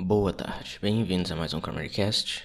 Boa 0.00 0.32
tarde, 0.32 0.78
bem-vindos 0.80 1.32
a 1.32 1.34
mais 1.34 1.52
um 1.52 1.60
Cast. 1.60 2.44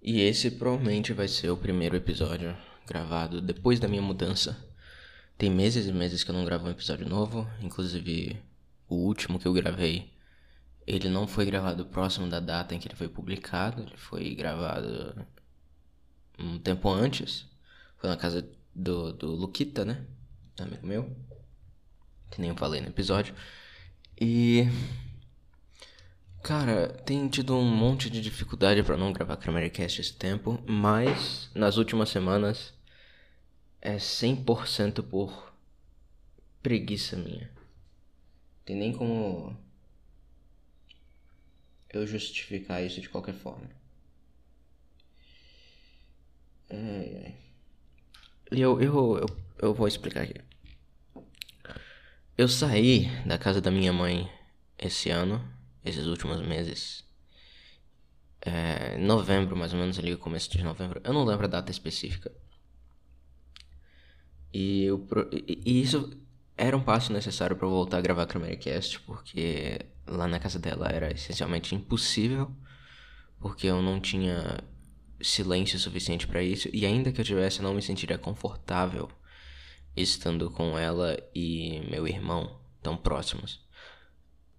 E 0.00 0.20
esse 0.20 0.48
provavelmente 0.48 1.12
vai 1.12 1.26
ser 1.26 1.50
o 1.50 1.56
primeiro 1.56 1.96
episódio 1.96 2.56
gravado 2.86 3.40
depois 3.40 3.80
da 3.80 3.88
minha 3.88 4.00
mudança. 4.00 4.56
Tem 5.36 5.50
meses 5.50 5.88
e 5.88 5.92
meses 5.92 6.22
que 6.22 6.30
eu 6.30 6.34
não 6.36 6.44
gravo 6.44 6.68
um 6.68 6.70
episódio 6.70 7.08
novo, 7.08 7.50
inclusive 7.60 8.40
o 8.88 8.94
último 8.94 9.40
que 9.40 9.48
eu 9.48 9.52
gravei, 9.52 10.12
ele 10.86 11.08
não 11.08 11.26
foi 11.26 11.44
gravado 11.46 11.84
próximo 11.86 12.28
da 12.28 12.38
data 12.38 12.76
em 12.76 12.78
que 12.78 12.86
ele 12.86 12.94
foi 12.94 13.08
publicado, 13.08 13.82
ele 13.82 13.96
foi 13.96 14.32
gravado 14.36 15.26
um 16.38 16.60
tempo 16.60 16.88
antes. 16.88 17.44
Foi 17.98 18.08
na 18.08 18.16
casa 18.16 18.48
do, 18.72 19.12
do 19.12 19.32
Luquita, 19.32 19.84
né? 19.84 20.06
Amigo 20.60 20.86
meu. 20.86 21.10
Que 22.30 22.40
nem 22.40 22.50
eu 22.50 22.56
falei 22.56 22.80
no 22.80 22.86
episódio. 22.86 23.34
E 24.18 24.68
Cara, 26.46 26.86
tem 27.04 27.26
tido 27.26 27.56
um 27.56 27.64
monte 27.64 28.08
de 28.08 28.20
dificuldade 28.20 28.80
para 28.84 28.96
não 28.96 29.12
gravar 29.12 29.36
Cast 29.36 30.00
esse 30.00 30.12
tempo, 30.12 30.62
mas 30.64 31.50
nas 31.52 31.76
últimas 31.76 32.08
semanas 32.08 32.72
é 33.82 33.96
100% 33.96 35.02
por 35.02 35.52
preguiça 36.62 37.16
minha. 37.16 37.50
Tem 38.64 38.76
nem 38.76 38.92
como 38.92 39.58
eu 41.92 42.06
justificar 42.06 42.80
isso 42.80 43.00
de 43.00 43.08
qualquer 43.08 43.34
forma. 43.34 43.68
Ai. 46.70 47.34
Eu, 48.52 48.80
eu, 48.80 49.18
eu, 49.18 49.26
eu 49.62 49.74
vou 49.74 49.88
explicar 49.88 50.22
aqui. 50.22 50.40
Eu 52.38 52.46
saí 52.46 53.06
da 53.26 53.36
casa 53.36 53.60
da 53.60 53.72
minha 53.72 53.92
mãe 53.92 54.30
esse 54.78 55.10
ano 55.10 55.55
esses 55.86 56.06
últimos 56.06 56.40
meses. 56.46 57.04
É, 58.40 58.96
novembro, 58.98 59.56
mais 59.56 59.72
ou 59.72 59.78
menos, 59.78 59.98
ali, 59.98 60.16
começo 60.16 60.50
de 60.50 60.62
novembro. 60.62 61.00
Eu 61.04 61.12
não 61.12 61.24
lembro 61.24 61.46
a 61.46 61.48
data 61.48 61.70
específica. 61.70 62.30
E, 64.52 64.84
eu, 64.84 65.06
e 65.46 65.80
isso 65.82 66.16
era 66.56 66.76
um 66.76 66.82
passo 66.82 67.12
necessário 67.12 67.56
para 67.56 67.68
voltar 67.68 67.98
a 67.98 68.00
gravar 68.00 68.26
Cast, 68.26 69.00
porque 69.00 69.80
lá 70.06 70.26
na 70.26 70.38
casa 70.38 70.58
dela 70.58 70.88
era 70.88 71.12
essencialmente 71.12 71.74
impossível, 71.74 72.50
porque 73.38 73.66
eu 73.66 73.82
não 73.82 74.00
tinha 74.00 74.60
silêncio 75.20 75.78
suficiente 75.78 76.26
para 76.26 76.42
isso, 76.42 76.68
e 76.72 76.86
ainda 76.86 77.12
que 77.12 77.20
eu 77.20 77.24
tivesse, 77.24 77.58
eu 77.58 77.64
não 77.64 77.74
me 77.74 77.82
sentiria 77.82 78.18
confortável 78.18 79.10
estando 79.96 80.50
com 80.50 80.78
ela 80.78 81.16
e 81.34 81.80
meu 81.90 82.06
irmão 82.06 82.58
tão 82.82 82.96
próximos. 82.96 83.65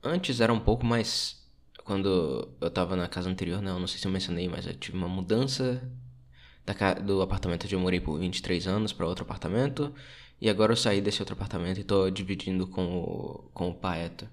Antes 0.03 0.39
era 0.39 0.53
um 0.53 0.59
pouco 0.59 0.85
mais. 0.85 1.45
Quando 1.83 2.53
eu 2.59 2.69
tava 2.69 2.95
na 2.95 3.07
casa 3.07 3.29
anterior, 3.29 3.61
não, 3.61 3.79
não 3.79 3.87
sei 3.87 3.99
se 3.99 4.07
eu 4.07 4.11
mencionei, 4.11 4.49
mas 4.49 4.67
eu 4.67 4.73
tive 4.73 4.97
uma 4.97 5.07
mudança 5.07 5.81
da, 6.65 6.93
do 6.95 7.21
apartamento 7.21 7.63
onde 7.63 7.75
eu 7.75 7.79
morei 7.79 7.99
por 7.99 8.19
23 8.19 8.67
anos 8.67 8.91
para 8.91 9.07
outro 9.07 9.23
apartamento. 9.23 9.93
E 10.39 10.49
agora 10.49 10.73
eu 10.73 10.77
saí 10.77 11.01
desse 11.01 11.21
outro 11.21 11.33
apartamento 11.33 11.79
e 11.79 11.83
tô 11.83 12.09
dividindo 12.09 12.67
com 12.67 12.85
o, 12.85 13.49
com 13.53 13.69
o 13.69 13.73
Paeto. 13.73 14.29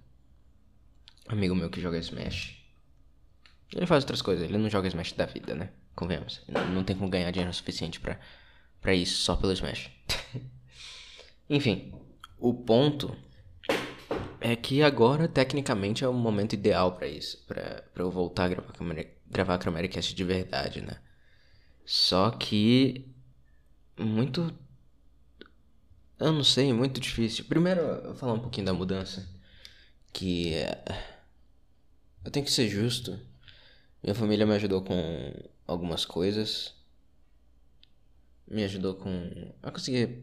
Amigo 1.26 1.54
meu 1.54 1.70
que 1.70 1.80
joga 1.80 1.98
Smash. 1.98 2.62
Ele 3.74 3.86
faz 3.86 4.04
outras 4.04 4.20
coisas, 4.20 4.44
ele 4.44 4.58
não 4.58 4.68
joga 4.68 4.88
Smash 4.88 5.12
da 5.12 5.24
vida, 5.24 5.54
né? 5.54 5.70
Convenhamos. 5.94 6.42
Não, 6.72 6.84
tem 6.84 6.94
como 6.94 7.08
ganhar 7.08 7.30
dinheiro 7.30 7.52
suficiente 7.54 8.00
para 8.00 8.20
para 8.80 8.94
isso, 8.94 9.22
só 9.22 9.34
pelo 9.34 9.52
Smash. 9.52 9.90
Enfim, 11.48 11.94
o 12.38 12.52
ponto 12.52 13.16
é 14.44 14.54
que 14.54 14.82
agora, 14.82 15.26
tecnicamente, 15.26 16.04
é 16.04 16.08
o 16.08 16.12
momento 16.12 16.52
ideal 16.52 16.92
para 16.92 17.08
isso. 17.08 17.42
para 17.46 17.82
eu 17.96 18.10
voltar 18.10 18.44
a 18.44 18.48
gravar, 18.48 19.56
gravar 19.56 19.88
Cast 19.88 20.14
de 20.14 20.22
verdade, 20.22 20.82
né? 20.82 20.98
Só 21.86 22.30
que. 22.30 23.08
Muito. 23.98 24.54
Eu 26.18 26.30
não 26.32 26.44
sei, 26.44 26.74
muito 26.74 27.00
difícil. 27.00 27.46
Primeiro, 27.46 27.80
eu 27.80 28.04
vou 28.08 28.14
falar 28.16 28.34
um 28.34 28.40
pouquinho 28.40 28.66
da 28.66 28.74
mudança. 28.74 29.26
Que. 30.12 30.52
Eu 32.22 32.30
tenho 32.30 32.44
que 32.44 32.52
ser 32.52 32.68
justo. 32.68 33.18
Minha 34.02 34.14
família 34.14 34.44
me 34.46 34.54
ajudou 34.56 34.82
com 34.82 35.32
algumas 35.66 36.04
coisas. 36.04 36.74
Me 38.46 38.62
ajudou 38.64 38.94
com. 38.94 39.54
a 39.62 39.70
conseguir 39.70 40.22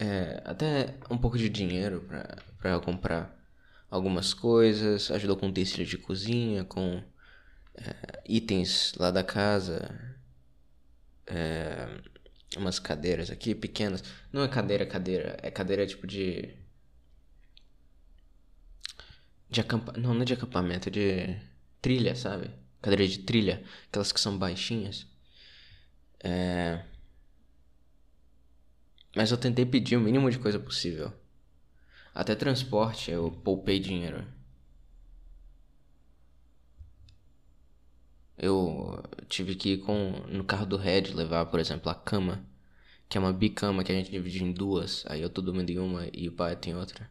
é, 0.00 0.42
até 0.46 0.94
um 1.10 1.18
pouco 1.18 1.36
de 1.36 1.50
dinheiro 1.50 2.08
para 2.58 2.80
comprar 2.80 3.38
algumas 3.90 4.32
coisas, 4.32 5.10
ajudou 5.10 5.36
com 5.36 5.48
utensílios 5.48 5.90
de 5.90 5.98
cozinha, 5.98 6.64
com 6.64 7.02
é, 7.74 8.22
itens 8.26 8.94
lá 8.96 9.10
da 9.10 9.22
casa, 9.22 10.16
é, 11.26 12.00
umas 12.56 12.78
cadeiras 12.78 13.30
aqui 13.30 13.54
pequenas. 13.54 14.02
Não 14.32 14.42
é 14.42 14.48
cadeira, 14.48 14.86
cadeira, 14.86 15.36
é 15.42 15.50
cadeira 15.50 15.86
tipo 15.86 16.06
de. 16.06 16.56
De 19.50 19.60
acampa... 19.60 19.92
Não, 19.98 20.14
não 20.14 20.22
é 20.22 20.24
de 20.24 20.32
acampamento, 20.32 20.88
é 20.88 20.92
de 20.92 21.36
trilha, 21.82 22.14
sabe? 22.14 22.50
Cadeira 22.80 23.06
de 23.06 23.18
trilha, 23.18 23.62
aquelas 23.88 24.12
que 24.12 24.20
são 24.20 24.38
baixinhas. 24.38 25.06
É. 26.24 26.84
Mas 29.14 29.30
eu 29.30 29.38
tentei 29.38 29.64
pedir 29.66 29.96
o 29.96 30.00
mínimo 30.00 30.30
de 30.30 30.38
coisa 30.38 30.58
possível. 30.58 31.12
Até 32.14 32.34
transporte 32.34 33.10
eu 33.10 33.30
poupei 33.30 33.78
dinheiro. 33.80 34.24
Eu 38.36 39.02
tive 39.28 39.54
que 39.54 39.74
ir 39.74 39.78
com 39.78 40.12
no 40.28 40.42
carro 40.44 40.66
do 40.66 40.76
Red 40.76 41.12
levar, 41.14 41.46
por 41.46 41.60
exemplo, 41.60 41.90
a 41.90 41.94
cama, 41.94 42.44
que 43.08 43.18
é 43.18 43.20
uma 43.20 43.32
bicama 43.32 43.84
que 43.84 43.92
a 43.92 43.94
gente 43.94 44.10
divide 44.10 44.42
em 44.44 44.52
duas. 44.52 45.04
Aí 45.08 45.22
eu 45.22 45.30
tô 45.30 45.42
dormindo 45.42 45.70
em 45.70 45.78
uma 45.78 46.08
e 46.12 46.28
o 46.28 46.32
pai 46.32 46.56
tem 46.56 46.74
outra. 46.76 47.10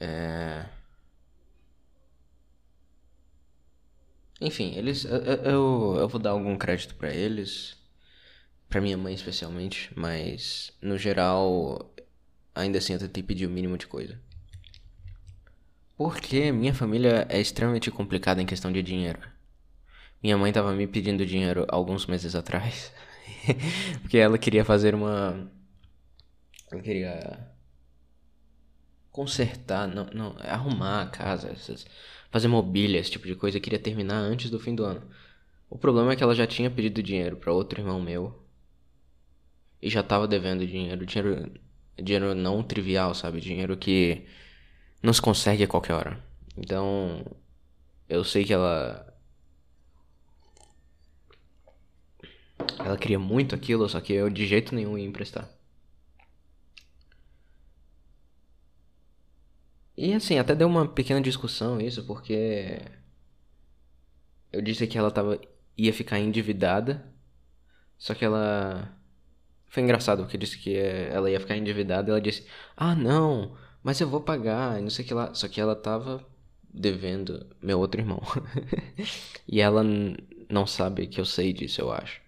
É... 0.00 0.66
Enfim, 4.40 4.74
eles 4.76 5.04
eu, 5.04 5.18
eu, 5.18 5.96
eu 5.98 6.08
vou 6.08 6.20
dar 6.20 6.30
algum 6.30 6.56
crédito 6.56 6.94
para 6.94 7.12
eles 7.14 7.75
para 8.68 8.80
minha 8.80 8.96
mãe 8.96 9.14
especialmente, 9.14 9.90
mas 9.94 10.72
no 10.82 10.98
geral, 10.98 11.94
ainda 12.54 12.78
assim 12.78 12.94
eu 12.94 12.98
tentei 12.98 13.22
pedir 13.22 13.46
o 13.46 13.50
mínimo 13.50 13.78
de 13.78 13.86
coisa. 13.86 14.20
Porque 15.96 16.52
minha 16.52 16.74
família 16.74 17.26
é 17.30 17.40
extremamente 17.40 17.90
complicada 17.90 18.42
em 18.42 18.46
questão 18.46 18.70
de 18.70 18.82
dinheiro. 18.82 19.20
Minha 20.22 20.36
mãe 20.36 20.52
tava 20.52 20.72
me 20.72 20.86
pedindo 20.86 21.24
dinheiro 21.24 21.64
alguns 21.68 22.06
meses 22.06 22.34
atrás. 22.34 22.92
porque 24.02 24.18
ela 24.18 24.36
queria 24.36 24.64
fazer 24.64 24.94
uma. 24.94 25.50
Ela 26.70 26.82
queria. 26.82 27.56
Consertar, 29.10 29.88
não, 29.88 30.04
não, 30.12 30.36
arrumar 30.40 31.02
a 31.02 31.06
casa, 31.06 31.48
essas, 31.48 31.86
fazer 32.30 32.48
mobília, 32.48 33.00
esse 33.00 33.10
tipo 33.10 33.26
de 33.26 33.34
coisa. 33.34 33.58
Queria 33.58 33.78
terminar 33.78 34.18
antes 34.18 34.50
do 34.50 34.60
fim 34.60 34.74
do 34.74 34.84
ano. 34.84 35.02
O 35.70 35.78
problema 35.78 36.12
é 36.12 36.16
que 36.16 36.22
ela 36.22 36.34
já 36.34 36.46
tinha 36.46 36.70
pedido 36.70 37.02
dinheiro 37.02 37.38
para 37.38 37.52
outro 37.52 37.80
irmão 37.80 37.98
meu 37.98 38.45
e 39.80 39.90
já 39.90 40.02
tava 40.02 40.26
devendo 40.28 40.66
dinheiro. 40.66 41.04
Dinheiro, 41.06 41.52
dinheiro 41.96 42.34
não 42.34 42.62
trivial, 42.62 43.14
sabe? 43.14 43.40
Dinheiro 43.40 43.76
que 43.76 44.26
não 45.02 45.12
se 45.12 45.22
consegue 45.22 45.64
a 45.64 45.68
qualquer 45.68 45.94
hora. 45.94 46.24
Então, 46.56 47.24
eu 48.08 48.24
sei 48.24 48.44
que 48.44 48.52
ela. 48.52 49.02
Ela 52.78 52.96
queria 52.98 53.18
muito 53.18 53.54
aquilo, 53.54 53.88
só 53.88 54.00
que 54.00 54.12
eu 54.12 54.30
de 54.30 54.46
jeito 54.46 54.74
nenhum 54.74 54.96
ia 54.98 55.06
emprestar. 55.06 55.48
E 59.96 60.12
assim, 60.12 60.38
até 60.38 60.54
deu 60.54 60.68
uma 60.68 60.86
pequena 60.86 61.20
discussão 61.20 61.80
isso, 61.80 62.04
porque 62.04 62.80
eu 64.52 64.60
disse 64.62 64.86
que 64.86 64.98
ela 64.98 65.10
tava 65.10 65.40
ia 65.76 65.92
ficar 65.92 66.18
endividada, 66.18 67.12
só 67.98 68.14
que 68.14 68.24
ela 68.24 68.95
foi 69.76 69.82
engraçado, 69.82 70.22
porque 70.22 70.38
disse 70.38 70.56
que 70.56 70.74
ela 70.74 71.30
ia 71.30 71.38
ficar 71.38 71.54
endividada 71.54 72.10
ela 72.10 72.18
disse: 72.18 72.46
Ah, 72.74 72.94
não, 72.94 73.54
mas 73.82 74.00
eu 74.00 74.08
vou 74.08 74.22
pagar, 74.22 74.80
não 74.80 74.88
sei 74.88 75.04
o 75.04 75.08
que 75.08 75.12
lá. 75.12 75.34
Só 75.34 75.46
que 75.48 75.60
ela 75.60 75.76
tava 75.76 76.26
devendo 76.72 77.46
meu 77.60 77.78
outro 77.78 78.00
irmão. 78.00 78.22
e 79.46 79.60
ela 79.60 79.84
não 80.48 80.66
sabe 80.66 81.06
que 81.06 81.20
eu 81.20 81.26
sei 81.26 81.52
disso, 81.52 81.82
eu 81.82 81.92
acho. 81.92 82.22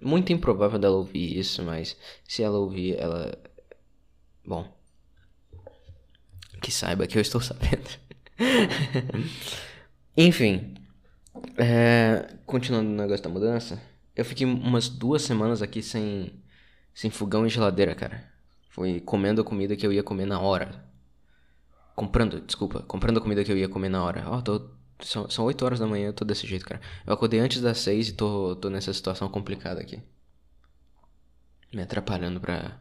Muito 0.00 0.32
improvável 0.32 0.78
dela 0.78 0.96
ouvir 0.96 1.38
isso, 1.38 1.62
mas 1.62 1.98
se 2.24 2.42
ela 2.42 2.56
ouvir, 2.56 2.98
ela. 2.98 3.38
Bom. 4.42 4.66
Que 6.62 6.72
saiba 6.72 7.06
que 7.06 7.18
eu 7.18 7.22
estou 7.22 7.42
sabendo. 7.42 7.90
Enfim. 10.16 10.76
É... 11.58 12.26
Continuando 12.46 12.88
no 12.88 12.96
negócio 12.96 13.22
da 13.22 13.28
mudança. 13.28 13.95
Eu 14.16 14.24
fiquei 14.24 14.46
umas 14.46 14.88
duas 14.88 15.22
semanas 15.22 15.60
aqui 15.60 15.82
sem, 15.82 16.42
sem 16.94 17.10
fogão 17.10 17.46
e 17.46 17.50
geladeira, 17.50 17.94
cara. 17.94 18.32
Foi 18.70 18.98
comendo 19.00 19.42
a 19.42 19.44
comida 19.44 19.76
que 19.76 19.86
eu 19.86 19.92
ia 19.92 20.02
comer 20.02 20.24
na 20.26 20.40
hora. 20.40 20.84
comprando, 21.94 22.40
desculpa, 22.40 22.80
comprando 22.82 23.18
a 23.18 23.20
comida 23.20 23.44
que 23.44 23.52
eu 23.52 23.58
ia 23.58 23.68
comer 23.68 23.90
na 23.90 24.02
hora. 24.02 24.24
Ó, 24.26 24.38
oh, 24.38 24.42
tô, 24.42 24.70
são, 25.02 25.28
são 25.30 25.44
8 25.44 25.64
horas 25.64 25.78
da 25.78 25.86
manhã, 25.86 26.08
eu 26.08 26.12
tô 26.14 26.24
desse 26.24 26.46
jeito, 26.46 26.64
cara. 26.64 26.80
Eu 27.06 27.12
acordei 27.12 27.40
antes 27.40 27.60
das 27.60 27.78
6 27.78 28.08
e 28.08 28.12
tô, 28.14 28.56
tô 28.56 28.70
nessa 28.70 28.92
situação 28.92 29.28
complicada 29.28 29.80
aqui. 29.80 30.02
Me 31.72 31.82
atrapalhando 31.82 32.40
pra 32.40 32.80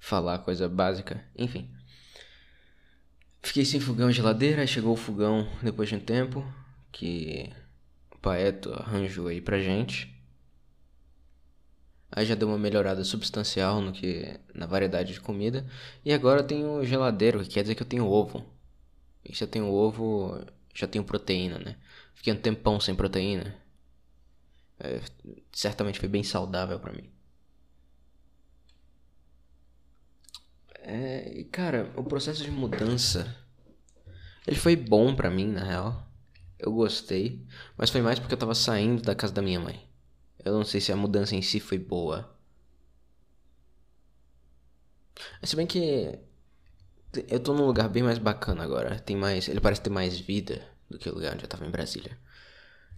falar 0.00 0.40
coisa 0.40 0.68
básica. 0.68 1.24
Enfim. 1.36 1.70
Fiquei 3.42 3.64
sem 3.64 3.78
fogão 3.78 4.10
e 4.10 4.12
geladeira, 4.12 4.66
chegou 4.66 4.92
o 4.94 4.96
fogão 4.96 5.48
depois 5.62 5.88
de 5.88 5.94
um 5.96 6.00
tempo. 6.00 6.44
Que 6.90 7.52
o 8.12 8.18
Paeto 8.18 8.72
arranjou 8.72 9.28
aí 9.28 9.40
pra 9.40 9.60
gente. 9.60 10.13
Aí 12.14 12.24
já 12.24 12.34
deu 12.36 12.48
uma 12.48 12.58
melhorada 12.58 13.02
substancial 13.04 13.80
no 13.80 13.92
que 13.92 14.38
na 14.54 14.66
variedade 14.66 15.12
de 15.12 15.20
comida. 15.20 15.66
E 16.04 16.12
agora 16.12 16.40
eu 16.40 16.46
tenho 16.46 16.84
geladeiro, 16.84 17.42
que 17.42 17.48
quer 17.50 17.62
dizer 17.62 17.74
que 17.74 17.82
eu 17.82 17.86
tenho 17.86 18.06
ovo. 18.06 18.44
E 19.24 19.34
se 19.34 19.42
eu 19.44 19.48
tenho 19.48 19.66
ovo, 19.66 20.40
já 20.74 20.86
tenho 20.86 21.04
proteína, 21.04 21.58
né? 21.58 21.76
Fiquei 22.14 22.32
um 22.32 22.36
tempão 22.36 22.78
sem 22.80 22.94
proteína. 22.94 23.54
É, 24.78 25.00
certamente 25.52 25.98
foi 26.00 26.08
bem 26.08 26.22
saudável 26.22 26.78
para 26.78 26.92
mim. 26.92 27.10
É, 30.82 31.44
cara, 31.50 31.92
o 31.96 32.04
processo 32.04 32.44
de 32.44 32.50
mudança 32.50 33.34
ele 34.46 34.56
foi 34.56 34.76
bom 34.76 35.14
para 35.14 35.30
mim, 35.30 35.48
na 35.48 35.64
real. 35.64 36.06
Eu 36.58 36.72
gostei, 36.72 37.46
mas 37.76 37.90
foi 37.90 38.02
mais 38.02 38.18
porque 38.18 38.34
eu 38.34 38.38
tava 38.38 38.54
saindo 38.54 39.02
da 39.02 39.14
casa 39.14 39.32
da 39.32 39.42
minha 39.42 39.60
mãe. 39.60 39.82
Eu 40.44 40.52
não 40.52 40.64
sei 40.64 40.80
se 40.80 40.92
a 40.92 40.96
mudança 40.96 41.34
em 41.34 41.42
si 41.42 41.58
foi 41.58 41.78
boa. 41.78 42.30
Se 45.42 45.56
bem 45.56 45.66
que 45.66 46.18
eu 47.28 47.40
tô 47.40 47.54
num 47.54 47.66
lugar 47.66 47.88
bem 47.88 48.02
mais 48.02 48.18
bacana 48.18 48.62
agora. 48.62 48.98
Tem 48.98 49.16
mais, 49.16 49.48
ele 49.48 49.60
parece 49.60 49.80
ter 49.80 49.90
mais 49.90 50.18
vida 50.18 50.66
do 50.90 50.98
que 50.98 51.08
o 51.08 51.14
lugar 51.14 51.34
onde 51.34 51.44
eu 51.44 51.48
tava 51.48 51.66
em 51.66 51.70
Brasília. 51.70 52.18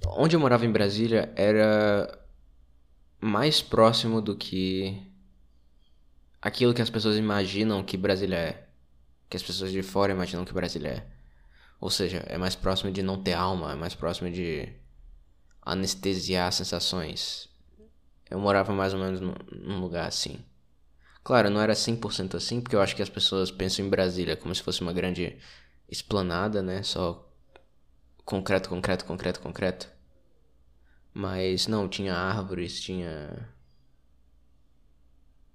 Onde 0.07 0.37
eu 0.37 0.41
morava 0.41 0.65
em 0.65 0.73
Brasília 0.73 1.33
era 1.37 2.19
mais 3.21 3.63
próximo 3.63 4.21
do 4.21 4.37
que 4.37 5.03
aquilo 6.41 6.75
que 6.75 6.83
as 6.83 6.91
pessoas 6.91 7.17
imaginam 7.17 7.83
que 7.83 7.97
Brasília 7.97 8.37
é. 8.37 8.69
Que 9.29 9.37
as 9.37 9.43
pessoas 9.43 9.73
de 9.73 9.83
fora 9.83 10.13
imaginam 10.13 10.45
que 10.45 10.53
Brasília 10.53 10.89
é. 10.89 11.07
Ou 11.81 11.91
seja, 11.91 12.25
é 12.27 12.39
mais 12.39 12.55
próximo 12.55 12.91
de 12.91 13.03
não 13.03 13.23
ter 13.23 13.35
alma, 13.35 13.73
é 13.73 13.75
mais 13.75 13.95
próximo 13.95 14.31
de 14.31 14.73
anestesiar 15.67 16.53
sensações. 16.53 17.49
Eu 18.31 18.39
morava 18.39 18.73
mais 18.73 18.95
ou 18.95 19.01
menos 19.01 19.21
num 19.21 19.81
lugar 19.81 20.07
assim. 20.07 20.39
Claro, 21.25 21.51
não 21.51 21.61
era 21.61 21.75
100% 21.75 22.37
assim, 22.37 22.61
porque 22.61 22.77
eu 22.77 22.81
acho 22.81 22.95
que 22.95 23.03
as 23.03 23.09
pessoas 23.09 23.51
pensam 23.51 23.85
em 23.85 23.91
Brasília 23.91 24.37
como 24.37 24.55
se 24.55 24.63
fosse 24.63 24.81
uma 24.81 24.93
grande 24.93 25.37
esplanada, 25.89 26.63
né? 26.63 26.85
Só 26.85 27.29
concreto, 28.25 28.69
concreto, 28.69 29.05
concreto, 29.05 29.41
concreto. 29.41 29.89
Mas 31.13 31.67
não, 31.67 31.89
tinha 31.89 32.15
árvores, 32.15 32.81
tinha. 32.81 33.49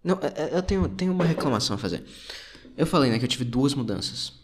Não, 0.04 0.19
é, 0.22 0.42
é, 0.44 0.58
eu 0.58 0.63
tenho, 0.63 0.90
tenho 0.90 1.13
uma 1.13 1.24
reclamação 1.24 1.75
a 1.75 1.80
fazer. 1.80 2.04
Eu 2.75 2.86
falei, 2.86 3.12
né, 3.12 3.19
que 3.19 3.25
eu 3.25 3.30
tive 3.30 3.46
duas 3.46 3.74
mudanças. 3.74 4.41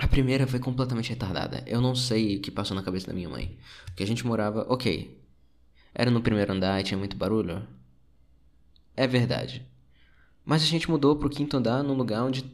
A 0.00 0.08
primeira 0.08 0.46
foi 0.46 0.58
completamente 0.58 1.10
retardada. 1.10 1.62
Eu 1.66 1.78
não 1.78 1.94
sei 1.94 2.36
o 2.36 2.40
que 2.40 2.50
passou 2.50 2.74
na 2.74 2.82
cabeça 2.82 3.08
da 3.08 3.12
minha 3.12 3.28
mãe. 3.28 3.58
Porque 3.84 4.02
a 4.02 4.06
gente 4.06 4.26
morava. 4.26 4.64
Ok. 4.66 5.20
Era 5.94 6.10
no 6.10 6.22
primeiro 6.22 6.50
andar 6.54 6.80
e 6.80 6.84
tinha 6.84 6.96
muito 6.96 7.18
barulho. 7.18 7.62
É 8.96 9.06
verdade. 9.06 9.62
Mas 10.42 10.62
a 10.62 10.64
gente 10.64 10.90
mudou 10.90 11.16
pro 11.16 11.28
quinto 11.28 11.54
andar 11.54 11.82
num 11.82 11.92
lugar 11.92 12.22
onde. 12.24 12.50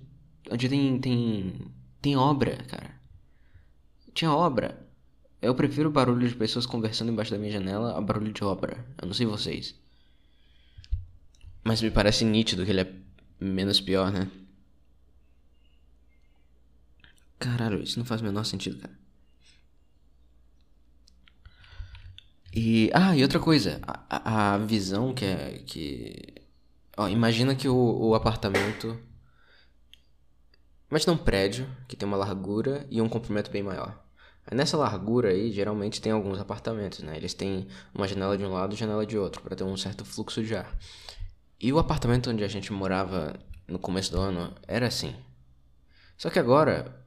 onde 0.50 0.68
tem. 0.68 0.98
tem. 0.98 1.54
tem 2.02 2.16
obra, 2.16 2.56
cara. 2.66 2.90
Tinha 4.12 4.32
obra. 4.32 4.84
Eu 5.40 5.54
prefiro 5.54 5.88
o 5.88 5.92
barulho 5.92 6.28
de 6.28 6.34
pessoas 6.34 6.66
conversando 6.66 7.12
embaixo 7.12 7.30
da 7.30 7.38
minha 7.38 7.52
janela 7.52 7.96
a 7.96 8.00
barulho 8.00 8.32
de 8.32 8.42
obra. 8.42 8.84
Eu 9.00 9.06
não 9.06 9.14
sei 9.14 9.24
vocês. 9.24 9.72
Mas 11.62 11.80
me 11.80 11.92
parece 11.92 12.24
nítido 12.24 12.64
que 12.64 12.72
ele 12.72 12.80
é 12.80 12.92
menos 13.38 13.80
pior, 13.80 14.10
né? 14.10 14.28
Caralho, 17.38 17.82
isso 17.82 17.98
não 17.98 18.06
faz 18.06 18.20
o 18.20 18.24
menor 18.24 18.44
sentido, 18.44 18.78
cara. 18.78 18.94
E. 22.56 22.90
Ah, 22.94 23.14
e 23.14 23.22
outra 23.22 23.38
coisa. 23.38 23.80
A, 23.86 24.54
a 24.54 24.58
visão 24.58 25.14
que 25.14 25.24
é. 25.26 25.62
Que... 25.66 26.34
Ó, 26.96 27.06
imagina 27.08 27.54
que 27.54 27.68
o, 27.68 27.76
o 27.76 28.14
apartamento. 28.14 28.98
Imagina 30.90 31.12
um 31.12 31.18
prédio 31.18 31.68
que 31.86 31.96
tem 31.96 32.08
uma 32.08 32.16
largura 32.16 32.86
e 32.90 33.02
um 33.02 33.08
comprimento 33.08 33.50
bem 33.50 33.62
maior. 33.62 34.02
Nessa 34.50 34.76
largura 34.76 35.30
aí, 35.30 35.50
geralmente 35.50 36.00
tem 36.00 36.12
alguns 36.12 36.38
apartamentos, 36.38 37.00
né? 37.00 37.16
Eles 37.16 37.34
têm 37.34 37.66
uma 37.92 38.06
janela 38.06 38.38
de 38.38 38.44
um 38.44 38.52
lado 38.52 38.74
e 38.74 38.78
janela 38.78 39.04
de 39.04 39.18
outro, 39.18 39.42
para 39.42 39.56
ter 39.56 39.64
um 39.64 39.76
certo 39.76 40.04
fluxo 40.04 40.42
de 40.42 40.54
ar. 40.54 40.72
E 41.60 41.72
o 41.72 41.78
apartamento 41.78 42.30
onde 42.30 42.44
a 42.44 42.48
gente 42.48 42.72
morava 42.72 43.34
no 43.66 43.78
começo 43.78 44.12
do 44.12 44.20
ano 44.20 44.54
era 44.68 44.86
assim. 44.86 45.14
Só 46.16 46.30
que 46.30 46.38
agora 46.38 47.04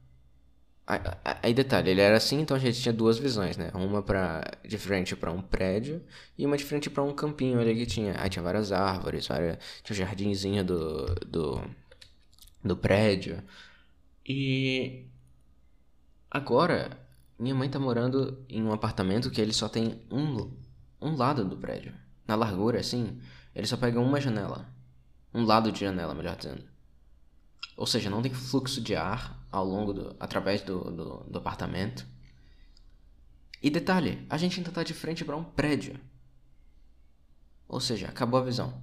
Aí 1.42 1.54
detalhe, 1.54 1.90
ele 1.90 2.00
era 2.00 2.16
assim, 2.16 2.40
então 2.40 2.56
a 2.56 2.60
gente 2.60 2.80
tinha 2.80 2.92
duas 2.92 3.16
visões, 3.16 3.56
né? 3.56 3.70
Uma 3.74 4.02
para 4.02 4.42
de 4.66 4.76
frente 4.76 5.14
para 5.14 5.30
um 5.30 5.40
prédio 5.40 6.02
e 6.36 6.44
uma 6.44 6.56
de 6.56 6.64
frente 6.64 6.90
para 6.90 7.02
um 7.02 7.14
campinho 7.14 7.60
ali 7.60 7.74
que 7.76 7.86
tinha. 7.86 8.14
Aí 8.20 8.28
tinha 8.28 8.42
várias 8.42 8.72
árvores, 8.72 9.28
várias, 9.28 9.58
tinha 9.84 9.94
um 9.94 9.98
jardinzinho 9.98 10.64
do, 10.64 11.06
do 11.26 11.62
do 12.64 12.76
prédio. 12.76 13.42
E 14.26 15.06
agora 16.30 16.98
minha 17.38 17.54
mãe 17.54 17.68
tá 17.70 17.78
morando 17.78 18.44
em 18.48 18.62
um 18.62 18.72
apartamento 18.72 19.30
que 19.30 19.40
ele 19.40 19.52
só 19.52 19.68
tem 19.68 20.02
um 20.10 20.50
um 21.00 21.14
lado 21.16 21.44
do 21.44 21.56
prédio. 21.56 21.94
Na 22.26 22.34
largura 22.34 22.80
assim, 22.80 23.20
ele 23.54 23.66
só 23.66 23.76
pega 23.76 24.00
uma 24.00 24.20
janela. 24.20 24.68
Um 25.32 25.44
lado 25.44 25.70
de 25.70 25.80
janela, 25.80 26.14
melhor 26.14 26.36
dizendo. 26.36 26.64
Ou 27.76 27.86
seja, 27.86 28.10
não 28.10 28.22
tem 28.22 28.34
fluxo 28.34 28.80
de 28.80 28.96
ar 28.96 29.39
ao 29.50 29.64
longo 29.64 29.92
do, 29.92 30.16
através 30.18 30.62
do, 30.62 30.90
do, 30.90 31.24
do 31.24 31.38
apartamento. 31.38 32.06
E 33.62 33.68
detalhe, 33.68 34.24
a 34.30 34.36
gente 34.36 34.58
ainda 34.58 34.70
está 34.70 34.82
de 34.82 34.94
frente 34.94 35.24
para 35.24 35.36
um 35.36 35.44
prédio. 35.44 35.98
Ou 37.68 37.80
seja, 37.80 38.08
acabou 38.08 38.40
a 38.40 38.44
visão. 38.44 38.82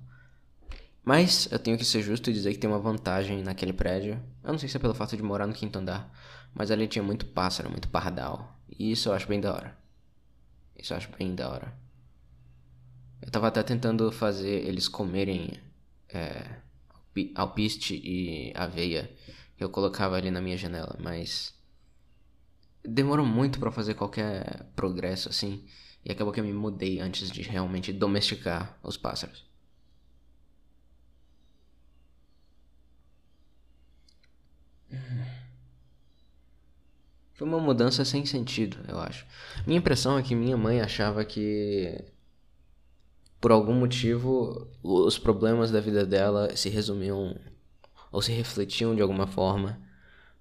Mas 1.03 1.47
eu 1.51 1.57
tenho 1.57 1.77
que 1.77 1.85
ser 1.85 2.01
justo 2.01 2.29
e 2.29 2.33
dizer 2.33 2.51
que 2.51 2.59
tem 2.59 2.69
uma 2.69 2.79
vantagem 2.79 3.41
naquele 3.41 3.73
prédio. 3.73 4.21
Eu 4.43 4.51
não 4.51 4.59
sei 4.59 4.67
se 4.67 4.77
é 4.77 4.79
pelo 4.79 4.93
fato 4.93 5.15
de 5.15 5.23
morar 5.23 5.47
no 5.47 5.53
quinto 5.53 5.79
andar, 5.79 6.11
mas 6.53 6.69
ali 6.69 6.87
tinha 6.87 7.03
muito 7.03 7.25
pássaro, 7.25 7.69
muito 7.69 7.87
pardal. 7.87 8.59
E 8.77 8.91
isso 8.91 9.09
eu 9.09 9.13
acho 9.13 9.27
bem 9.27 9.39
da 9.39 9.53
hora. 9.53 9.77
Isso 10.77 10.93
eu 10.93 10.97
acho 10.97 11.09
bem 11.17 11.33
da 11.33 11.49
hora. 11.49 11.73
Eu 13.21 13.31
tava 13.31 13.47
até 13.47 13.63
tentando 13.63 14.11
fazer 14.11 14.65
eles 14.67 14.87
comerem 14.87 15.59
é, 16.09 16.59
alpiste 17.35 17.95
e 17.95 18.53
aveia 18.55 19.09
eu 19.59 19.69
colocava 19.69 20.15
ali 20.15 20.31
na 20.31 20.41
minha 20.41 20.57
janela, 20.57 20.95
mas 20.99 21.53
demorou 22.83 23.25
muito 23.25 23.59
para 23.59 23.71
fazer 23.71 23.95
qualquer 23.95 24.65
progresso 24.75 25.29
assim, 25.29 25.65
e 26.05 26.11
acabou 26.11 26.31
que 26.33 26.39
eu 26.39 26.43
me 26.43 26.53
mudei 26.53 26.99
antes 26.99 27.29
de 27.29 27.41
realmente 27.41 27.91
domesticar 27.91 28.77
os 28.83 28.95
pássaros. 28.97 29.45
Foi 37.33 37.47
uma 37.47 37.59
mudança 37.59 38.03
sem 38.03 38.25
sentido, 38.25 38.77
eu 38.87 38.97
acho. 38.99 39.25
Minha 39.65 39.77
impressão 39.77 40.17
é 40.17 40.23
que 40.23 40.33
minha 40.33 40.57
mãe 40.57 40.81
achava 40.81 41.23
que 41.23 42.03
por 43.39 43.51
algum 43.51 43.73
motivo 43.73 44.67
os 44.81 45.19
problemas 45.19 45.69
da 45.69 45.79
vida 45.79 46.03
dela 46.03 46.55
se 46.55 46.69
resumiam 46.69 47.39
ou 48.11 48.21
se 48.21 48.31
refletiam 48.31 48.95
de 48.95 49.01
alguma 49.01 49.27
forma 49.27 49.81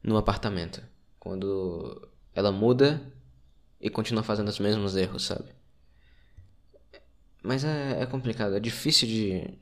no 0.02 0.16
apartamento. 0.16 0.82
Quando 1.18 2.08
ela 2.34 2.52
muda 2.52 3.12
e 3.80 3.90
continua 3.90 4.22
fazendo 4.22 4.48
os 4.48 4.58
mesmos 4.58 4.96
erros, 4.96 5.24
sabe? 5.24 5.50
Mas 7.42 7.64
é, 7.64 8.02
é 8.02 8.06
complicado, 8.06 8.56
é 8.56 8.60
difícil 8.60 9.06
de. 9.08 9.58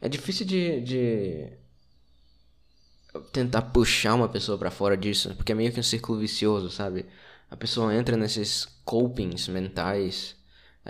É 0.00 0.08
difícil 0.08 0.46
de, 0.46 0.80
de 0.80 1.52
tentar 3.32 3.62
puxar 3.62 4.14
uma 4.14 4.28
pessoa 4.28 4.56
para 4.58 4.70
fora 4.70 4.96
disso, 4.96 5.34
porque 5.36 5.52
é 5.52 5.54
meio 5.54 5.72
que 5.72 5.80
um 5.80 5.82
círculo 5.82 6.18
vicioso, 6.18 6.70
sabe? 6.70 7.06
A 7.50 7.56
pessoa 7.56 7.94
entra 7.94 8.16
nesses 8.16 8.64
copings 8.84 9.48
mentais 9.48 10.36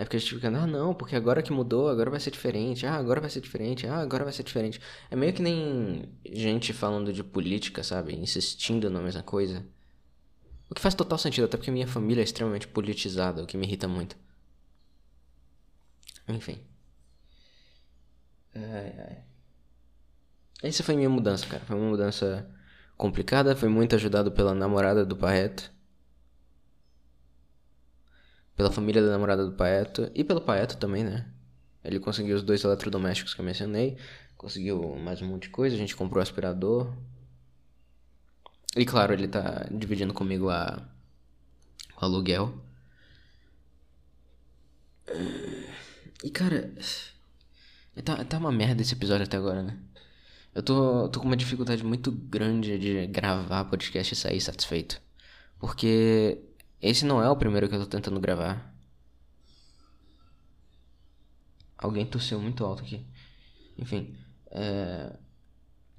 Aí 0.01 0.05
fica 0.05 0.17
justificando, 0.17 0.57
ah 0.57 0.65
não, 0.65 0.95
porque 0.95 1.15
agora 1.15 1.43
que 1.43 1.51
mudou, 1.53 1.87
agora 1.87 2.09
vai 2.09 2.19
ser 2.19 2.31
diferente, 2.31 2.87
ah, 2.87 2.95
agora 2.95 3.21
vai 3.21 3.29
ser 3.29 3.39
diferente, 3.39 3.85
ah, 3.85 3.97
agora 3.99 4.23
vai 4.23 4.33
ser 4.33 4.41
diferente. 4.41 4.81
É 5.11 5.15
meio 5.15 5.31
que 5.31 5.43
nem 5.43 6.09
gente 6.25 6.73
falando 6.73 7.13
de 7.13 7.23
política, 7.23 7.83
sabe? 7.83 8.15
Insistindo 8.15 8.89
na 8.89 8.99
mesma 8.99 9.21
coisa. 9.21 9.63
O 10.67 10.73
que 10.73 10.81
faz 10.81 10.95
total 10.95 11.19
sentido, 11.19 11.45
até 11.45 11.55
porque 11.55 11.69
minha 11.69 11.87
família 11.87 12.21
é 12.21 12.23
extremamente 12.23 12.67
politizada, 12.67 13.43
o 13.43 13.45
que 13.45 13.55
me 13.55 13.67
irrita 13.67 13.87
muito. 13.87 14.17
Enfim. 16.27 16.59
Ai, 18.55 18.93
ai. 18.97 19.17
Essa 20.63 20.81
foi 20.83 20.95
minha 20.95 21.09
mudança, 21.11 21.45
cara. 21.45 21.63
Foi 21.63 21.75
uma 21.75 21.89
mudança 21.91 22.49
complicada, 22.97 23.55
foi 23.55 23.69
muito 23.69 23.95
ajudado 23.95 24.31
pela 24.31 24.55
namorada 24.55 25.05
do 25.05 25.15
Paeto. 25.15 25.71
Pela 28.61 28.71
família 28.71 29.01
da 29.01 29.09
namorada 29.09 29.43
do 29.43 29.53
Paeto 29.53 30.11
e 30.13 30.23
pelo 30.23 30.39
Paeto 30.39 30.77
também, 30.77 31.03
né? 31.03 31.25
Ele 31.83 31.99
conseguiu 31.99 32.35
os 32.35 32.43
dois 32.43 32.63
eletrodomésticos 32.63 33.33
que 33.33 33.41
eu 33.41 33.45
mencionei, 33.45 33.97
conseguiu 34.37 34.95
mais 34.97 35.19
um 35.19 35.25
monte 35.25 35.45
de 35.45 35.49
coisa, 35.49 35.75
a 35.75 35.79
gente 35.79 35.95
comprou 35.95 36.21
aspirador. 36.21 36.95
E 38.75 38.85
claro, 38.85 39.13
ele 39.13 39.27
tá 39.27 39.65
dividindo 39.71 40.13
comigo 40.13 40.47
a 40.51 40.79
o 41.99 42.05
aluguel. 42.05 42.53
E 46.23 46.29
cara, 46.29 46.71
tá, 48.05 48.23
tá 48.23 48.37
uma 48.37 48.51
merda 48.51 48.83
esse 48.83 48.93
episódio 48.93 49.23
até 49.25 49.37
agora, 49.37 49.63
né? 49.63 49.75
Eu 50.53 50.61
tô, 50.61 51.09
tô 51.09 51.19
com 51.19 51.25
uma 51.25 51.35
dificuldade 51.35 51.83
muito 51.83 52.11
grande 52.11 52.77
de 52.77 53.07
gravar 53.07 53.65
podcast 53.65 54.13
e 54.13 54.15
sair 54.15 54.39
satisfeito. 54.39 55.01
Porque 55.57 56.50
esse 56.81 57.05
não 57.05 57.21
é 57.23 57.29
o 57.29 57.35
primeiro 57.35 57.69
que 57.69 57.75
eu 57.75 57.79
tô 57.81 57.85
tentando 57.87 58.19
gravar. 58.19 58.73
Alguém 61.77 62.05
tossiu 62.05 62.39
muito 62.39 62.63
alto 62.65 62.83
aqui. 62.83 63.05
Enfim, 63.77 64.15
é... 64.51 65.15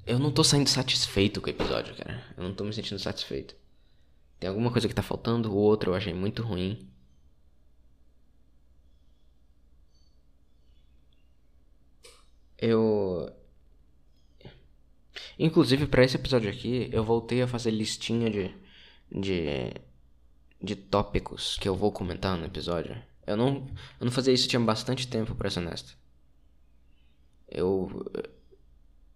eu 0.07 0.19
não 0.19 0.33
tô 0.33 0.45
saindo 0.45 0.69
satisfeito 0.69 1.41
com 1.41 1.49
o 1.49 1.51
episódio, 1.51 1.95
cara. 1.97 2.25
Eu 2.37 2.45
não 2.45 2.55
tô 2.55 2.65
me 2.65 2.73
sentindo 2.73 2.99
satisfeito. 3.01 3.55
Tem 4.41 4.49
alguma 4.49 4.71
coisa 4.73 4.89
que 4.89 4.95
tá 4.95 5.03
faltando, 5.03 5.53
o 5.53 5.57
outro 5.57 5.91
eu 5.93 5.95
achei 5.95 6.15
muito 6.15 6.43
ruim. 6.43 6.89
Eu 12.59 13.33
Inclusive, 15.39 15.87
para 15.87 16.05
esse 16.05 16.17
episódio 16.17 16.51
aqui, 16.51 16.89
eu 16.93 17.05
voltei 17.05 17.43
a 17.43 17.49
fazer 17.49 17.71
listinha 17.71 18.31
de, 18.31 18.55
de, 19.11 19.73
de 20.63 20.77
tópicos 20.77 21.59
que 21.59 21.69
eu 21.69 21.75
vou 21.75 21.91
comentar 21.91 22.37
no 22.37 22.47
episódio. 22.47 22.97
Eu 23.27 23.37
não, 23.37 23.67
eu 24.01 24.05
não 24.05 24.13
fazia 24.13 24.33
isso 24.33 24.49
tinha 24.49 24.61
bastante 24.61 25.09
tempo, 25.09 25.35
pra 25.35 25.51
ser 25.51 25.61
honesto. 25.61 25.97
Eu. 27.49 28.05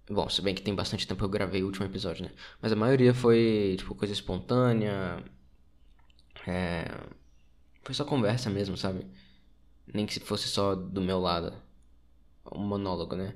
Bom, 0.09 0.29
se 0.29 0.41
bem 0.43 0.55
que 0.55 0.63
tem 0.63 0.75
bastante 0.75 1.07
tempo 1.07 1.25
eu 1.25 1.29
gravei 1.29 1.63
o 1.63 1.67
último 1.67 1.87
episódio, 1.87 2.25
né? 2.25 2.31
Mas 2.61 2.73
a 2.73 2.77
maioria 2.77 3.13
foi, 3.15 3.77
tipo, 3.79 3.95
coisa 3.95 4.13
espontânea. 4.15 5.23
É. 6.47 6.85
Foi 7.83 7.95
só 7.95 8.05
conversa 8.05 8.51
mesmo, 8.51 8.77
sabe? 8.77 9.07
Nem 9.93 10.07
que 10.07 10.21
fosse 10.21 10.49
só 10.49 10.75
do 10.75 11.01
meu 11.01 11.21
lado. 11.21 11.53
Um 12.53 12.61
monólogo, 12.61 13.17
né? 13.17 13.35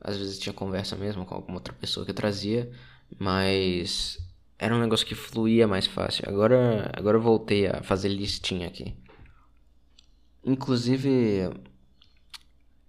Às 0.00 0.16
vezes 0.16 0.38
tinha 0.38 0.52
conversa 0.52 0.96
mesmo 0.96 1.24
com 1.26 1.34
alguma 1.34 1.58
outra 1.58 1.74
pessoa 1.74 2.04
que 2.04 2.10
eu 2.10 2.14
trazia, 2.14 2.70
mas 3.18 4.18
era 4.60 4.74
um 4.74 4.78
negócio 4.78 5.06
que 5.06 5.14
fluía 5.14 5.66
mais 5.66 5.86
fácil. 5.86 6.28
Agora, 6.28 6.90
agora 6.92 7.16
eu 7.16 7.22
voltei 7.22 7.66
a 7.66 7.82
fazer 7.82 8.10
listinha 8.10 8.68
aqui. 8.68 8.94
Inclusive, 10.44 11.48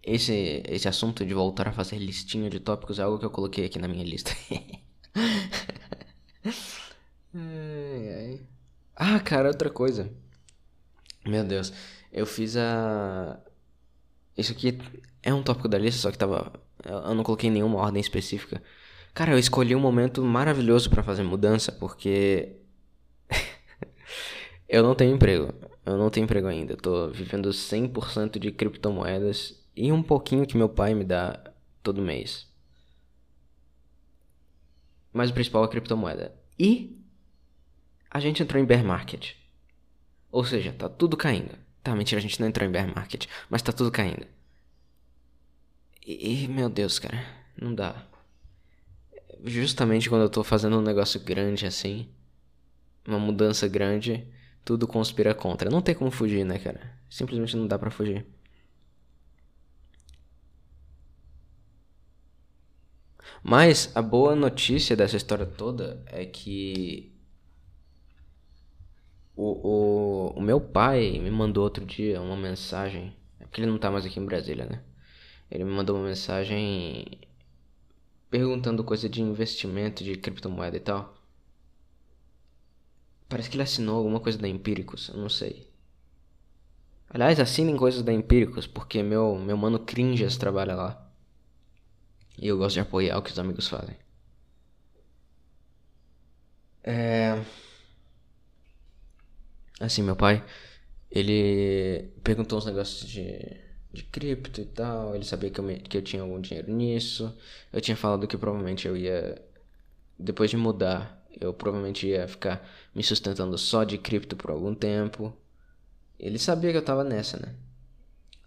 esse, 0.03 0.61
esse 0.67 0.87
assunto 0.89 1.25
de 1.25 1.33
voltar 1.33 1.69
a 1.69 1.71
fazer 1.71 1.97
listinha 1.97 2.49
de 2.49 2.59
tópicos 2.59 2.99
é 2.99 3.03
algo 3.03 3.17
que 3.17 3.25
eu 3.25 3.31
coloquei 3.31 3.65
aqui 3.65 3.79
na 3.79 3.87
minha 3.87 4.03
lista. 4.03 4.31
ah, 8.95 9.19
cara, 9.21 9.47
outra 9.47 9.69
coisa. 9.69 10.11
Meu 11.25 11.45
Deus, 11.45 11.71
eu 12.11 12.25
fiz 12.25 12.57
a. 12.57 13.39
Isso 14.37 14.51
aqui 14.51 14.77
é 15.23 15.33
um 15.33 15.41
tópico 15.41 15.69
da 15.69 15.77
lista, 15.77 16.01
só 16.01 16.11
que 16.11 16.17
tava 16.17 16.51
eu 16.83 17.15
não 17.15 17.23
coloquei 17.23 17.49
nenhuma 17.49 17.79
ordem 17.79 18.01
específica. 18.01 18.61
Cara, 19.13 19.33
eu 19.33 19.39
escolhi 19.39 19.75
um 19.75 19.79
momento 19.79 20.23
maravilhoso 20.23 20.89
para 20.89 21.03
fazer 21.03 21.23
mudança, 21.23 21.71
porque 21.71 22.55
eu 24.69 24.83
não 24.83 24.95
tenho 24.95 25.15
emprego. 25.15 25.53
Eu 25.85 25.97
não 25.97 26.09
tenho 26.09 26.23
emprego 26.25 26.47
ainda. 26.47 26.73
Eu 26.73 26.77
tô 26.77 27.09
vivendo 27.09 27.51
100% 27.51 28.39
de 28.39 28.51
criptomoedas 28.51 29.61
e 29.75 29.91
um 29.91 30.01
pouquinho 30.01 30.45
que 30.45 30.57
meu 30.57 30.69
pai 30.69 30.93
me 30.93 31.03
dá 31.03 31.39
todo 31.83 32.01
mês. 32.01 32.47
Mas 35.13 35.29
o 35.29 35.33
principal 35.33 35.63
é 35.63 35.65
a 35.65 35.69
criptomoeda. 35.69 36.33
E 36.57 36.97
a 38.09 38.19
gente 38.19 38.41
entrou 38.43 38.61
em 38.61 38.65
bear 38.65 38.83
market. 38.83 39.33
Ou 40.31 40.45
seja, 40.45 40.71
tá 40.71 40.87
tudo 40.87 41.17
caindo. 41.17 41.57
Tá, 41.83 41.95
mentira, 41.95 42.19
a 42.19 42.21
gente 42.21 42.39
não 42.39 42.47
entrou 42.47 42.67
em 42.67 42.71
bear 42.71 42.87
market, 42.93 43.25
mas 43.49 43.61
tá 43.61 43.71
tudo 43.73 43.91
caindo. 43.91 44.25
E, 46.05 46.47
meu 46.47 46.69
Deus, 46.69 46.99
cara, 46.99 47.23
não 47.59 47.73
dá. 47.73 48.05
Justamente 49.43 50.07
quando 50.09 50.21
eu 50.23 50.29
tô 50.29 50.43
fazendo 50.43 50.77
um 50.77 50.81
negócio 50.81 51.19
grande 51.19 51.65
assim, 51.65 52.07
uma 53.07 53.19
mudança 53.19 53.67
grande, 53.67 54.27
tudo 54.65 54.87
conspira 54.87 55.33
contra. 55.35 55.69
Não 55.69 55.81
tem 55.81 55.95
como 55.95 56.11
fugir, 56.11 56.45
né, 56.45 56.59
cara? 56.59 56.81
Simplesmente 57.09 57.57
não 57.57 57.67
dá 57.67 57.77
para 57.79 57.91
fugir. 57.91 58.25
Mas 63.43 63.91
a 63.95 64.01
boa 64.01 64.35
notícia 64.35 64.95
dessa 64.95 65.15
história 65.17 65.45
toda 65.45 66.01
é 66.07 66.25
que 66.25 67.11
o, 69.35 70.31
o, 70.33 70.39
o 70.39 70.41
meu 70.41 70.59
pai 70.59 71.19
me 71.19 71.31
mandou 71.31 71.63
outro 71.63 71.85
dia 71.85 72.21
uma 72.21 72.35
mensagem. 72.37 73.13
É 73.39 73.45
porque 73.45 73.61
ele 73.61 73.71
não 73.71 73.77
tá 73.77 73.89
mais 73.91 74.05
aqui 74.05 74.19
em 74.19 74.25
Brasília, 74.25 74.65
né? 74.65 74.81
Ele 75.51 75.63
me 75.65 75.71
mandou 75.71 75.97
uma 75.97 76.07
mensagem 76.07 77.05
perguntando 78.31 78.83
coisa 78.83 79.09
de 79.09 79.21
investimento, 79.21 80.03
de 80.03 80.15
criptomoeda 80.15 80.77
e 80.77 80.79
tal. 80.79 81.13
Parece 83.29 83.49
que 83.49 83.55
ele 83.55 83.63
assinou 83.63 83.97
alguma 83.97 84.19
coisa 84.19 84.37
da 84.37 84.47
Empíricos, 84.47 85.09
eu 85.09 85.17
não 85.17 85.29
sei. 85.29 85.69
Aliás, 87.09 87.39
assinem 87.39 87.75
coisas 87.75 88.01
da 88.03 88.13
Empíricos, 88.13 88.65
porque 88.65 89.03
meu, 89.03 89.37
meu 89.37 89.57
mano 89.57 89.79
Cringes 89.79 90.37
trabalha 90.37 90.75
lá. 90.75 91.11
E 92.37 92.47
eu 92.47 92.57
gosto 92.57 92.75
de 92.75 92.79
apoiar 92.79 93.17
o 93.17 93.21
que 93.21 93.31
os 93.31 93.39
amigos 93.39 93.67
fazem. 93.67 93.95
É. 96.83 97.43
Assim, 99.79 100.01
meu 100.03 100.15
pai, 100.15 100.43
ele 101.09 102.13
perguntou 102.23 102.57
uns 102.57 102.65
negócios 102.65 103.09
de 103.09 103.70
de 103.93 104.03
cripto 104.03 104.61
e 104.61 104.65
tal. 104.65 105.15
Ele 105.15 105.23
sabia 105.25 105.49
que 105.49 105.59
eu, 105.59 105.63
me, 105.63 105.79
que 105.79 105.97
eu 105.97 106.01
tinha 106.01 106.21
algum 106.21 106.39
dinheiro 106.39 106.71
nisso. 106.71 107.35
Eu 107.71 107.81
tinha 107.81 107.97
falado 107.97 108.27
que 108.27 108.37
provavelmente 108.37 108.87
eu 108.87 108.95
ia. 108.97 109.41
Depois 110.17 110.49
de 110.51 110.57
mudar, 110.57 111.25
eu 111.39 111.53
provavelmente 111.53 112.07
ia 112.07 112.27
ficar 112.27 112.67
me 112.93 113.03
sustentando 113.03 113.57
só 113.57 113.83
de 113.83 113.97
cripto 113.97 114.35
por 114.35 114.51
algum 114.51 114.73
tempo. 114.75 115.35
Ele 116.19 116.37
sabia 116.37 116.71
que 116.71 116.77
eu 116.77 116.85
tava 116.85 117.03
nessa, 117.03 117.37
né? 117.39 117.55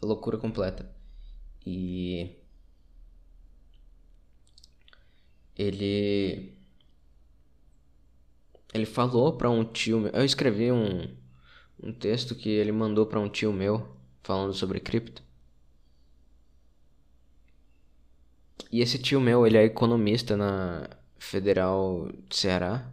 Loucura 0.02 0.38
completa. 0.38 0.88
E. 1.66 2.30
Ele. 5.56 6.52
Ele 8.72 8.86
falou 8.86 9.36
pra 9.36 9.50
um 9.50 9.64
tio 9.64 10.00
meu. 10.00 10.12
Eu 10.12 10.24
escrevi 10.24 10.70
um, 10.72 11.08
um 11.82 11.92
texto 11.92 12.34
que 12.34 12.48
ele 12.48 12.72
mandou 12.72 13.06
pra 13.06 13.20
um 13.20 13.28
tio 13.28 13.52
meu 13.52 13.96
falando 14.22 14.52
sobre 14.52 14.80
cripto. 14.80 15.22
E 18.74 18.80
esse 18.80 18.98
tio 18.98 19.20
meu, 19.20 19.46
ele 19.46 19.56
é 19.56 19.62
economista 19.62 20.36
na 20.36 20.90
Federal 21.16 22.10
de 22.28 22.36
Ceará. 22.36 22.90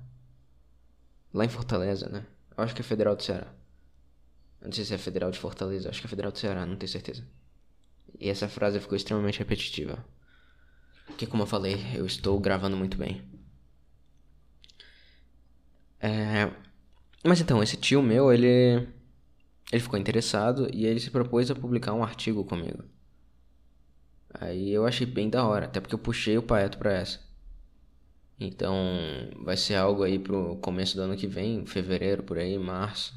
Lá 1.34 1.44
em 1.44 1.50
Fortaleza, 1.50 2.08
né? 2.08 2.24
Eu 2.56 2.64
acho 2.64 2.76
que 2.76 2.82
é 2.82 2.84
Federal 2.84 3.16
de 3.16 3.24
Ceará. 3.24 3.48
não 4.62 4.72
sei 4.72 4.86
se 4.86 4.94
é 4.94 4.98
Federal 5.00 5.32
de 5.32 5.40
Fortaleza, 5.40 5.90
acho 5.90 6.00
que 6.00 6.06
é 6.06 6.10
Federal 6.10 6.32
de 6.32 6.38
Ceará, 6.38 6.68
não 6.68 6.76
tenho 6.76 6.92
certeza. 6.92 7.28
E 8.20 8.30
essa 8.30 8.48
frase 8.48 8.80
ficou 8.80 8.96
extremamente 8.96 9.40
repetitiva. 9.40 10.06
Porque, 11.08 11.26
como 11.26 11.42
eu 11.42 11.48
falei, 11.48 11.84
eu 11.96 12.06
estou 12.06 12.40
gravando 12.40 12.78
muito 12.78 12.96
bem. 12.96 13.24
É... 16.00 16.52
Mas 17.24 17.42
então, 17.42 17.64
esse 17.64 17.76
tio 17.76 18.04
meu, 18.04 18.32
ele. 18.32 18.88
Ele 19.72 19.82
ficou 19.82 19.98
interessado 19.98 20.70
e 20.72 20.86
ele 20.86 21.00
se 21.00 21.10
propôs 21.10 21.50
a 21.50 21.56
publicar 21.56 21.94
um 21.96 22.04
artigo 22.04 22.46
comigo. 22.46 22.84
Aí 24.40 24.72
eu 24.72 24.86
achei 24.86 25.06
bem 25.06 25.30
da 25.30 25.46
hora, 25.46 25.66
até 25.66 25.80
porque 25.80 25.96
eu 25.96 26.00
puxei 26.00 26.38
o 26.38 26.44
Paeto 26.44 26.78
pra 26.78 26.94
essa. 26.94 27.20
Então 28.40 28.76
vai 29.44 29.56
ser 29.56 29.76
algo 29.76 30.04
aí 30.04 30.18
pro 30.18 30.56
começo 30.58 30.96
do 30.96 31.04
ano 31.04 31.16
que 31.16 31.28
vem, 31.28 31.66
fevereiro, 31.66 32.24
por 32.24 32.38
aí, 32.38 32.58
março. 32.58 33.14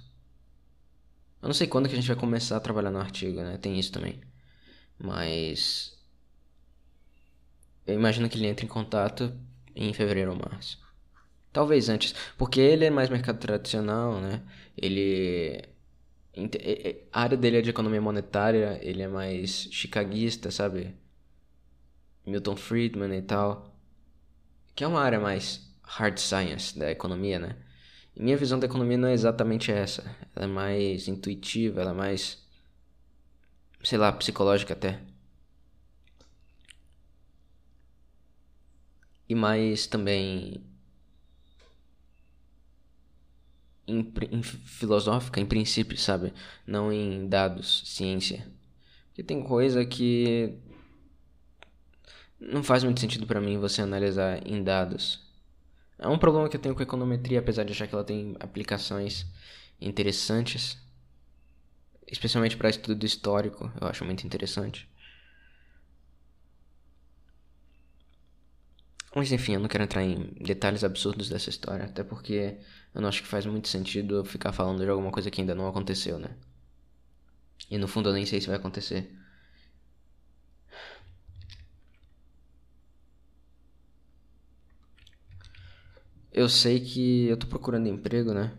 Eu 1.40 1.49
não 1.49 1.54
sei 1.54 1.66
quando 1.66 1.88
que 1.88 1.94
a 1.94 1.97
gente 1.97 2.09
vai 2.09 2.16
começar 2.16 2.56
a 2.56 2.61
trabalhar 2.61 2.90
no 2.90 2.99
artigo, 2.99 3.40
né? 3.42 3.59
Tem 3.59 3.78
isso 3.78 3.92
também. 3.92 4.21
Mas. 4.99 5.94
Eu 7.87 7.94
imagino 7.94 8.28
que 8.28 8.38
ele 8.38 8.47
entre 8.47 8.64
em 8.66 8.68
contato 8.68 9.33
em 9.75 9.92
fevereiro 9.92 10.33
ou 10.33 10.38
março. 10.38 10.78
Talvez 11.52 11.88
antes. 11.88 12.14
Porque 12.37 12.61
ele 12.61 12.85
é 12.85 12.90
mais 12.90 13.09
mercado 13.11 13.38
tradicional, 13.38 14.21
né? 14.21 14.42
Ele. 14.76 15.62
A 17.12 17.23
área 17.23 17.37
dele 17.37 17.59
é 17.59 17.62
de 17.62 17.71
economia 17.71 18.00
monetária, 18.00 18.78
ele 18.83 19.02
é 19.02 19.09
mais 19.09 19.68
chicaguista, 19.71 20.50
sabe? 20.50 20.94
Milton 22.26 22.57
Friedman 22.57 23.16
e 23.16 23.23
tal. 23.23 23.73
que 24.75 24.85
é 24.85 24.87
uma 24.87 25.00
área 25.00 25.21
mais 25.21 25.69
hard 25.83 26.19
science 26.19 26.78
da 26.78 26.90
economia, 26.90 27.38
né? 27.38 27.57
E 28.16 28.23
minha 28.23 28.37
visão 28.37 28.59
da 28.59 28.66
economia 28.66 28.99
não 28.99 29.09
é 29.09 29.12
exatamente 29.14 29.71
essa. 29.73 30.02
Ela 30.35 30.47
é 30.47 30.49
mais 30.49 31.09
intuitiva, 31.09 31.81
ela 31.83 31.90
é 31.93 31.95
mais, 31.95 32.38
sei 33.85 33.99
lá, 33.99 34.12
psicológica 34.12 34.73
até. 34.75 35.00
E 39.28 39.35
mais 39.35 39.87
também 39.87 40.64
em, 43.87 44.12
em 44.31 44.43
filosófica, 44.43 45.40
em 45.40 45.47
princípio, 45.47 45.97
sabe? 45.99 46.33
Não 46.66 46.93
em 46.93 47.28
dados, 47.28 47.83
ciência. 47.87 48.47
Porque 49.09 49.23
tem 49.23 49.43
coisa 49.43 49.85
que 49.85 50.59
não 52.41 52.62
faz 52.62 52.85
muito 52.85 53.00
sentido 53.00 53.26
para 53.26 53.41
mim 53.41 53.59
você 53.59 53.83
analisar 53.83 54.47
em 54.47 54.62
dados. 54.62 55.21
É 55.99 56.09
um 56.09 56.19
problema 56.19 56.49
que 56.49 56.57
eu 56.57 56.61
tenho 56.61 56.75
com 56.75 56.81
a 56.81 56.85
econometria, 56.85 57.38
apesar 57.38 57.64
de 57.64 57.73
achar 57.73 57.87
que 57.87 57.95
ela 57.95 58.05
tem 58.05 58.37
aplicações 58.41 59.26
interessantes, 59.81 60.76
especialmente 62.07 62.57
para 62.57 62.71
estudo 62.71 63.05
histórico, 63.05 63.71
eu 63.81 63.87
acho 63.88 64.05
muito 64.05 64.25
interessante. 64.26 64.88
Mas 69.14 69.31
enfim, 69.33 69.55
eu 69.55 69.61
não 69.61 69.69
quero 69.69 69.85
entrar 69.85 70.03
em 70.03 70.35
detalhes 70.41 70.83
absurdos 70.85 71.29
dessa 71.29 71.49
história, 71.49 71.85
até 71.87 72.03
porque 72.03 72.59
eu 72.95 73.00
não 73.00 73.09
acho 73.09 73.23
que 73.23 73.29
faz 73.29 73.47
muito 73.47 73.69
sentido 73.69 74.17
eu 74.17 74.25
ficar 74.25 74.53
falando 74.53 74.83
de 74.85 74.91
alguma 74.91 75.11
coisa 75.12 75.31
que 75.31 75.41
ainda 75.41 75.55
não 75.55 75.69
aconteceu, 75.69 76.19
né? 76.19 76.31
E 77.71 77.79
no 77.79 77.88
fundo 77.88 78.09
eu 78.09 78.12
nem 78.12 78.26
sei 78.26 78.41
se 78.41 78.47
vai 78.47 78.57
acontecer. 78.57 79.11
Eu 86.35 86.49
sei 86.49 86.81
que 86.81 87.29
eu 87.29 87.37
tô 87.37 87.47
procurando 87.47 87.87
emprego, 87.87 88.35
né? 88.35 88.53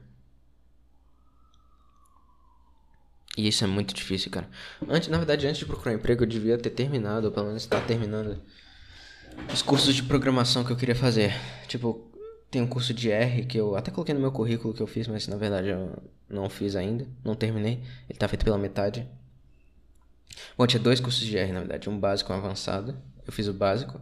E 3.37 3.47
isso 3.49 3.65
é 3.65 3.67
muito 3.67 3.93
difícil, 3.93 4.31
cara. 4.31 4.49
Antes, 4.87 5.09
na 5.09 5.17
verdade, 5.17 5.45
antes 5.45 5.59
de 5.59 5.65
procurar 5.65 5.93
emprego, 5.93 6.23
eu 6.23 6.27
devia 6.27 6.57
ter 6.57 6.69
terminado, 6.69 7.27
ou 7.27 7.33
pelo 7.33 7.47
menos 7.47 7.63
estar 7.63 7.85
terminando 7.85 8.41
os 9.53 9.61
cursos 9.61 9.93
de 9.93 10.03
programação 10.03 10.63
que 10.63 10.71
eu 10.71 10.77
queria 10.77 10.95
fazer. 10.95 11.33
Tipo, 11.67 12.09
tem 12.49 12.61
um 12.61 12.67
curso 12.67 12.93
de 12.93 13.11
R 13.11 13.45
que 13.45 13.57
eu 13.57 13.75
até 13.75 13.91
coloquei 13.91 14.15
no 14.15 14.21
meu 14.21 14.31
currículo 14.31 14.73
que 14.73 14.81
eu 14.81 14.87
fiz, 14.87 15.07
mas 15.09 15.27
na 15.27 15.35
verdade 15.35 15.67
eu 15.67 16.01
não 16.29 16.49
fiz 16.49 16.77
ainda, 16.77 17.05
não 17.25 17.35
terminei. 17.35 17.83
Ele 18.09 18.17
tá 18.17 18.29
feito 18.29 18.45
pela 18.45 18.57
metade. 18.57 19.05
Bom, 20.57 20.65
tinha 20.65 20.81
dois 20.81 21.01
cursos 21.01 21.25
de 21.25 21.37
R, 21.37 21.51
na 21.51 21.59
verdade, 21.59 21.89
um 21.89 21.99
básico 21.99 22.31
e 22.31 22.35
um 22.35 22.37
avançado. 22.37 22.97
Eu 23.27 23.33
fiz 23.33 23.49
o 23.49 23.53
básico. 23.53 23.99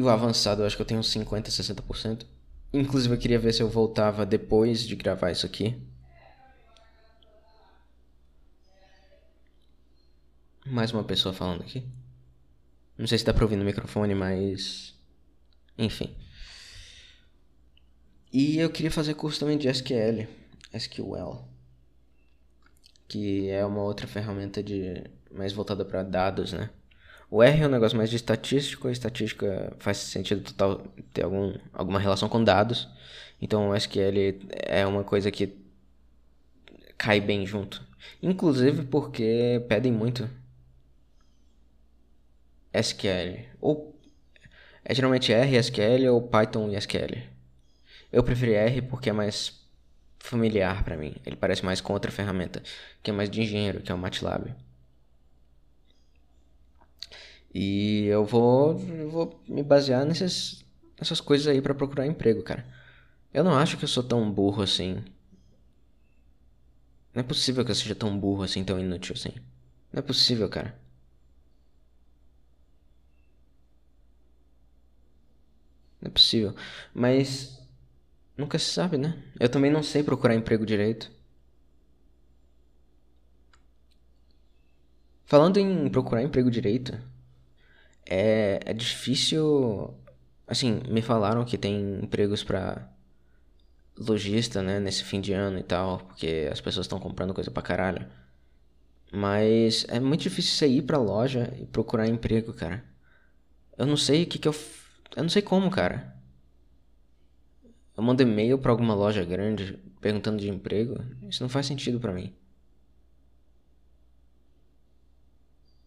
E 0.00 0.02
o 0.02 0.08
avançado 0.08 0.62
eu 0.62 0.66
acho 0.66 0.76
que 0.76 0.80
eu 0.80 0.86
tenho 0.86 0.98
uns 0.98 1.10
50, 1.10 1.50
60%. 1.50 2.24
Inclusive 2.72 3.14
eu 3.14 3.18
queria 3.18 3.38
ver 3.38 3.52
se 3.52 3.62
eu 3.62 3.68
voltava 3.68 4.24
depois 4.24 4.82
de 4.82 4.96
gravar 4.96 5.30
isso 5.30 5.44
aqui. 5.44 5.78
Mais 10.64 10.90
uma 10.90 11.04
pessoa 11.04 11.34
falando 11.34 11.60
aqui. 11.60 11.86
Não 12.96 13.06
sei 13.06 13.18
se 13.18 13.26
dá 13.26 13.34
pra 13.34 13.44
ouvir 13.44 13.56
no 13.56 13.64
microfone, 13.64 14.14
mas. 14.14 14.98
Enfim. 15.76 16.16
E 18.32 18.56
eu 18.56 18.70
queria 18.70 18.90
fazer 18.90 19.12
curso 19.12 19.38
também 19.38 19.58
de 19.58 19.68
SQL. 19.68 20.26
SQL. 20.72 21.44
Que 23.06 23.50
é 23.50 23.66
uma 23.66 23.82
outra 23.82 24.06
ferramenta 24.06 24.62
de 24.62 25.04
mais 25.30 25.52
voltada 25.52 25.84
para 25.84 26.02
dados, 26.02 26.54
né? 26.54 26.70
O 27.30 27.42
R 27.42 27.62
é 27.62 27.66
um 27.66 27.70
negócio 27.70 27.96
mais 27.96 28.10
de 28.10 28.16
estatístico, 28.16 28.88
a 28.88 28.92
estatística 28.92 29.72
faz 29.78 29.98
sentido 29.98 30.42
total 30.42 30.84
ter 31.14 31.22
algum, 31.24 31.54
alguma 31.72 32.00
relação 32.00 32.28
com 32.28 32.42
dados. 32.42 32.88
Então 33.40 33.70
o 33.70 33.76
SQL 33.76 34.40
é 34.50 34.84
uma 34.84 35.04
coisa 35.04 35.30
que 35.30 35.56
cai 36.98 37.20
bem 37.20 37.46
junto. 37.46 37.86
Inclusive 38.20 38.84
porque 38.84 39.64
pedem 39.68 39.92
muito 39.92 40.28
SQL. 42.72 43.46
Ou 43.60 43.96
é 44.84 44.94
geralmente 44.94 45.32
R, 45.32 45.56
SQL 45.56 46.08
ou 46.12 46.22
Python 46.22 46.68
e 46.70 46.76
SQL. 46.76 47.22
Eu 48.12 48.24
preferi 48.24 48.54
R 48.54 48.82
porque 48.82 49.10
é 49.10 49.12
mais 49.12 49.60
familiar 50.18 50.82
para 50.82 50.96
mim. 50.96 51.14
Ele 51.24 51.36
parece 51.36 51.64
mais 51.64 51.80
com 51.80 51.92
outra 51.92 52.10
ferramenta, 52.10 52.60
que 53.02 53.10
é 53.10 53.14
mais 53.14 53.30
de 53.30 53.40
engenheiro, 53.40 53.80
que 53.80 53.92
é 53.92 53.94
o 53.94 53.98
MATLAB. 53.98 54.52
E 57.54 58.06
eu 58.06 58.24
vou, 58.24 58.80
eu 58.80 59.10
vou 59.10 59.40
me 59.48 59.62
basear 59.62 60.04
nessas, 60.06 60.64
nessas 60.98 61.20
coisas 61.20 61.46
aí 61.48 61.60
para 61.60 61.74
procurar 61.74 62.06
emprego, 62.06 62.42
cara. 62.42 62.66
Eu 63.34 63.44
não 63.44 63.56
acho 63.56 63.76
que 63.76 63.84
eu 63.84 63.88
sou 63.88 64.02
tão 64.04 64.30
burro 64.30 64.62
assim. 64.62 65.04
Não 67.14 67.20
é 67.20 67.22
possível 67.22 67.64
que 67.64 67.70
eu 67.70 67.74
seja 67.74 67.94
tão 67.94 68.18
burro 68.18 68.42
assim, 68.42 68.64
tão 68.64 68.78
inútil 68.80 69.14
assim. 69.14 69.32
Não 69.92 70.00
é 70.00 70.02
possível, 70.02 70.48
cara. 70.48 70.76
Não 76.00 76.08
é 76.08 76.10
possível. 76.10 76.54
Mas 76.94 77.58
nunca 78.36 78.58
se 78.58 78.66
sabe, 78.72 78.98
né? 78.98 79.22
Eu 79.40 79.48
também 79.48 79.70
não 79.70 79.82
sei 79.82 80.02
procurar 80.02 80.34
emprego 80.34 80.66
direito. 80.66 81.10
Falando 85.24 85.58
em 85.58 85.88
procurar 85.88 86.22
emprego 86.22 86.50
direito, 86.50 86.98
é, 88.10 88.60
é 88.66 88.74
difícil. 88.74 89.94
Assim, 90.46 90.82
me 90.88 91.02
falaram 91.02 91.44
que 91.44 91.56
tem 91.56 92.00
empregos 92.02 92.42
para 92.44 92.90
lojista, 93.96 94.62
né, 94.62 94.80
nesse 94.80 95.04
fim 95.04 95.20
de 95.20 95.32
ano 95.32 95.58
e 95.58 95.62
tal, 95.62 95.98
porque 95.98 96.48
as 96.50 96.60
pessoas 96.60 96.86
estão 96.86 96.98
comprando 96.98 97.34
coisa 97.34 97.50
pra 97.50 97.62
caralho. 97.62 98.06
Mas 99.12 99.84
é 99.88 100.00
muito 100.00 100.22
difícil 100.22 100.54
você 100.54 100.68
ir 100.68 100.82
pra 100.82 100.98
loja 100.98 101.52
e 101.60 101.66
procurar 101.66 102.08
emprego, 102.08 102.52
cara. 102.52 102.84
Eu 103.78 103.86
não 103.86 103.96
sei 103.96 104.24
o 104.24 104.26
que 104.26 104.38
que 104.38 104.48
eu 104.48 104.54
eu 105.16 105.22
não 105.22 105.30
sei 105.30 105.42
como, 105.42 105.70
cara. 105.70 106.16
Eu 107.96 108.02
mando 108.02 108.22
e-mail 108.22 108.58
pra 108.58 108.70
alguma 108.72 108.94
loja 108.94 109.24
grande 109.24 109.78
perguntando 110.00 110.38
de 110.38 110.48
emprego. 110.48 111.04
Isso 111.28 111.42
não 111.42 111.48
faz 111.50 111.66
sentido 111.66 112.00
para 112.00 112.12
mim. 112.12 112.32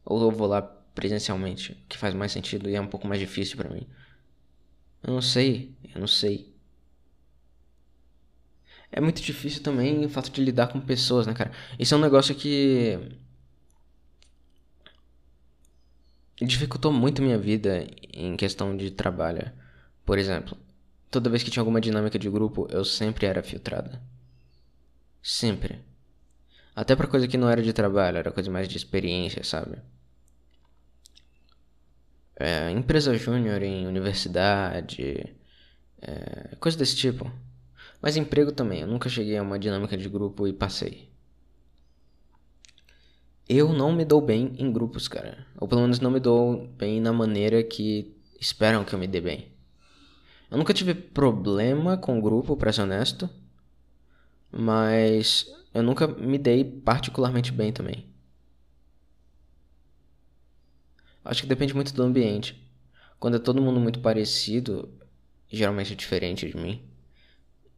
Ou 0.05 0.21
eu 0.21 0.31
vou 0.31 0.47
lá 0.47 0.61
presencialmente, 0.93 1.75
que 1.89 1.97
faz 1.97 2.13
mais 2.13 2.31
sentido 2.31 2.69
e 2.69 2.75
é 2.75 2.81
um 2.81 2.87
pouco 2.87 3.07
mais 3.07 3.19
difícil 3.19 3.57
para 3.57 3.69
mim. 3.69 3.87
Eu 5.03 5.13
não 5.13 5.21
sei, 5.21 5.73
eu 5.93 5.99
não 5.99 6.07
sei. 6.07 6.53
É 8.91 9.01
muito 9.01 9.21
difícil 9.21 9.63
também 9.63 10.05
o 10.05 10.09
fato 10.09 10.29
de 10.31 10.41
lidar 10.43 10.67
com 10.67 10.79
pessoas, 10.79 11.25
né, 11.27 11.33
cara? 11.33 11.51
Isso 11.79 11.93
é 11.93 11.97
um 11.97 12.01
negócio 12.01 12.35
que 12.35 12.97
dificultou 16.41 16.91
muito 16.91 17.21
minha 17.21 17.37
vida 17.37 17.87
em 18.13 18.35
questão 18.37 18.75
de 18.75 18.91
trabalho. 18.91 19.51
Por 20.05 20.17
exemplo, 20.17 20.57
toda 21.09 21.29
vez 21.29 21.43
que 21.43 21.49
tinha 21.51 21.61
alguma 21.61 21.81
dinâmica 21.81 22.19
de 22.19 22.29
grupo, 22.29 22.67
eu 22.69 22.85
sempre 22.85 23.25
era 23.25 23.41
filtrada. 23.41 24.01
Sempre. 25.21 25.79
Até 26.75 26.95
pra 26.95 27.07
coisa 27.07 27.27
que 27.27 27.37
não 27.37 27.49
era 27.49 27.61
de 27.61 27.73
trabalho, 27.73 28.17
era 28.17 28.31
coisa 28.31 28.51
mais 28.51 28.67
de 28.67 28.77
experiência, 28.77 29.43
sabe? 29.43 29.77
É, 32.35 32.71
empresa 32.71 33.15
júnior 33.15 33.61
em 33.61 33.85
universidade, 33.87 35.35
é, 36.01 36.55
coisa 36.59 36.77
desse 36.77 36.95
tipo. 36.95 37.31
Mas 38.01 38.17
emprego 38.17 38.51
também, 38.51 38.81
eu 38.81 38.87
nunca 38.87 39.09
cheguei 39.09 39.37
a 39.37 39.41
uma 39.41 39.59
dinâmica 39.59 39.95
de 39.95 40.09
grupo 40.09 40.47
e 40.47 40.53
passei. 40.53 41.09
Eu 43.47 43.73
não 43.73 43.91
me 43.91 44.05
dou 44.05 44.21
bem 44.21 44.53
em 44.57 44.71
grupos, 44.71 45.07
cara. 45.07 45.45
Ou 45.59 45.67
pelo 45.67 45.81
menos 45.81 45.99
não 45.99 46.11
me 46.11 46.19
dou 46.19 46.67
bem 46.67 46.99
na 46.99 47.13
maneira 47.13 47.61
que 47.63 48.15
esperam 48.39 48.83
que 48.83 48.93
eu 48.93 48.99
me 48.99 49.07
dê 49.07 49.21
bem. 49.21 49.51
Eu 50.49 50.57
nunca 50.57 50.73
tive 50.73 50.93
problema 50.93 51.97
com 51.97 52.21
grupo, 52.21 52.55
pra 52.55 52.71
ser 52.71 52.81
honesto. 52.81 53.29
Mas 54.51 55.47
eu 55.73 55.81
nunca 55.81 56.07
me 56.07 56.37
dei 56.37 56.63
particularmente 56.63 57.51
bem 57.51 57.71
também. 57.71 58.12
Acho 61.23 61.41
que 61.41 61.47
depende 61.47 61.73
muito 61.73 61.93
do 61.93 62.03
ambiente. 62.03 62.61
Quando 63.19 63.37
é 63.37 63.39
todo 63.39 63.61
mundo 63.61 63.79
muito 63.79 63.99
parecido, 63.99 64.89
geralmente 65.49 65.93
é 65.93 65.95
diferente 65.95 66.49
de 66.49 66.57
mim, 66.57 66.81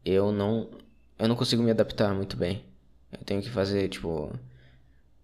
eu 0.03 0.31
não 0.31 0.69
eu 1.17 1.27
não 1.27 1.36
consigo 1.36 1.63
me 1.63 1.71
adaptar 1.71 2.13
muito 2.13 2.36
bem. 2.36 2.63
Eu 3.12 3.23
tenho 3.23 3.41
que 3.41 3.49
fazer, 3.49 3.88
tipo, 3.89 4.34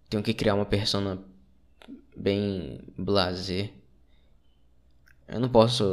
tenho 0.09 0.23
que 0.23 0.33
criar 0.33 0.55
uma 0.55 0.65
persona 0.65 1.19
bem 2.15 2.81
blazer. 2.97 3.71
Eu 5.27 5.39
não 5.39 5.49
posso. 5.49 5.83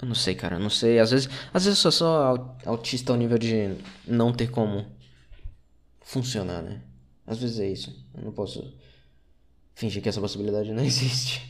Eu 0.00 0.08
não 0.08 0.14
sei, 0.14 0.34
cara. 0.34 0.56
Eu 0.56 0.60
não 0.60 0.70
sei. 0.70 0.98
Às 0.98 1.10
vezes, 1.10 1.28
às 1.52 1.64
vezes 1.64 1.78
eu 1.78 1.90
sou 1.90 1.92
só 1.92 2.56
autista 2.64 3.12
ao 3.12 3.18
nível 3.18 3.38
de 3.38 3.76
não 4.06 4.32
ter 4.32 4.50
como 4.50 4.86
funcionar, 6.00 6.62
né? 6.62 6.82
Às 7.26 7.38
vezes 7.38 7.58
é 7.58 7.68
isso. 7.68 8.06
Eu 8.14 8.22
não 8.22 8.32
posso 8.32 8.72
fingir 9.74 10.02
que 10.02 10.08
essa 10.08 10.20
possibilidade 10.20 10.72
não 10.72 10.82
existe. 10.84 11.40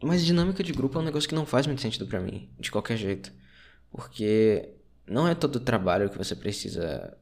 Mas 0.00 0.24
dinâmica 0.24 0.62
de 0.62 0.72
grupo 0.72 0.98
é 0.98 1.02
um 1.02 1.04
negócio 1.04 1.28
que 1.28 1.34
não 1.34 1.44
faz 1.46 1.66
muito 1.66 1.82
sentido 1.82 2.06
para 2.06 2.20
mim, 2.20 2.48
de 2.58 2.70
qualquer 2.70 2.96
jeito. 2.96 3.32
Porque 3.90 4.74
não 5.06 5.26
é 5.26 5.34
todo 5.34 5.58
trabalho 5.60 6.10
que 6.10 6.18
você 6.18 6.36
precisa 6.36 7.16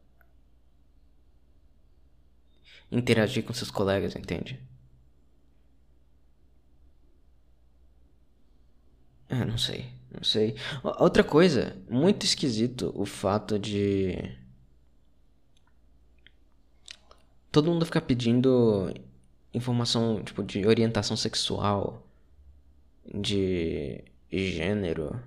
interagir 2.90 3.44
com 3.44 3.52
seus 3.52 3.70
colegas, 3.70 4.14
entende? 4.14 4.61
Ah, 9.29 9.44
não 9.44 9.59
sei, 9.59 9.87
não 10.11 10.22
sei. 10.22 10.57
Outra 10.83 11.24
coisa, 11.24 11.76
muito 11.88 12.24
esquisito 12.24 12.92
o 12.94 13.05
fato 13.05 13.59
de 13.59 14.37
todo 17.56 17.72
mundo 17.72 17.86
ficar 17.86 18.02
pedindo 18.02 18.92
informação, 19.54 20.22
tipo, 20.22 20.42
de 20.42 20.66
orientação 20.66 21.16
sexual, 21.16 22.06
de 23.14 24.04
gênero 24.30 25.18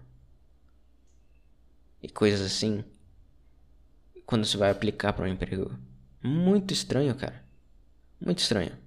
e 2.04 2.08
coisas 2.08 2.40
assim 2.42 2.84
quando 4.28 4.46
você 4.46 4.58
vai 4.58 4.70
aplicar 4.70 5.12
para 5.14 5.26
um 5.26 5.28
emprego. 5.28 5.76
Muito 6.22 6.72
estranho, 6.72 7.16
cara. 7.16 7.44
Muito 8.22 8.38
estranho. 8.38 8.78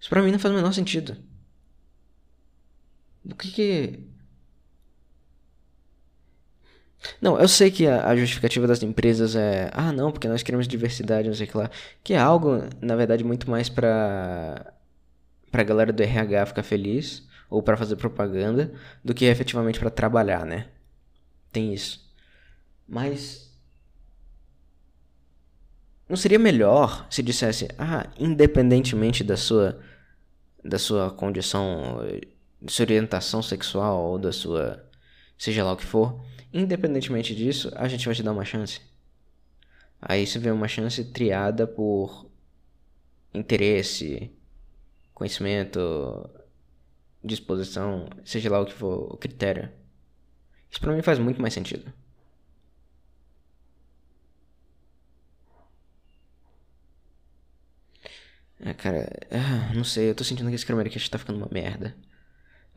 Isso 0.00 0.08
pra 0.08 0.22
mim 0.22 0.32
não 0.32 0.38
faz 0.38 0.54
o 0.54 0.56
menor 0.56 0.72
sentido. 0.72 1.14
Do 3.22 3.34
que 3.36 3.50
que. 3.52 4.08
Não, 7.20 7.38
eu 7.38 7.48
sei 7.48 7.70
que 7.70 7.86
a, 7.86 8.08
a, 8.08 8.16
justificativa 8.16 8.66
das 8.66 8.82
empresas 8.82 9.34
é. 9.34 9.70
Ah, 9.72 9.92
não, 9.92 10.12
porque 10.12 10.28
nós 10.28 10.42
queremos 10.42 10.68
diversidade, 10.68 11.28
não 11.28 11.34
sei 11.34 11.46
o 11.46 11.50
que 11.50 11.56
lá. 11.56 11.70
Que 12.04 12.14
é 12.14 12.18
algo, 12.18 12.62
na 12.80 12.96
verdade, 12.96 13.24
muito 13.24 13.50
mais 13.50 13.68
pra. 13.68 14.74
pra 15.50 15.62
galera 15.62 15.92
do 15.92 16.02
RH 16.02 16.46
ficar 16.46 16.62
feliz. 16.62 17.28
Ou 17.48 17.62
para 17.62 17.76
fazer 17.76 17.96
propaganda. 17.96 18.72
Do 19.04 19.14
que 19.14 19.24
efetivamente 19.24 19.78
para 19.80 19.90
trabalhar, 19.90 20.44
né? 20.44 20.68
Tem 21.52 21.72
isso. 21.72 22.12
Mas. 22.86 23.50
Não 26.08 26.16
seria 26.16 26.38
melhor 26.40 27.06
se 27.08 27.22
dissesse, 27.22 27.68
ah, 27.78 28.08
independentemente 28.18 29.22
da 29.22 29.36
sua 29.36 29.78
da 30.62 30.78
sua 30.78 31.10
condição, 31.10 32.00
de 32.60 32.72
sua 32.72 32.82
orientação 32.84 33.42
sexual 33.42 34.04
ou 34.04 34.18
da 34.18 34.32
sua 34.32 34.84
seja 35.38 35.64
lá 35.64 35.72
o 35.72 35.76
que 35.76 35.86
for, 35.86 36.20
independentemente 36.52 37.34
disso, 37.34 37.70
a 37.76 37.88
gente 37.88 38.06
vai 38.06 38.14
te 38.14 38.22
dar 38.22 38.32
uma 38.32 38.44
chance. 38.44 38.80
Aí 40.00 40.26
você 40.26 40.38
vê 40.38 40.50
uma 40.50 40.68
chance 40.68 41.04
triada 41.04 41.66
por 41.66 42.30
interesse, 43.34 44.30
conhecimento, 45.14 46.28
disposição, 47.24 48.08
seja 48.24 48.50
lá 48.50 48.60
o 48.60 48.66
que 48.66 48.72
for 48.74 49.14
o 49.14 49.16
critério. 49.16 49.70
Isso 50.70 50.80
pra 50.80 50.92
mim 50.94 51.02
faz 51.02 51.18
muito 51.18 51.40
mais 51.42 51.54
sentido. 51.54 51.92
É, 58.58 58.74
cara, 58.74 59.08
ah, 59.30 59.72
não 59.74 59.84
sei, 59.84 60.10
eu 60.10 60.14
tô 60.14 60.22
sentindo 60.22 60.48
que 60.50 60.54
esse 60.54 60.66
Cramercast 60.66 61.10
tá 61.10 61.18
ficando 61.18 61.38
uma 61.38 61.48
merda. 61.50 61.96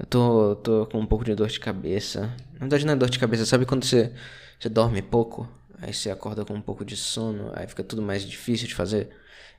Eu 0.04 0.08
tô, 0.08 0.56
tô 0.58 0.86
com 0.88 1.00
um 1.00 1.06
pouco 1.06 1.24
de 1.24 1.34
dor 1.34 1.48
de 1.48 1.60
cabeça. 1.60 2.36
Na 2.54 2.60
verdade 2.60 2.86
não 2.86 2.94
é 2.94 2.96
dor 2.96 3.10
de 3.10 3.18
cabeça, 3.18 3.46
sabe 3.46 3.66
quando 3.66 3.86
você, 3.86 4.14
você 4.60 4.68
dorme 4.68 5.02
pouco? 5.02 5.48
Aí 5.82 5.94
você 5.94 6.12
acorda 6.12 6.44
com 6.44 6.54
um 6.54 6.62
pouco 6.62 6.84
de 6.84 6.98
sono, 6.98 7.52
aí 7.56 7.66
fica 7.68 7.84
tudo 7.84 8.02
mais 8.02 8.24
difícil 8.24 8.68
de 8.68 8.76
fazer. 8.76 9.10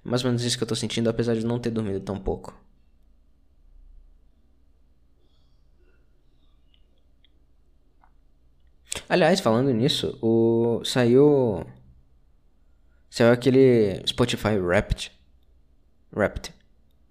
É 0.04 0.08
mais 0.08 0.22
ou 0.22 0.28
menos 0.28 0.44
isso 0.44 0.58
que 0.58 0.62
eu 0.62 0.68
tô 0.68 0.76
sentindo, 0.76 1.08
apesar 1.08 1.34
de 1.34 1.46
não 1.46 1.58
ter 1.58 1.70
dormido 1.70 2.00
tão 2.00 2.18
pouco. 2.18 2.54
Aliás, 9.08 9.40
falando 9.40 9.70
nisso, 9.72 10.18
o 10.22 10.82
saiu 10.84 11.64
saiu 13.10 13.32
aquele 13.32 14.02
Spotify 14.06 14.58
Wrapped 14.58 15.10
Wrapped, 16.14 16.52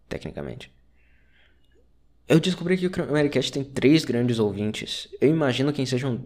tecnicamente. 0.09 0.72
Eu 2.27 2.39
descobri 2.39 2.77
que 2.77 2.87
o 2.87 3.03
Americast 3.03 3.51
tem 3.51 3.63
três 3.63 4.05
grandes 4.05 4.39
ouvintes. 4.39 5.09
Eu 5.19 5.29
imagino 5.29 5.73
quem 5.73 5.85
sejam 5.85 6.25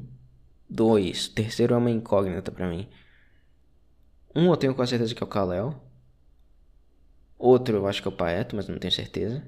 dois. 0.69 1.27
O 1.27 1.33
terceiro 1.33 1.73
é 1.73 1.77
uma 1.77 1.89
incógnita 1.91 2.51
para 2.51 2.69
mim. 2.69 2.87
Um 4.35 4.49
eu 4.51 4.57
tenho 4.57 4.75
quase 4.75 4.91
certeza 4.91 5.15
que 5.15 5.23
é 5.23 5.25
o 5.25 5.29
Kalel. 5.29 5.73
Outro 7.37 7.77
eu 7.77 7.87
acho 7.87 8.01
que 8.01 8.07
é 8.07 8.11
o 8.11 8.15
Paeto, 8.15 8.55
mas 8.55 8.67
não 8.67 8.77
tenho 8.79 8.91
certeza. 8.93 9.43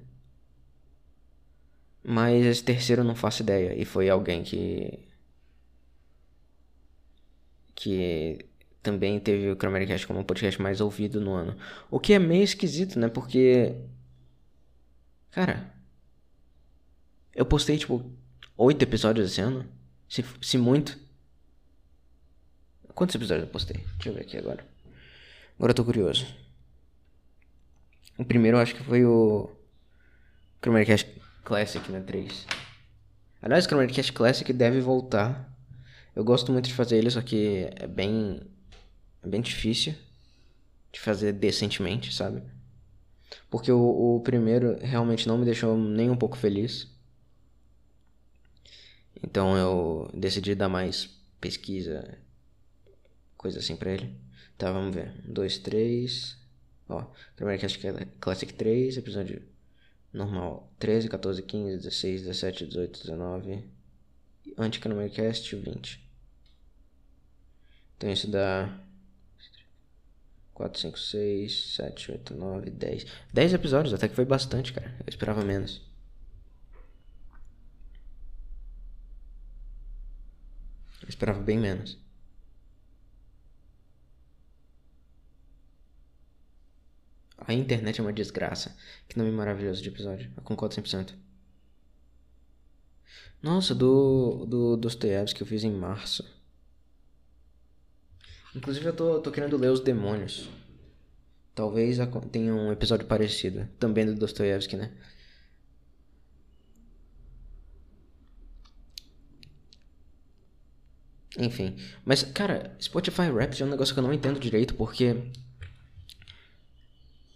Mas 2.03 2.45
esse 2.45 2.63
terceiro 2.63 3.01
eu 3.01 3.05
não 3.05 3.15
faço 3.15 3.43
ideia. 3.43 3.75
E 3.79 3.85
foi 3.85 4.09
alguém 4.09 4.43
que. 4.43 5.07
Que 7.75 8.45
também 8.81 9.19
teve 9.19 9.51
o 9.51 9.55
Cramercast 9.55 10.05
como 10.07 10.19
o 10.21 10.25
podcast 10.25 10.61
mais 10.61 10.81
ouvido 10.81 11.21
no 11.21 11.33
ano. 11.33 11.55
O 11.91 11.99
que 11.99 12.13
é 12.13 12.19
meio 12.19 12.43
esquisito, 12.43 12.99
né? 12.99 13.07
Porque. 13.07 13.75
Cara. 15.31 15.78
Eu 17.39 17.45
postei, 17.45 17.77
tipo, 17.77 18.03
oito 18.57 18.83
episódios 18.83 19.31
esse 19.31 19.39
ano. 19.39 19.65
Se, 20.09 20.25
se 20.41 20.57
muito. 20.57 20.99
Quantos 22.93 23.15
episódios 23.15 23.47
eu 23.47 23.49
postei? 23.49 23.77
Deixa 23.93 24.09
eu 24.09 24.13
ver 24.13 24.23
aqui 24.23 24.37
agora. 24.37 24.67
Agora 25.55 25.71
eu 25.71 25.73
tô 25.73 25.85
curioso. 25.85 26.27
O 28.17 28.25
primeiro 28.25 28.57
eu 28.57 28.61
acho 28.61 28.75
que 28.75 28.83
foi 28.83 29.05
o. 29.05 29.49
Cramercast 30.59 31.09
Classic, 31.45 31.89
né? 31.89 32.01
3. 32.01 32.45
Aliás, 33.41 33.63
o 33.63 33.69
Cramercast 33.69 34.11
Classic 34.11 34.51
deve 34.51 34.81
voltar. 34.81 35.49
Eu 36.13 36.25
gosto 36.25 36.51
muito 36.51 36.67
de 36.67 36.73
fazer 36.73 36.97
ele, 36.97 37.09
só 37.09 37.21
que 37.21 37.69
é 37.73 37.87
bem 37.87 38.41
é 39.23 39.27
bem 39.29 39.39
difícil 39.39 39.95
de 40.91 40.99
fazer 40.99 41.31
decentemente, 41.31 42.13
sabe? 42.13 42.43
Porque 43.49 43.71
o, 43.71 44.17
o 44.17 44.19
primeiro 44.19 44.77
realmente 44.81 45.25
não 45.25 45.37
me 45.37 45.45
deixou 45.45 45.77
nem 45.77 46.09
um 46.09 46.17
pouco 46.17 46.35
feliz. 46.35 46.98
Então 49.23 49.57
eu 49.57 50.09
decidi 50.13 50.55
dar 50.55 50.69
mais 50.69 51.09
pesquisa, 51.39 52.17
coisa 53.37 53.59
assim 53.59 53.75
pra 53.75 53.91
ele. 53.91 54.15
Tá, 54.57 54.71
vamos 54.71 54.93
ver. 54.93 55.13
1, 55.27 55.33
2, 55.33 55.57
3. 55.59 56.37
Ó, 56.89 57.05
primeiro 57.35 57.61
cast 57.61 57.87
é 57.87 58.07
Classic 58.19 58.53
3, 58.53 58.97
episódio 58.97 59.41
normal 60.11 60.71
13, 60.79 61.07
14, 61.07 61.43
15, 61.43 61.77
16, 61.77 62.21
17, 62.23 62.65
18, 62.67 63.01
19. 63.01 63.63
Anti-Cast 64.57 65.55
20. 65.55 66.09
Então 67.97 68.11
isso 68.11 68.29
dá 68.29 68.81
4, 70.53 70.79
5, 70.79 70.99
6, 70.99 71.75
7, 71.75 72.11
8, 72.11 72.33
9, 72.33 72.69
10. 72.69 73.05
10 73.33 73.53
episódios, 73.53 73.93
até 73.93 74.07
que 74.07 74.15
foi 74.15 74.25
bastante, 74.25 74.73
cara. 74.73 74.93
Eu 74.99 75.09
esperava 75.09 75.43
menos. 75.43 75.81
Eu 81.09 81.11
esperava 81.11 81.41
bem 81.41 81.57
menos. 81.57 81.97
A 87.39 87.51
internet 87.51 87.99
é 87.99 88.03
uma 88.03 88.13
desgraça. 88.13 88.77
Que 89.07 89.17
nome 89.17 89.31
maravilhoso 89.31 89.81
de 89.81 89.89
episódio. 89.89 90.31
Eu 90.37 90.43
concordo 90.43 90.75
100%. 90.75 91.15
Nossa, 93.41 93.73
do, 93.73 94.45
do 94.45 94.77
Dostoiévski 94.77 95.37
que 95.37 95.43
eu 95.43 95.47
fiz 95.47 95.63
em 95.63 95.71
março. 95.71 96.23
Inclusive 98.55 98.85
eu 98.85 98.95
tô, 98.95 99.19
tô 99.19 99.31
querendo 99.31 99.57
ler 99.57 99.71
Os 99.71 99.79
Demônios. 99.79 100.47
Talvez 101.55 101.97
tenha 102.31 102.53
um 102.53 102.71
episódio 102.71 103.07
parecido. 103.07 103.67
Também 103.79 104.05
do 104.05 104.13
Dostoiévski, 104.13 104.77
né? 104.77 104.91
Enfim. 111.37 111.75
Mas, 112.03 112.23
cara, 112.23 112.75
Spotify 112.81 113.29
Raps 113.29 113.61
é 113.61 113.65
um 113.65 113.69
negócio 113.69 113.93
que 113.93 113.99
eu 113.99 114.03
não 114.03 114.13
entendo 114.13 114.39
direito 114.39 114.73
porque. 114.75 115.15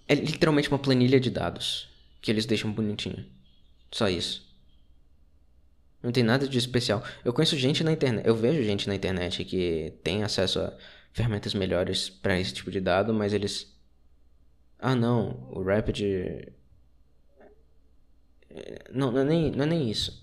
É 0.07 0.15
literalmente 0.15 0.69
uma 0.69 0.79
planilha 0.79 1.19
de 1.19 1.29
dados 1.29 1.89
que 2.21 2.29
eles 2.29 2.45
deixam 2.45 2.71
bonitinho. 2.71 3.25
Só 3.91 4.09
isso. 4.09 4.43
Não 6.01 6.11
tem 6.11 6.23
nada 6.23 6.47
de 6.47 6.57
especial. 6.57 7.03
Eu 7.23 7.31
conheço 7.31 7.57
gente 7.57 7.83
na 7.83 7.91
internet. 7.93 8.27
Eu 8.27 8.35
vejo 8.35 8.61
gente 8.63 8.87
na 8.87 8.95
internet 8.95 9.45
que 9.45 9.93
tem 10.03 10.23
acesso 10.23 10.59
a 10.59 10.73
ferramentas 11.13 11.53
melhores 11.53 12.09
para 12.09 12.37
esse 12.37 12.53
tipo 12.53 12.69
de 12.69 12.81
dado, 12.81 13.13
mas 13.13 13.31
eles. 13.33 13.73
Ah, 14.77 14.95
não, 14.95 15.49
o 15.51 15.63
Rapid. 15.63 16.01
Não, 18.91 19.11
não 19.11 19.21
é 19.21 19.23
nem, 19.23 19.51
não 19.51 19.63
é 19.63 19.67
nem 19.67 19.89
isso. 19.89 20.21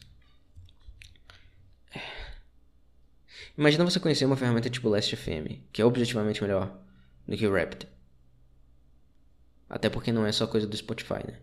Imagina 3.60 3.84
você 3.84 4.00
conhecer 4.00 4.24
uma 4.24 4.38
ferramenta 4.38 4.70
tipo 4.70 4.88
Last.fm, 4.88 5.60
que 5.70 5.82
é 5.82 5.84
objetivamente 5.84 6.40
melhor 6.40 6.80
do 7.28 7.36
que 7.36 7.46
o 7.46 7.52
Rapid. 7.52 7.86
Até 9.68 9.90
porque 9.90 10.10
não 10.10 10.24
é 10.24 10.32
só 10.32 10.46
coisa 10.46 10.66
do 10.66 10.74
Spotify, 10.74 11.26
né? 11.26 11.38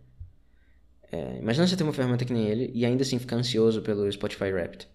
É, 1.11 1.37
imagina 1.37 1.67
você 1.67 1.77
ter 1.77 1.83
uma 1.83 1.93
ferramenta 1.93 2.25
que 2.25 2.33
nem 2.33 2.47
ele 2.47 2.71
e 2.73 2.87
ainda 2.87 3.03
assim 3.03 3.19
ficar 3.19 3.35
ansioso 3.35 3.83
pelo 3.83 4.11
Spotify 4.11 4.45
Wrapped. 4.45 4.87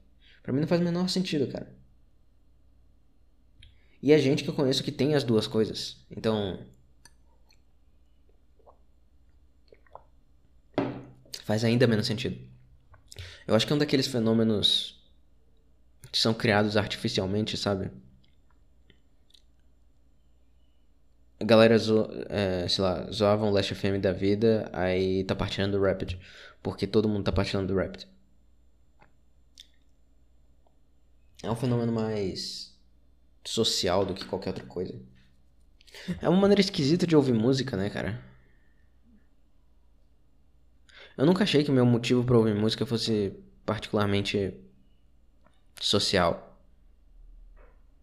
Pra 0.42 0.52
mim 0.52 0.58
não 0.58 0.66
faz 0.66 0.80
o 0.80 0.84
menor 0.84 1.08
sentido, 1.08 1.46
cara. 1.46 1.72
E 4.02 4.10
é 4.10 4.18
gente 4.18 4.42
que 4.42 4.50
eu 4.50 4.54
conheço 4.54 4.82
que 4.82 4.90
tem 4.90 5.14
as 5.14 5.22
duas 5.22 5.46
coisas. 5.46 6.04
Então. 6.10 6.66
Faz 11.44 11.62
ainda 11.62 11.86
menos 11.86 12.08
sentido. 12.08 12.36
Eu 13.46 13.54
acho 13.54 13.64
que 13.64 13.72
é 13.72 13.76
um 13.76 13.78
daqueles 13.78 14.08
fenômenos 14.08 15.01
que 16.12 16.18
são 16.18 16.34
criados 16.34 16.76
artificialmente, 16.76 17.56
sabe? 17.56 17.90
A 21.40 21.44
galera, 21.44 21.76
zo, 21.78 22.08
é, 22.28 22.68
sei 22.68 22.84
lá, 22.84 23.10
zoava 23.10 23.44
um 23.46 23.50
Last 23.50 23.74
FM 23.74 24.00
da 24.00 24.12
vida, 24.12 24.70
aí 24.72 25.24
tá 25.24 25.34
partilhando 25.34 25.78
do 25.78 25.84
Rapid. 25.84 26.18
Porque 26.62 26.86
todo 26.86 27.08
mundo 27.08 27.24
tá 27.24 27.32
partilhando 27.32 27.68
do 27.72 27.76
Rapid. 27.80 28.04
É 31.42 31.50
um 31.50 31.56
fenômeno 31.56 31.92
mais 31.92 32.72
social 33.44 34.06
do 34.06 34.14
que 34.14 34.24
qualquer 34.24 34.50
outra 34.50 34.66
coisa. 34.66 35.00
É 36.20 36.28
uma 36.28 36.40
maneira 36.40 36.60
esquisita 36.60 37.06
de 37.06 37.16
ouvir 37.16 37.32
música, 37.32 37.76
né, 37.76 37.90
cara? 37.90 38.22
Eu 41.16 41.26
nunca 41.26 41.44
achei 41.44 41.64
que 41.64 41.70
meu 41.72 41.84
motivo 41.84 42.24
para 42.24 42.38
ouvir 42.38 42.54
música 42.54 42.86
fosse 42.86 43.34
particularmente 43.66 44.54
social. 45.82 46.56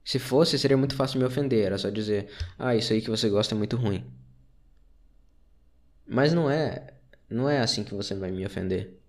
Se 0.03 0.19
fosse, 0.19 0.59
seria 0.59 0.75
muito 0.75 0.93
fácil 0.93 1.19
me 1.19 1.25
ofender, 1.25 1.65
era 1.65 1.77
só 1.77 1.89
dizer: 1.89 2.29
"Ah, 2.57 2.75
isso 2.75 2.91
aí 2.91 3.01
que 3.01 3.09
você 3.09 3.29
gosta 3.29 3.55
é 3.55 3.57
muito 3.57 3.77
ruim". 3.77 4.03
Mas 6.05 6.33
não 6.33 6.49
é, 6.49 6.93
não 7.29 7.47
é 7.49 7.59
assim 7.61 7.83
que 7.85 7.93
você 7.93 8.13
vai 8.15 8.31
me 8.31 8.45
ofender. 8.45 8.99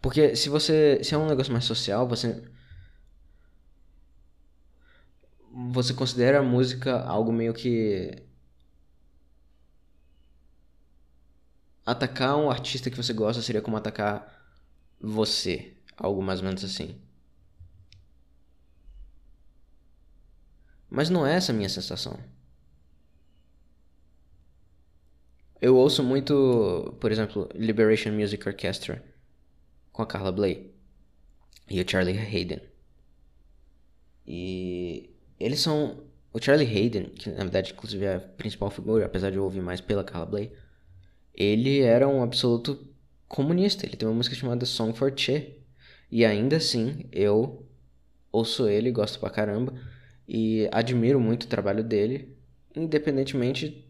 Porque 0.00 0.36
se 0.36 0.48
você, 0.48 1.00
se 1.02 1.14
é 1.14 1.18
um 1.18 1.26
negócio 1.26 1.52
mais 1.52 1.64
social, 1.64 2.06
você 2.08 2.42
você 5.52 5.92
considera 5.94 6.38
a 6.40 6.42
música 6.42 7.00
algo 7.02 7.32
meio 7.32 7.52
que 7.52 8.22
atacar 11.90 12.36
um 12.36 12.50
artista 12.50 12.90
que 12.90 12.96
você 12.96 13.14
gosta 13.14 13.40
seria 13.42 13.62
como 13.62 13.76
atacar 13.76 14.30
você, 15.00 15.74
algo 15.96 16.22
mais 16.22 16.40
ou 16.40 16.46
menos 16.46 16.62
assim. 16.62 17.00
Mas 20.90 21.08
não 21.08 21.26
é 21.26 21.34
essa 21.34 21.50
a 21.50 21.54
minha 21.54 21.68
sensação. 21.68 22.18
Eu 25.60 25.76
ouço 25.76 26.02
muito, 26.04 26.94
por 27.00 27.10
exemplo, 27.10 27.48
Liberation 27.54 28.12
Music 28.12 28.46
Orchestra 28.46 29.02
com 29.90 30.02
a 30.02 30.06
Carla 30.06 30.30
Bley 30.30 30.72
e 31.70 31.80
o 31.80 31.90
Charlie 31.90 32.18
Hayden. 32.18 32.60
E 34.26 35.10
eles 35.40 35.60
são. 35.60 36.06
O 36.32 36.40
Charlie 36.40 36.68
Hayden, 36.68 37.06
que 37.10 37.30
na 37.30 37.38
verdade 37.38 37.72
inclusive 37.72 38.04
é 38.04 38.16
a 38.16 38.20
principal 38.20 38.70
figura, 38.70 39.06
apesar 39.06 39.30
de 39.30 39.38
eu 39.38 39.44
ouvir 39.44 39.62
mais 39.62 39.80
pela 39.80 40.04
Carla 40.04 40.26
Bley, 40.26 40.52
ele 41.38 41.80
era 41.80 42.08
um 42.08 42.20
absoluto 42.20 42.84
comunista. 43.28 43.86
Ele 43.86 43.96
tem 43.96 44.08
uma 44.08 44.14
música 44.16 44.34
chamada 44.34 44.66
Song 44.66 44.96
for 44.96 45.12
Che. 45.16 45.56
E 46.10 46.24
ainda 46.24 46.56
assim, 46.56 47.04
eu 47.12 47.64
ouço 48.32 48.68
ele, 48.68 48.90
gosto 48.90 49.20
pra 49.20 49.30
caramba 49.30 49.72
e 50.26 50.68
admiro 50.72 51.20
muito 51.20 51.44
o 51.44 51.48
trabalho 51.48 51.82
dele, 51.84 52.36
independentemente 52.74 53.86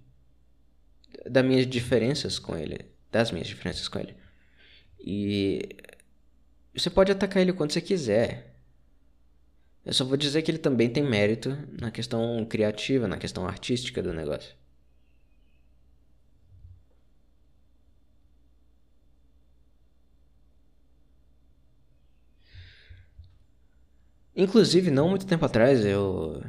das 1.29 1.45
minhas 1.45 1.67
diferenças 1.67 2.39
com 2.39 2.57
ele, 2.57 2.79
das 3.11 3.33
minhas 3.33 3.49
diferenças 3.49 3.89
com 3.89 3.99
ele. 3.99 4.15
E 5.01 5.69
você 6.75 6.91
pode 6.91 7.11
atacar 7.11 7.43
ele 7.43 7.53
quando 7.53 7.73
você 7.73 7.81
quiser. 7.81 8.55
Eu 9.85 9.93
só 9.93 10.05
vou 10.05 10.17
dizer 10.17 10.43
que 10.43 10.51
ele 10.51 10.59
também 10.59 10.91
tem 10.91 11.03
mérito 11.03 11.57
na 11.81 11.91
questão 11.91 12.45
criativa, 12.45 13.09
na 13.09 13.17
questão 13.17 13.47
artística 13.47 14.03
do 14.03 14.13
negócio. 14.13 14.55
Inclusive, 24.39 24.91
não 24.91 25.09
muito 25.09 25.27
tempo 25.27 25.45
atrás, 25.45 25.85
eu. 25.85 26.43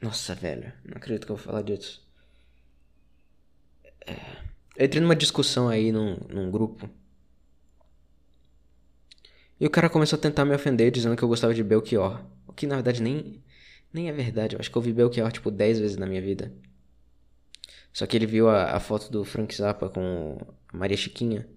Nossa, 0.00 0.34
velho, 0.34 0.72
não 0.84 0.96
acredito 0.96 1.26
que 1.26 1.32
eu 1.32 1.36
vou 1.36 1.44
falar 1.44 1.62
disso. 1.62 2.06
É... 4.06 4.14
Eu 4.76 4.86
entrei 4.86 5.02
numa 5.02 5.16
discussão 5.16 5.68
aí 5.68 5.90
num, 5.90 6.16
num 6.30 6.50
grupo 6.50 6.88
e 9.60 9.66
o 9.66 9.70
cara 9.70 9.90
começou 9.90 10.16
a 10.16 10.22
tentar 10.22 10.44
me 10.44 10.54
ofender 10.54 10.90
dizendo 10.92 11.16
que 11.16 11.22
eu 11.22 11.28
gostava 11.28 11.52
de 11.52 11.64
Belchior. 11.64 12.24
O 12.46 12.52
que 12.52 12.66
na 12.66 12.76
verdade 12.76 13.02
nem, 13.02 13.42
nem 13.92 14.08
é 14.08 14.12
verdade. 14.12 14.54
Eu 14.54 14.60
acho 14.60 14.70
que 14.70 14.78
eu 14.78 14.82
vi 14.82 14.92
Belchior 14.92 15.32
tipo 15.32 15.50
10 15.50 15.80
vezes 15.80 15.96
na 15.96 16.06
minha 16.06 16.22
vida. 16.22 16.52
Só 17.92 18.06
que 18.06 18.16
ele 18.16 18.26
viu 18.26 18.48
a, 18.48 18.76
a 18.76 18.80
foto 18.80 19.10
do 19.10 19.24
Frank 19.24 19.52
Zappa 19.54 19.88
com 19.88 20.38
Maria 20.72 20.96
Chiquinha, 20.96 21.48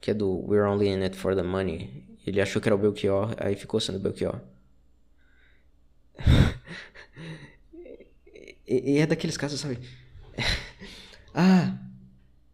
que 0.00 0.12
é 0.12 0.14
do 0.14 0.46
We're 0.48 0.68
Only 0.68 0.88
in 0.88 1.02
It 1.02 1.16
for 1.16 1.34
the 1.34 1.42
Money. 1.42 2.04
Ele 2.24 2.40
achou 2.40 2.62
que 2.62 2.68
era 2.68 2.76
o 2.76 2.78
Belchior, 2.78 3.34
aí 3.38 3.56
ficou 3.56 3.80
sendo 3.80 3.98
Belchior. 3.98 4.40
e, 8.66 8.98
é 8.98 9.06
daqueles 9.06 9.36
casos, 9.36 9.60
sabe? 9.60 9.78
ah, 11.34 11.76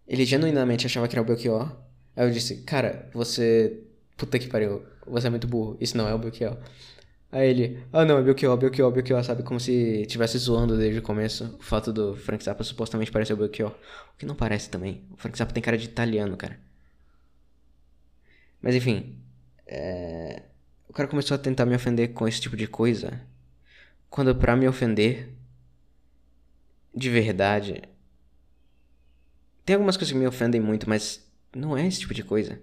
ele 0.07 0.24
genuinamente 0.24 0.87
achava 0.87 1.09
que 1.09 1.14
era 1.14 1.22
o 1.22 1.24
Belchior. 1.24 1.77
Aí 2.16 2.27
eu 2.27 2.31
disse, 2.31 2.62
cara, 2.62 3.09
você 3.12 3.85
Puta 4.16 4.38
que 4.38 4.46
pariu, 4.46 4.85
você 5.07 5.27
é 5.27 5.31
muito 5.31 5.46
burro. 5.46 5.77
Isso 5.81 5.96
não 5.96 6.09
é 6.09 6.14
o 6.14 6.18
Belchior. 6.18 6.57
Aí 7.33 7.48
ele, 7.48 7.83
ah 7.92 8.05
não, 8.05 8.18
é 8.18 8.22
Belchior, 8.22 8.57
Belchior, 8.57 8.92
Belchior, 8.92 9.24
sabe? 9.24 9.42
Como 9.42 9.59
se 9.59 10.03
estivesse 10.03 10.38
zoando 10.38 10.79
desde 10.79 11.00
o 11.00 11.03
começo 11.03 11.57
o 11.59 11.62
fato 11.62 11.92
do 11.92 12.14
Frank 12.14 12.44
Zappa 12.44 12.62
supostamente 12.62 13.11
parecer 13.11 13.33
o 13.33 13.37
Belchior. 13.37 13.72
O 14.14 14.18
que 14.18 14.24
não 14.24 14.37
parece 14.37 14.70
também. 14.70 15.03
O 15.11 15.16
Frank 15.16 15.37
Zappa 15.37 15.53
tem 15.53 15.62
cara 15.62 15.77
de 15.77 15.87
italiano, 15.87 16.37
cara. 16.37 16.59
Mas 18.62 18.74
enfim, 18.74 19.18
é... 19.66 20.42
o 20.88 20.92
cara 20.92 21.09
começou 21.09 21.35
a 21.35 21.38
tentar 21.38 21.66
me 21.66 21.74
ofender 21.74 22.12
com 22.12 22.27
esse 22.29 22.40
tipo 22.40 22.57
de 22.57 22.68
coisa. 22.68 23.20
Quando 24.14 24.33
pra 24.33 24.55
me 24.55 24.68
ofender, 24.68 25.29
de 26.94 27.11
verdade, 27.11 27.83
tem 29.64 29.74
algumas 29.74 29.96
coisas 29.96 30.12
que 30.12 30.16
me 30.16 30.24
ofendem 30.24 30.61
muito, 30.61 30.88
mas 30.88 31.29
não 31.53 31.77
é 31.77 31.85
esse 31.85 31.98
tipo 31.98 32.14
de 32.14 32.22
coisa. 32.22 32.62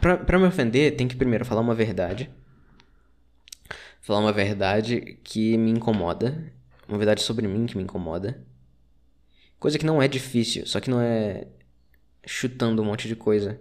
pra, 0.00 0.16
pra 0.16 0.38
me 0.38 0.46
ofender, 0.46 0.94
tem 0.94 1.08
que 1.08 1.16
primeiro 1.16 1.44
falar 1.44 1.60
uma 1.60 1.74
verdade. 1.74 2.30
Falar 4.00 4.20
uma 4.20 4.32
verdade 4.32 5.18
que 5.24 5.58
me 5.58 5.72
incomoda. 5.72 6.52
Uma 6.86 6.98
verdade 6.98 7.22
sobre 7.22 7.48
mim 7.48 7.66
que 7.66 7.76
me 7.76 7.82
incomoda. 7.82 8.46
Coisa 9.58 9.76
que 9.76 9.84
não 9.84 10.00
é 10.00 10.06
difícil, 10.06 10.64
só 10.68 10.78
que 10.78 10.88
não 10.88 11.00
é 11.00 11.48
chutando 12.24 12.80
um 12.80 12.84
monte 12.84 13.08
de 13.08 13.16
coisa 13.16 13.60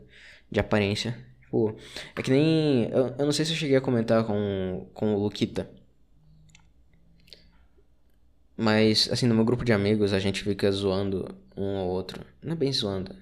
de 0.52 0.60
aparência. 0.60 1.18
Tipo, 1.42 1.78
é 2.16 2.22
que 2.22 2.32
nem. 2.32 2.90
Eu, 2.90 3.16
eu 3.20 3.26
não 3.26 3.32
sei 3.32 3.46
se 3.46 3.52
eu 3.52 3.58
cheguei 3.58 3.78
a 3.78 3.82
comentar 3.82 4.24
com, 4.26 4.88
com 4.94 5.16
o 5.16 5.20
Luquita. 5.24 5.70
Mas, 8.56 9.08
assim, 9.12 9.28
no 9.28 9.36
meu 9.36 9.46
grupo 9.46 9.64
de 9.64 9.72
amigos 9.72 10.14
a 10.14 10.20
gente 10.20 10.44
fica 10.44 10.72
zoando 10.72 11.36
um 11.56 11.76
ou 11.78 11.90
outro. 11.90 12.26
Não 12.42 12.54
é 12.54 12.56
bem 12.56 12.72
zoando. 12.74 13.16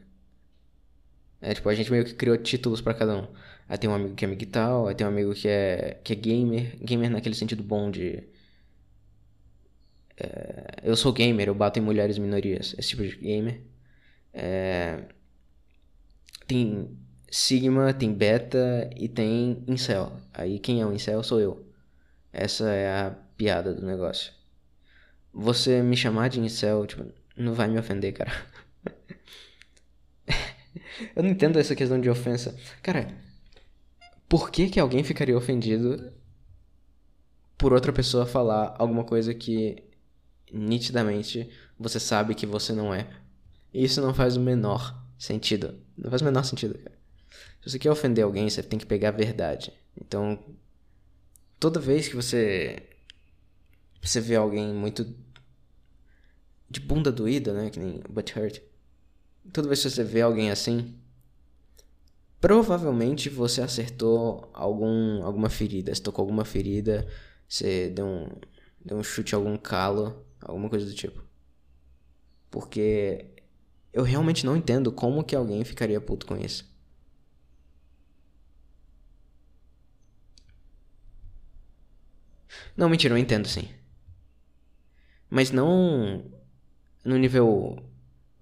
É, 1.41 1.53
tipo, 1.53 1.69
a 1.69 1.75
gente 1.75 1.91
meio 1.91 2.05
que 2.05 2.13
criou 2.15 2.37
títulos 2.37 2.81
para 2.81 2.93
cada 2.93 3.15
um. 3.17 3.27
Aí 3.67 3.77
tem 3.77 3.89
um 3.89 3.93
amigo 3.93 4.15
que 4.15 4.25
é 4.25 4.27
amigo 4.27 4.45
tal, 4.47 4.87
aí 4.87 4.95
tem 4.95 5.05
um 5.05 5.09
amigo 5.09 5.33
que 5.33 5.47
é, 5.47 5.99
que 6.03 6.13
é 6.13 6.15
gamer. 6.15 6.77
Gamer 6.81 7.09
naquele 7.11 7.35
sentido 7.35 7.63
bom 7.63 7.91
de... 7.91 8.23
É, 10.17 10.77
eu 10.83 10.95
sou 10.95 11.11
gamer, 11.13 11.47
eu 11.47 11.55
bato 11.55 11.79
em 11.79 11.81
mulheres 11.81 12.17
minorias. 12.17 12.75
Esse 12.77 12.89
tipo 12.89 13.03
de 13.03 13.15
gamer. 13.17 13.61
É, 14.33 15.03
tem 16.47 16.97
Sigma, 17.35 17.93
tem 17.93 18.13
Beta 18.13 18.89
e 18.95 19.09
tem 19.09 19.61
Incel. 19.67 20.09
Aí 20.33 20.57
quem 20.57 20.79
é 20.79 20.85
o 20.85 20.93
Incel 20.93 21.21
sou 21.21 21.41
eu. 21.41 21.67
Essa 22.31 22.69
é 22.69 22.87
a 22.87 23.11
piada 23.35 23.73
do 23.73 23.85
negócio. 23.85 24.31
Você 25.33 25.81
me 25.81 25.97
chamar 25.97 26.29
de 26.29 26.39
Incel, 26.39 26.87
tipo, 26.87 27.03
não 27.35 27.53
vai 27.53 27.67
me 27.67 27.77
ofender, 27.77 28.13
cara. 28.13 28.31
Eu 31.13 31.23
não 31.23 31.29
entendo 31.29 31.59
essa 31.59 31.75
questão 31.75 31.99
de 31.99 32.09
ofensa. 32.09 32.55
Cara, 32.81 33.13
por 34.29 34.49
que 34.49 34.69
que 34.69 34.79
alguém 34.79 35.03
ficaria 35.03 35.37
ofendido 35.37 36.13
por 37.57 37.73
outra 37.73 37.91
pessoa 37.91 38.25
falar 38.25 38.75
alguma 38.79 39.03
coisa 39.03 39.33
que 39.33 39.83
nitidamente 40.53 41.49
você 41.77 41.99
sabe 41.99 42.33
que 42.33 42.45
você 42.45 42.71
não 42.71 42.93
é? 42.93 43.09
Isso 43.73 43.99
não 43.99 44.13
faz 44.13 44.37
o 44.37 44.39
menor 44.39 44.97
sentido. 45.17 45.77
Não 45.97 46.09
faz 46.09 46.21
o 46.21 46.25
menor 46.25 46.45
sentido, 46.45 46.77
cara. 46.77 46.95
Se 47.65 47.71
você 47.71 47.79
quer 47.79 47.89
ofender 47.89 48.23
alguém, 48.23 48.47
você 48.47 48.61
tem 48.61 48.77
que 48.77 48.85
pegar 48.85 49.09
a 49.09 49.11
verdade. 49.11 49.73
Então, 49.99 50.37
toda 51.59 51.79
vez 51.79 52.07
que 52.07 52.15
você 52.15 52.77
você 53.99 54.21
vê 54.21 54.35
alguém 54.35 54.71
muito 54.71 55.15
de 56.69 56.79
bunda 56.79 57.11
doída, 57.11 57.53
né, 57.53 57.71
que 57.71 57.79
nem 57.79 58.03
butt 58.07 58.37
hurt. 58.37 58.61
Toda 59.51 59.67
vez 59.67 59.81
que 59.81 59.89
você 59.89 60.03
vê 60.03 60.21
alguém 60.21 60.51
assim, 60.51 60.95
provavelmente 62.39 63.29
você 63.29 63.63
acertou 63.63 64.47
algum 64.53 65.23
alguma 65.23 65.49
ferida, 65.49 65.93
você 65.93 66.03
tocou 66.03 66.21
alguma 66.21 66.45
ferida, 66.45 67.07
você 67.49 67.89
deu 67.89 68.05
um 68.05 68.29
deu 68.85 68.97
um 68.97 69.03
chute 69.03 69.33
algum 69.33 69.57
calo, 69.57 70.23
alguma 70.39 70.69
coisa 70.69 70.85
do 70.85 70.93
tipo. 70.93 71.23
Porque 72.51 73.25
eu 73.91 74.03
realmente 74.03 74.45
não 74.45 74.55
entendo 74.55 74.91
como 74.91 75.23
que 75.23 75.35
alguém 75.35 75.63
ficaria 75.65 75.99
puto 75.99 76.27
com 76.27 76.37
isso. 76.37 76.74
Não, 82.75 82.89
mentira, 82.89 83.13
eu 83.13 83.17
entendo 83.17 83.47
sim. 83.47 83.69
Mas 85.29 85.51
não 85.51 86.23
no 87.03 87.17
nível 87.17 87.77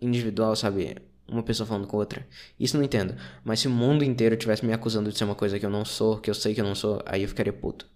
individual, 0.01 0.55
sabe? 0.55 0.97
Uma 1.27 1.43
pessoa 1.43 1.67
falando 1.67 1.87
com 1.87 1.97
outra. 1.97 2.27
Isso 2.59 2.77
não 2.77 2.83
entendo. 2.83 3.15
Mas 3.43 3.59
se 3.61 3.67
o 3.67 3.71
mundo 3.71 4.03
inteiro 4.03 4.37
tivesse 4.37 4.65
me 4.65 4.73
acusando 4.73 5.11
de 5.11 5.17
ser 5.17 5.23
uma 5.25 5.35
coisa 5.35 5.59
que 5.59 5.65
eu 5.65 5.69
não 5.69 5.85
sou, 5.85 6.19
que 6.19 6.29
eu 6.29 6.33
sei 6.35 6.53
que 6.53 6.61
eu 6.61 6.65
não 6.65 6.75
sou, 6.75 7.01
aí 7.05 7.23
eu 7.23 7.29
ficaria 7.29 7.53
puto. 7.53 7.87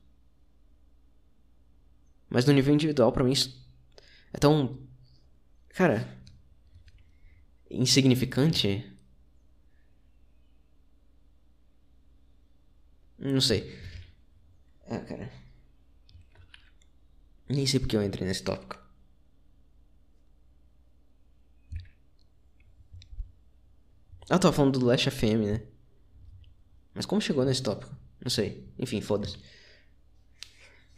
Mas 2.30 2.45
no 2.45 2.53
nível 2.53 2.73
individual, 2.73 3.12
para 3.12 3.23
mim, 3.23 3.32
isso 3.32 3.65
é 4.34 4.38
tão. 4.38 4.77
Cara. 5.69 6.08
Insignificante. 7.69 8.84
Não 13.19 13.41
sei. 13.41 13.75
Ah, 14.89 14.99
cara. 14.99 15.30
Nem 17.49 17.65
sei 17.65 17.79
porque 17.79 17.95
eu 17.95 18.03
entrei 18.03 18.27
nesse 18.27 18.43
tópico. 18.43 18.77
Ah, 24.29 24.38
tava 24.38 24.53
falando 24.53 24.77
do 24.77 24.86
Last 24.86 25.10
FM, 25.10 25.45
né? 25.45 25.62
Mas 26.93 27.05
como 27.05 27.21
chegou 27.21 27.45
nesse 27.45 27.63
tópico? 27.63 27.95
Não 28.21 28.29
sei. 28.29 28.67
Enfim, 28.77 28.99
foda-se. 28.99 29.38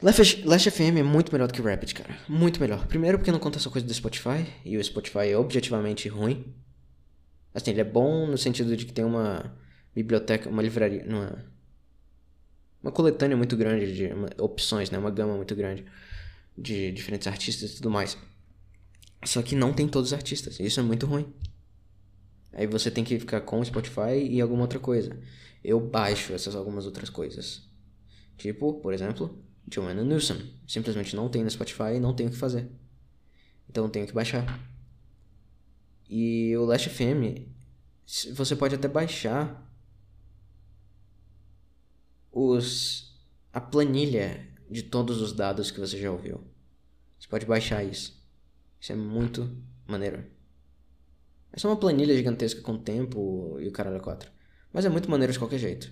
Last 0.01 0.71
FM 0.71 0.97
é 0.97 1.03
muito 1.03 1.31
melhor 1.31 1.47
do 1.47 1.53
que 1.53 1.61
Rapid, 1.61 1.93
cara. 1.93 2.17
Muito 2.27 2.59
melhor. 2.59 2.87
Primeiro 2.87 3.17
porque 3.17 3.31
não 3.31 3.39
conta 3.39 3.59
essa 3.59 3.69
coisa 3.69 3.85
do 3.85 3.93
Spotify. 3.93 4.47
E 4.63 4.77
o 4.77 4.83
Spotify 4.83 5.29
é 5.29 5.37
objetivamente 5.37 6.07
ruim. 6.07 6.55
Assim, 7.53 7.71
ele 7.71 7.81
é 7.81 7.83
bom 7.83 8.25
no 8.25 8.37
sentido 8.37 8.75
de 8.77 8.85
que 8.85 8.93
tem 8.93 9.03
uma 9.03 9.53
biblioteca, 9.93 10.49
uma 10.49 10.61
livraria, 10.61 11.03
uma, 11.05 11.45
uma 12.81 12.91
coletânea 12.91 13.35
muito 13.35 13.57
grande 13.57 13.93
de 13.93 14.09
opções, 14.41 14.89
né? 14.89 14.97
Uma 14.97 15.11
gama 15.11 15.35
muito 15.35 15.53
grande 15.53 15.85
de 16.61 16.91
diferentes 16.91 17.27
artistas 17.27 17.71
e 17.71 17.75
tudo 17.75 17.89
mais. 17.89 18.17
Só 19.25 19.41
que 19.41 19.55
não 19.55 19.73
tem 19.73 19.87
todos 19.87 20.09
os 20.09 20.13
artistas. 20.13 20.59
Isso 20.59 20.79
é 20.79 20.83
muito 20.83 21.05
ruim. 21.05 21.33
Aí 22.53 22.67
você 22.67 22.89
tem 22.89 23.03
que 23.03 23.19
ficar 23.19 23.41
com 23.41 23.59
o 23.59 23.65
Spotify 23.65 24.21
e 24.29 24.41
alguma 24.41 24.61
outra 24.61 24.79
coisa. 24.79 25.17
Eu 25.63 25.79
baixo 25.79 26.33
essas 26.33 26.55
algumas 26.55 26.85
outras 26.85 27.09
coisas. 27.09 27.67
Tipo, 28.37 28.75
por 28.75 28.93
exemplo, 28.93 29.43
Joanna 29.71 30.03
Newsom. 30.03 30.37
Simplesmente 30.67 31.15
não 31.15 31.29
tem 31.29 31.43
no 31.43 31.49
Spotify 31.49 31.95
e 31.95 31.99
não 31.99 32.13
tenho 32.13 32.29
o 32.29 32.31
que 32.31 32.37
fazer. 32.37 32.69
Então 33.69 33.89
tenho 33.89 34.07
que 34.07 34.13
baixar. 34.13 34.59
E 36.09 36.55
o 36.57 36.65
Last 36.65 36.89
FM, 36.89 37.45
você 38.33 38.55
pode 38.55 38.73
até 38.75 38.87
baixar 38.87 39.69
os 42.31 43.09
a 43.51 43.59
planilha 43.59 44.48
de 44.69 44.83
todos 44.83 45.21
os 45.21 45.33
dados 45.33 45.71
que 45.71 45.79
você 45.79 45.97
já 45.97 46.11
ouviu. 46.11 46.43
Você 47.19 47.27
pode 47.27 47.45
baixar 47.45 47.83
isso. 47.83 48.21
Isso 48.79 48.91
é 48.91 48.95
muito 48.95 49.55
maneiro. 49.87 50.23
É 51.51 51.59
só 51.59 51.67
uma 51.69 51.77
planilha 51.77 52.15
gigantesca 52.15 52.61
com 52.61 52.77
tempo 52.77 53.57
e 53.59 53.67
o 53.67 53.71
caralho 53.71 53.99
4. 54.01 54.31
Mas 54.71 54.85
é 54.85 54.89
muito 54.89 55.09
maneiro 55.09 55.33
de 55.33 55.39
qualquer 55.39 55.57
jeito. 55.59 55.91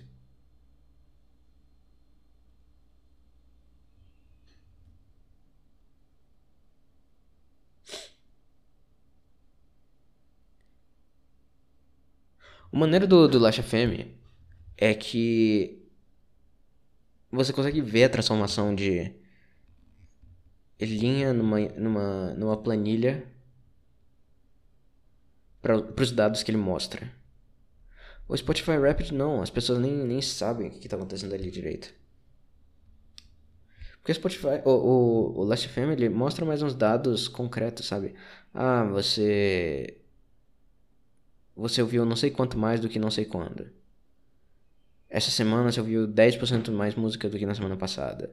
O 12.70 12.76
maneiro 12.76 13.06
do, 13.06 13.26
do 13.26 13.38
Last 13.38 13.62
FM 13.62 14.06
é 14.76 14.94
que 14.94 15.77
você 17.30 17.52
consegue 17.52 17.80
ver 17.80 18.04
a 18.04 18.08
transformação 18.08 18.74
de 18.74 19.12
linha 20.80 21.32
numa, 21.32 21.60
numa, 21.60 22.34
numa 22.34 22.56
planilha 22.56 23.26
para 25.60 26.02
os 26.02 26.12
dados 26.12 26.42
que 26.42 26.50
ele 26.50 26.58
mostra. 26.58 27.10
O 28.28 28.36
Spotify 28.36 28.76
Rapid 28.76 29.10
não, 29.12 29.42
as 29.42 29.50
pessoas 29.50 29.78
nem, 29.78 29.92
nem 29.92 30.20
sabem 30.20 30.68
o 30.68 30.70
que 30.70 30.86
está 30.86 30.96
acontecendo 30.96 31.34
ali 31.34 31.50
direito. 31.50 31.92
Porque 33.98 34.12
o 34.12 34.14
Spotify, 34.14 34.62
o, 34.64 34.70
o, 34.70 35.40
o 35.40 35.44
Last.fm, 35.44 35.92
ele 35.92 36.08
mostra 36.08 36.44
mais 36.44 36.62
uns 36.62 36.74
dados 36.74 37.28
concretos, 37.28 37.86
sabe? 37.86 38.14
Ah, 38.54 38.84
você 38.84 40.00
você 41.56 41.82
ouviu 41.82 42.04
não 42.06 42.16
sei 42.16 42.30
quanto 42.30 42.56
mais 42.56 42.80
do 42.80 42.88
que 42.88 42.98
não 42.98 43.10
sei 43.10 43.24
quando. 43.24 43.70
Essa 45.10 45.30
semana 45.30 45.70
você 45.72 45.80
ouviu 45.80 46.06
10% 46.06 46.70
mais 46.70 46.94
música 46.94 47.28
do 47.28 47.38
que 47.38 47.46
na 47.46 47.54
semana 47.54 47.76
passada. 47.76 48.30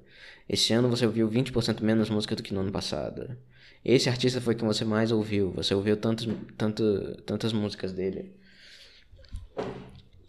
Esse 0.47 0.73
ano 0.73 0.89
você 0.89 1.05
ouviu 1.05 1.29
20% 1.29 1.81
menos 1.81 2.09
música 2.09 2.35
do 2.35 2.43
que 2.43 2.53
no 2.53 2.59
ano 2.59 2.71
passado. 2.71 3.37
Esse 3.83 4.09
artista 4.09 4.41
foi 4.41 4.55
quem 4.55 4.67
você 4.67 4.83
mais 4.83 5.11
ouviu. 5.11 5.51
Você 5.51 5.73
ouviu 5.73 5.95
tantos, 5.95 6.27
tanto, 6.57 7.21
tantas 7.25 7.53
músicas 7.53 7.93
dele. 7.93 8.35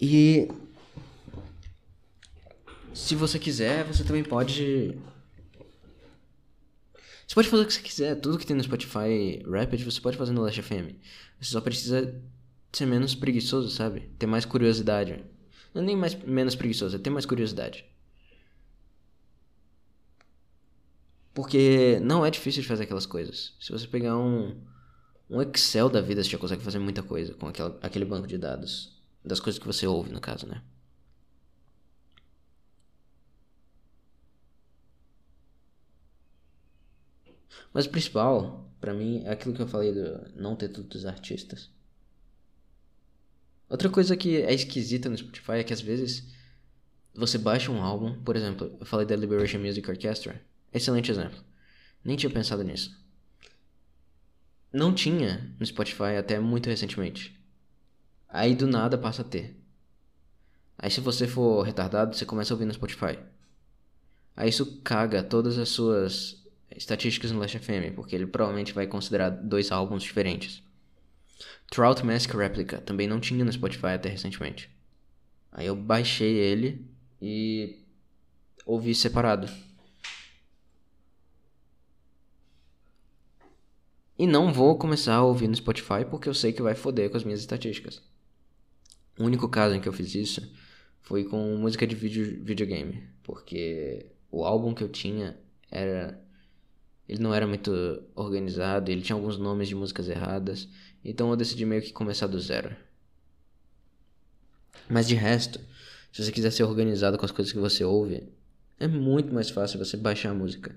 E. 0.01 0.49
Se 2.95 3.15
você 3.15 3.39
quiser, 3.39 3.85
você 3.85 4.05
também 4.05 4.23
pode. 4.23 4.97
Você 7.27 7.35
pode 7.35 7.49
fazer 7.49 7.63
o 7.63 7.67
que 7.67 7.73
você 7.73 7.81
quiser. 7.81 8.15
Tudo 8.17 8.39
que 8.39 8.47
tem 8.47 8.57
no 8.57 8.63
Spotify 8.63 9.43
Rapid 9.51 9.83
você 9.83 10.01
pode 10.01 10.17
fazer 10.17 10.33
no 10.33 10.43
Last 10.43 10.63
FM. 10.63 10.95
Você 11.41 11.51
só 11.51 11.61
precisa 11.61 12.15
ser 12.73 12.87
menos 12.87 13.15
preguiçoso, 13.15 13.69
sabe? 13.71 14.03
Ter 14.19 14.27
mais 14.27 14.45
curiosidade. 14.45 15.25
Não 15.77 15.83
é 15.83 15.87
nem 15.87 15.97
mais, 15.97 16.15
menos 16.15 16.57
preguiçoso, 16.57 16.97
é 16.97 16.99
ter 16.99 17.11
mais 17.11 17.27
curiosidade. 17.27 17.85
Porque 21.35 22.01
não 22.01 22.25
é 22.25 22.31
difícil 22.31 22.63
de 22.63 22.69
fazer 22.69 22.85
aquelas 22.85 23.05
coisas. 23.05 23.55
Se 23.61 23.73
você 23.73 23.87
pegar 23.87 24.17
um, 24.17 24.59
um 25.29 25.43
Excel 25.43 25.91
da 25.91 26.01
vida, 26.01 26.25
você 26.25 26.31
já 26.31 26.39
consegue 26.39 26.63
fazer 26.63 26.79
muita 26.79 27.03
coisa 27.03 27.35
com 27.35 27.47
aquela, 27.49 27.79
aquele 27.83 28.07
banco 28.07 28.27
de 28.27 28.39
dados. 28.39 28.99
Das 29.23 29.39
coisas 29.39 29.59
que 29.59 29.67
você 29.67 29.87
ouve, 29.87 30.11
no 30.11 30.21
caso, 30.21 30.47
né? 30.47 30.63
Mas 37.73 37.85
o 37.85 37.91
principal, 37.91 38.73
para 38.81 38.95
mim, 38.95 39.23
é 39.27 39.31
aquilo 39.33 39.55
que 39.55 39.61
eu 39.61 39.69
falei 39.69 39.93
do 39.93 40.41
não 40.41 40.57
ter 40.57 40.69
todos 40.71 40.97
os 40.97 41.05
artistas. 41.05 41.71
Outra 43.69 43.89
coisa 43.89 44.17
que 44.17 44.43
é 44.43 44.55
esquisita 44.55 45.09
no 45.09 45.19
Spotify 45.19 45.53
é 45.53 45.65
que 45.65 45.73
às 45.73 45.81
vezes 45.81 46.33
você 47.15 47.39
baixa 47.39 47.73
um 47.73 47.83
álbum, 47.83 48.15
por 48.23 48.37
exemplo, 48.37 48.77
eu 48.79 48.87
falei 48.87 49.07
da 49.07 49.17
Liberation 49.17 49.59
Music 49.59 49.89
Orchestra, 49.91 50.41
excelente 50.73 51.11
exemplo. 51.11 51.39
Nem 52.05 52.17
tinha 52.17 52.31
pensado 52.31 52.63
nisso. 52.63 52.97
Não 54.73 54.95
tinha 54.95 55.55
no 55.59 55.67
Spotify 55.67 56.17
até 56.19 56.39
muito 56.39 56.69
recentemente. 56.69 57.35
Aí 58.29 58.55
do 58.55 58.67
nada 58.67 58.99
passa 58.99 59.23
a 59.23 59.25
ter. 59.25 59.57
Aí 60.79 60.91
se 60.91 61.01
você 61.01 61.27
for 61.27 61.63
retardado, 61.63 62.15
você 62.15 62.27
começa 62.27 62.53
a 62.53 62.55
ouvir 62.55 62.67
no 62.67 62.75
Spotify. 62.75 63.19
Aí 64.37 64.51
isso 64.51 64.81
caga 64.83 65.23
todas 65.23 65.59
as 65.59 65.71
suas 65.71 66.45
estatísticas 66.71 67.33
no 67.33 67.39
Last 67.39 67.59
FM, 67.59 67.95
porque 67.95 68.15
ele 68.15 68.27
provavelmente 68.27 68.75
vai 68.75 68.87
considerar 68.87 69.31
dois 69.31 69.73
álbuns 69.73 70.03
diferentes. 70.03 70.63
Trout 71.71 72.05
Mask 72.05 72.33
Replica 72.33 72.81
também 72.81 73.07
não 73.07 73.21
tinha 73.21 73.45
no 73.45 73.53
Spotify 73.53 73.89
até 73.89 74.09
recentemente. 74.09 74.71
Aí 75.53 75.67
eu 75.67 75.77
baixei 75.77 76.37
ele 76.37 76.87
e 77.21 77.83
ouvi 78.65 78.95
separado. 78.95 79.49
E 84.19 84.27
não 84.27 84.53
vou 84.53 84.79
começar 84.79 85.17
a 85.17 85.25
ouvir 85.25 85.49
no 85.49 85.55
Spotify 85.55 86.05
porque 86.09 86.29
eu 86.29 86.35
sei 86.35 86.53
que 86.53 86.63
vai 86.63 86.75
foder 86.75 87.11
com 87.11 87.17
as 87.17 87.25
minhas 87.25 87.41
estatísticas. 87.41 88.03
O 89.19 89.25
único 89.25 89.49
caso 89.49 89.75
em 89.75 89.81
que 89.81 89.89
eu 89.89 89.93
fiz 89.93 90.15
isso 90.15 90.53
foi 91.03 91.25
com 91.25 91.57
música 91.57 91.87
de 91.87 91.95
vídeo, 91.95 92.43
videogame, 92.43 93.09
porque 93.23 94.11
o 94.31 94.45
álbum 94.45 94.75
que 94.75 94.83
eu 94.83 94.89
tinha 94.89 95.39
era 95.71 96.21
ele 97.09 97.23
não 97.23 97.33
era 97.33 97.47
muito 97.47 97.71
organizado, 98.15 98.91
ele 98.91 99.01
tinha 99.01 99.15
alguns 99.15 99.39
nomes 99.39 99.69
de 99.69 99.75
músicas 99.75 100.09
erradas, 100.09 100.69
então 101.09 101.31
eu 101.31 101.37
decidi 101.37 101.65
meio 101.65 101.83
que 101.83 101.93
começar 101.93 102.27
do 102.27 102.41
zero. 102.41 102.75
Mas 104.89 105.07
de 105.07 105.15
resto, 105.15 105.61
se 106.13 106.25
você 106.25 106.33
quiser 106.33 106.51
ser 106.51 106.65
organizado 106.65 107.19
com 107.19 107.25
as 107.25 107.31
coisas 107.31 107.53
que 107.53 107.59
você 107.59 107.85
ouve, 107.85 108.29
é 108.79 108.87
muito 108.87 109.33
mais 109.33 109.51
fácil 109.51 109.79
você 109.79 109.97
baixar 109.97 110.31
a 110.31 110.35
música. 110.35 110.75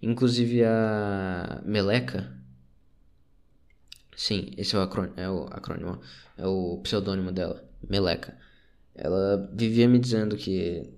Inclusive 0.00 0.64
a 0.64 1.62
Meleca. 1.64 2.32
Sim, 4.16 4.52
esse 4.56 4.74
é 4.74 4.78
o, 4.78 4.82
acrônimo, 4.82 5.14
é 5.16 5.30
o 5.30 5.44
acrônimo, 5.44 6.00
é 6.36 6.46
o 6.46 6.78
pseudônimo 6.82 7.30
dela, 7.30 7.64
Meleca. 7.88 8.36
Ela 8.94 9.48
vivia 9.52 9.88
me 9.88 9.98
dizendo 9.98 10.36
que 10.36 10.92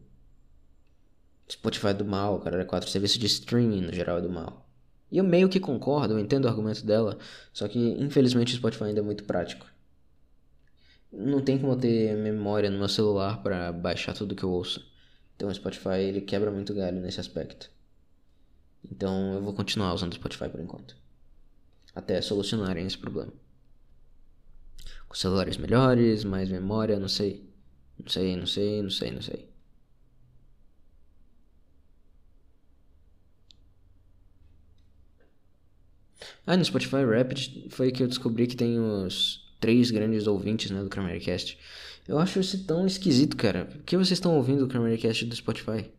Spotify 1.50 1.88
é 1.88 1.94
do 1.94 2.04
mal, 2.04 2.40
cara, 2.40 2.62
é 2.62 2.64
quatro 2.64 2.88
serviço 2.88 3.18
de 3.18 3.26
streaming 3.26 3.82
no 3.82 3.92
geral 3.92 4.18
é 4.18 4.22
do 4.22 4.30
mal. 4.30 4.70
E 5.11 5.18
eu 5.18 5.24
meio 5.24 5.48
que 5.48 5.58
concordo, 5.58 6.14
eu 6.14 6.18
entendo 6.18 6.44
o 6.44 6.48
argumento 6.48 6.84
dela, 6.86 7.18
só 7.52 7.66
que 7.66 7.78
infelizmente 7.78 8.54
o 8.54 8.56
Spotify 8.56 8.84
ainda 8.84 9.00
é 9.00 9.02
muito 9.02 9.24
prático. 9.24 9.66
Não 11.12 11.42
tem 11.42 11.58
como 11.58 11.76
ter 11.76 12.16
memória 12.16 12.70
no 12.70 12.78
meu 12.78 12.88
celular 12.88 13.42
para 13.42 13.72
baixar 13.72 14.14
tudo 14.14 14.34
que 14.34 14.44
eu 14.44 14.50
ouço. 14.50 14.88
Então 15.34 15.48
o 15.48 15.54
Spotify 15.54 15.98
ele 16.00 16.20
quebra 16.20 16.50
muito 16.50 16.72
galho 16.72 17.00
nesse 17.00 17.18
aspecto. 17.18 17.70
Então 18.84 19.34
eu 19.34 19.42
vou 19.42 19.52
continuar 19.52 19.92
usando 19.92 20.12
o 20.12 20.14
Spotify 20.14 20.48
por 20.48 20.61
enquanto. 20.61 20.96
Até 21.94 22.20
solucionarem 22.22 22.86
esse 22.86 22.96
problema. 22.96 23.32
Com 25.08 25.14
celulares 25.14 25.56
melhores, 25.56 26.22
mais 26.22 26.48
memória, 26.48 26.98
não 27.00 27.08
sei. 27.08 27.50
Não 27.98 28.08
sei, 28.08 28.36
não 28.36 28.46
sei, 28.46 28.82
não 28.82 28.90
sei, 28.90 29.11
não 29.11 29.22
sei. 29.22 29.49
Ah, 36.47 36.57
no 36.57 36.64
Spotify 36.64 37.05
Rapid 37.05 37.70
foi 37.70 37.93
que 37.93 38.03
eu 38.03 38.09
descobri 38.09 38.47
que 38.47 38.57
tem 38.57 38.78
os 38.78 39.49
três 39.61 39.91
grandes 39.91 40.26
ouvintes, 40.26 40.70
né, 40.70 40.82
do 40.82 40.88
Cramercast. 40.88 41.59
Eu 42.09 42.18
acho 42.18 42.41
isso 42.41 42.64
tão 42.64 42.86
esquisito, 42.86 43.36
cara. 43.36 43.66
Por 43.66 43.82
que 43.82 43.97
vocês 43.97 44.12
estão 44.12 44.34
ouvindo 44.36 44.64
o 44.64 44.68
Cramercast 44.68 45.26
do 45.26 45.36
Spotify? 45.36 45.91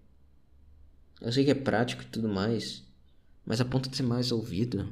Eu 1.22 1.32
sei 1.32 1.46
que 1.46 1.52
é 1.52 1.56
prático 1.56 2.02
e 2.02 2.08
tudo 2.08 2.28
mais, 2.28 2.84
mas 3.46 3.62
a 3.62 3.66
ponto 3.66 3.90
de 3.90 3.96
ser 3.96 4.04
mais 4.04 4.32
ouvido. 4.32 4.92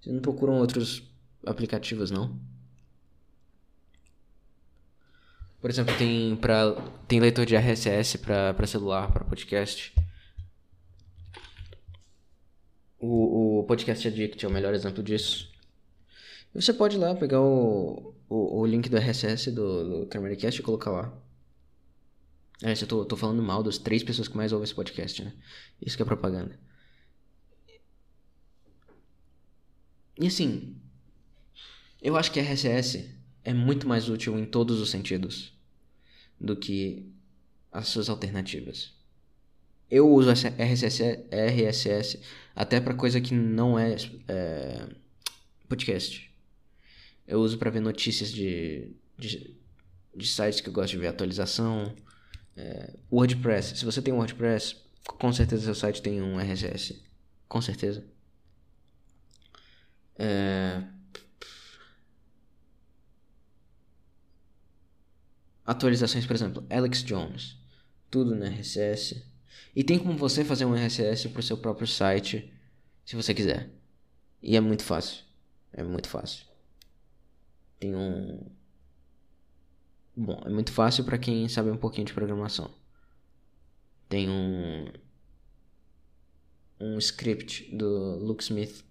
Vocês 0.00 0.14
não 0.14 0.22
procuram 0.22 0.54
outros 0.58 1.02
aplicativos, 1.44 2.10
não? 2.10 2.38
Por 5.60 5.68
exemplo, 5.68 5.94
tem 5.98 6.36
para 6.36 6.72
tem 7.06 7.20
leitor 7.20 7.44
de 7.44 7.54
RSS 7.54 8.16
para 8.18 8.66
celular, 8.66 9.12
para 9.12 9.24
podcast. 9.24 9.92
O, 13.00 13.60
o 13.60 13.64
Podcast 13.64 14.06
Addict 14.06 14.44
é 14.44 14.48
o 14.48 14.52
melhor 14.52 14.74
exemplo 14.74 15.02
disso. 15.02 15.50
Você 16.54 16.72
pode 16.72 16.96
ir 16.96 16.98
lá 16.98 17.14
pegar 17.14 17.40
o, 17.40 18.14
o, 18.28 18.60
o 18.60 18.66
link 18.66 18.88
do 18.88 18.96
RSS 18.96 19.50
do, 19.50 20.02
do 20.02 20.06
Cameracast 20.06 20.60
e 20.60 20.62
colocar 20.62 20.90
lá. 20.90 21.12
É, 22.62 22.72
eu 22.72 22.86
tô, 22.86 23.04
tô 23.06 23.16
falando 23.16 23.42
mal 23.42 23.62
das 23.62 23.78
três 23.78 24.02
pessoas 24.02 24.28
que 24.28 24.36
mais 24.36 24.52
ouvem 24.52 24.64
esse 24.64 24.74
podcast, 24.74 25.24
né? 25.24 25.32
Isso 25.80 25.96
que 25.96 26.02
é 26.02 26.06
propaganda. 26.06 26.58
E 30.18 30.26
assim, 30.26 30.76
eu 32.02 32.16
acho 32.16 32.30
que 32.30 32.40
RSS 32.40 33.18
é 33.42 33.54
muito 33.54 33.88
mais 33.88 34.10
útil 34.10 34.38
em 34.38 34.44
todos 34.44 34.78
os 34.78 34.90
sentidos 34.90 35.52
do 36.38 36.54
que 36.54 37.10
as 37.72 37.88
suas 37.88 38.10
alternativas. 38.10 38.92
Eu 39.90 40.08
uso 40.08 40.30
RSS, 40.30 41.02
RSS 41.30 42.20
até 42.54 42.80
para 42.80 42.94
coisa 42.94 43.20
que 43.20 43.34
não 43.34 43.78
é, 43.78 43.96
é, 44.28 44.88
podcast. 45.68 46.30
Eu 47.26 47.40
uso 47.40 47.58
para 47.58 47.70
ver 47.70 47.80
notícias 47.80 48.30
de, 48.30 48.92
de, 49.18 49.56
de, 50.14 50.26
sites 50.26 50.60
que 50.60 50.68
eu 50.68 50.72
gosto 50.72 50.90
de 50.90 50.98
ver 50.98 51.08
atualização. 51.08 51.94
É, 52.56 52.94
WordPress. 53.10 53.76
Se 53.76 53.84
você 53.84 54.00
tem 54.00 54.12
um 54.12 54.18
WordPress, 54.18 54.76
com 55.18 55.32
certeza 55.32 55.64
seu 55.64 55.74
site 55.74 56.02
tem 56.02 56.22
um 56.22 56.38
RSS. 56.38 57.02
Com 57.48 57.60
certeza. 57.60 58.04
É, 60.16 60.82
atualizações, 65.64 66.26
por 66.26 66.36
exemplo, 66.36 66.64
Alex 66.68 67.02
Jones, 67.02 67.56
tudo 68.10 68.34
no 68.34 68.44
RSS. 68.44 69.29
E 69.74 69.84
tem 69.84 69.98
como 69.98 70.16
você 70.16 70.44
fazer 70.44 70.64
um 70.64 70.74
RSS 70.74 71.28
para 71.28 71.40
o 71.40 71.42
seu 71.42 71.56
próprio 71.56 71.86
site, 71.86 72.52
se 73.04 73.16
você 73.16 73.34
quiser. 73.34 73.70
E 74.42 74.56
é 74.56 74.60
muito 74.60 74.84
fácil. 74.84 75.24
É 75.72 75.82
muito 75.82 76.08
fácil. 76.08 76.46
Tem 77.78 77.94
um 77.94 78.50
Bom, 80.16 80.42
é 80.44 80.50
muito 80.50 80.72
fácil 80.72 81.04
para 81.04 81.16
quem 81.18 81.48
sabe 81.48 81.70
um 81.70 81.76
pouquinho 81.76 82.06
de 82.06 82.12
programação. 82.12 82.70
Tem 84.08 84.28
um 84.28 84.86
um 86.80 86.98
script 86.98 87.74
do 87.74 88.16
Luke 88.18 88.42
Smith 88.42 88.84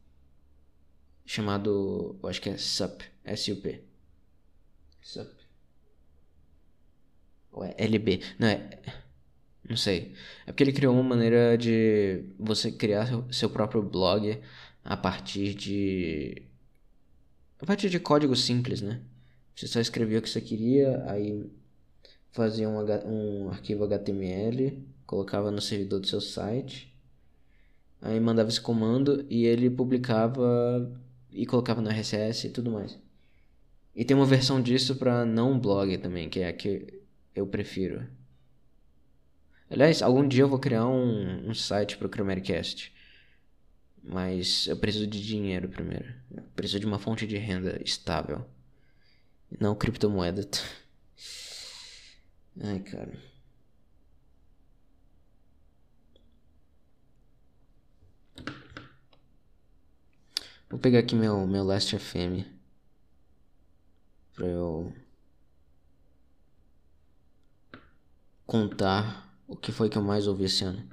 chamado, 1.25 2.17
eu 2.21 2.30
acho 2.30 2.41
que 2.41 2.49
é 2.49 2.57
SUP, 2.57 3.03
S-U-P. 3.23 3.84
SUP. 5.01 5.32
Ou 7.51 7.63
é 7.63 7.75
LB? 7.77 8.21
Não, 8.39 8.47
é. 8.47 8.69
Não 9.68 9.76
sei. 9.78 10.14
É 10.45 10.51
porque 10.51 10.64
ele 10.64 10.74
criou 10.74 10.93
uma 10.93 11.03
maneira 11.03 11.57
de 11.57 12.24
você 12.38 12.72
criar 12.72 13.07
seu 13.32 13.49
próprio 13.49 13.82
blog 13.82 14.39
a 14.84 14.97
partir 14.97 15.53
de. 15.53 16.43
A 17.62 17.66
partir 17.66 17.89
de 17.89 17.99
código 17.99 18.36
simples, 18.36 18.82
né? 18.82 19.01
Você 19.55 19.68
só 19.68 19.80
escrevia 19.80 20.20
o 20.20 20.22
que 20.22 20.30
você 20.30 20.39
queria, 20.39 21.03
aí 21.05 21.45
fazia 22.32 22.70
um, 22.70 22.80
um 23.05 23.49
arquivo 23.49 23.84
HTML, 23.84 24.82
colocava 25.05 25.51
no 25.51 25.62
servidor 25.62 25.99
do 25.99 26.07
seu 26.07 26.22
site, 26.22 26.95
aí 28.01 28.20
mandava 28.20 28.49
esse 28.49 28.62
comando 28.62 29.26
e 29.30 29.45
ele 29.45 29.70
publicava 29.70 30.89
e 31.32 31.45
colocava 31.45 31.82
no 31.82 31.89
RSS 31.89 32.47
e 32.47 32.49
tudo 32.49 32.72
mais. 32.72 32.97
E 33.95 34.05
tem 34.05 34.16
uma 34.16 34.26
versão 34.26 34.62
disso 34.62 34.95
para 34.95 35.26
não 35.26 35.60
blog 35.60 35.97
também, 35.97 36.30
que 36.30 36.39
é 36.39 36.47
a 36.47 36.53
que 36.53 37.01
eu 37.36 37.45
prefiro. 37.45 38.07
Aliás, 39.70 40.01
algum 40.01 40.28
dia 40.28 40.43
eu 40.43 40.49
vou 40.49 40.59
criar 40.59 40.88
um, 40.88 41.49
um 41.49 41.53
site 41.53 41.97
pro 41.97 42.09
Chromericast. 42.09 42.91
Mas 44.03 44.67
eu 44.67 44.78
preciso 44.78 45.05
de 45.07 45.22
dinheiro 45.24 45.70
primeiro. 45.70 46.13
Eu 46.32 46.43
preciso 46.55 46.80
de 46.80 46.86
uma 46.86 46.99
fonte 46.99 47.28
de 47.28 47.38
renda 47.38 47.80
estável. 47.84 48.45
Não 49.59 49.76
criptomoeda. 49.76 50.41
Ai, 52.61 52.80
cara. 52.80 53.13
Vou 60.70 60.80
pegar 60.80 60.99
aqui 60.99 61.15
meu, 61.15 61.45
meu 61.47 61.63
Last 61.63 61.97
FM. 61.97 62.45
Pra 64.34 64.45
eu. 64.47 64.93
Contar 68.45 69.28
o 69.49 69.55
que 69.57 69.71
foi 69.71 69.89
que 69.89 69.97
eu 69.97 70.03
mais 70.03 70.27
ouvi 70.27 70.45
esse 70.45 70.63
ano. 70.63 70.87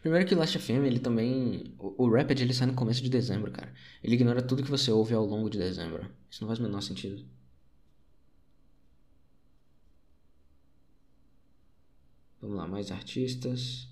Primeiro 0.00 0.26
que 0.26 0.34
Last 0.34 0.58
FM, 0.58 0.84
ele 0.86 0.98
também. 1.00 1.74
O, 1.78 2.04
o 2.04 2.10
Rapid 2.10 2.40
ele 2.40 2.54
sai 2.54 2.66
no 2.66 2.74
começo 2.74 3.02
de 3.02 3.10
dezembro, 3.10 3.50
cara. 3.50 3.72
Ele 4.02 4.14
ignora 4.14 4.42
tudo 4.42 4.62
que 4.62 4.70
você 4.70 4.90
ouve 4.90 5.14
ao 5.14 5.24
longo 5.24 5.50
de 5.50 5.58
dezembro. 5.58 6.10
Isso 6.30 6.42
não 6.42 6.48
faz 6.48 6.58
o 6.58 6.62
menor 6.62 6.80
sentido. 6.80 7.24
Vamos 12.40 12.56
lá, 12.56 12.66
mais 12.66 12.90
artistas. 12.90 13.88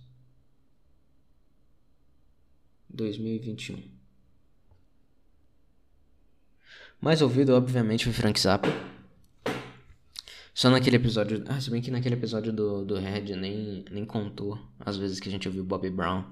2021. 2.89 3.89
Mais 7.01 7.23
ouvido, 7.23 7.55
obviamente, 7.55 8.05
foi 8.05 8.13
Frank 8.13 8.39
Zappa. 8.39 8.69
Só 10.61 10.69
naquele 10.69 10.97
episódio. 10.97 11.43
Ah, 11.49 11.59
se 11.59 11.71
bem 11.71 11.81
que 11.81 11.91
naquele 11.91 12.17
episódio 12.17 12.53
do, 12.53 12.85
do 12.85 12.97
Red 12.99 13.35
nem, 13.35 13.83
nem 13.91 14.05
contou 14.05 14.59
as 14.79 14.99
vezes 14.99 15.19
que 15.19 15.27
a 15.27 15.33
gente 15.33 15.49
ouviu 15.49 15.65
Bobby 15.65 15.89
Brown. 15.89 16.23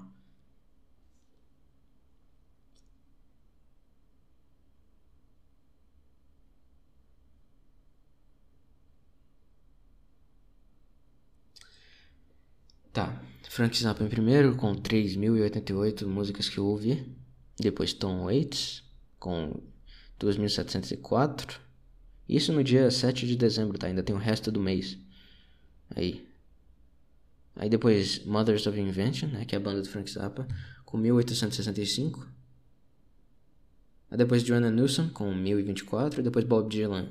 Tá, 12.93 13.19
Frank 13.49 13.75
Zappa 13.81 14.03
em 14.03 14.09
primeiro, 14.09 14.55
com 14.55 14.75
3.088 14.75 16.05
músicas 16.05 16.47
que 16.47 16.59
eu 16.59 16.65
ouvi. 16.67 17.03
Depois 17.59 17.93
Tom 17.93 18.25
Waits, 18.25 18.83
com 19.19 19.59
2.704. 20.19 21.68
Isso 22.29 22.53
no 22.53 22.63
dia 22.63 22.91
7 22.91 23.25
de 23.25 23.35
dezembro, 23.35 23.79
tá? 23.79 23.87
Ainda 23.87 24.03
tem 24.03 24.15
o 24.15 24.19
resto 24.19 24.51
do 24.51 24.59
mês. 24.59 24.99
Aí. 25.95 26.29
Aí 27.55 27.67
depois 27.67 28.23
Mothers 28.23 28.67
of 28.67 28.79
Invention, 28.79 29.29
né? 29.29 29.45
Que 29.45 29.55
é 29.55 29.57
a 29.57 29.61
banda 29.61 29.81
do 29.81 29.89
Frank 29.89 30.09
Zappa, 30.11 30.47
com 30.85 30.95
1865. 30.95 32.27
Aí 34.11 34.17
depois 34.17 34.43
Joanna 34.43 34.69
Newsom 34.69 35.09
com 35.09 35.33
1024 35.33 36.19
e 36.19 36.23
depois 36.23 36.45
Bob 36.45 36.69
Dylan 36.69 37.09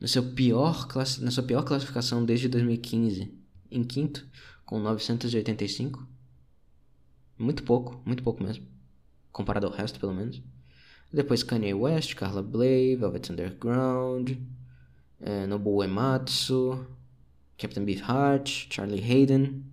no 0.00 0.08
seu 0.08 0.32
pior 0.32 0.88
class... 0.88 1.18
na 1.18 1.30
sua 1.30 1.42
pior 1.42 1.62
classificação 1.62 2.24
desde 2.24 2.48
2015, 2.48 3.30
em 3.70 3.84
quinto, 3.84 4.26
com 4.64 4.78
985. 4.78 6.06
Muito 7.38 7.62
pouco, 7.62 8.02
muito 8.06 8.22
pouco 8.22 8.42
mesmo, 8.42 8.66
comparado 9.30 9.66
ao 9.66 9.72
resto 9.72 10.00
pelo 10.00 10.14
menos. 10.14 10.42
Depois 11.14 11.44
Kanye 11.44 11.72
West, 11.72 12.16
Carla 12.16 12.42
Bley, 12.42 12.96
Velvet 12.96 13.30
Underground, 13.30 14.36
é, 15.20 15.46
Nobuo 15.46 15.84
Ematsu, 15.84 16.84
Captain 17.56 17.84
Beefheart, 17.84 18.66
Charlie 18.68 19.00
Hayden, 19.00 19.64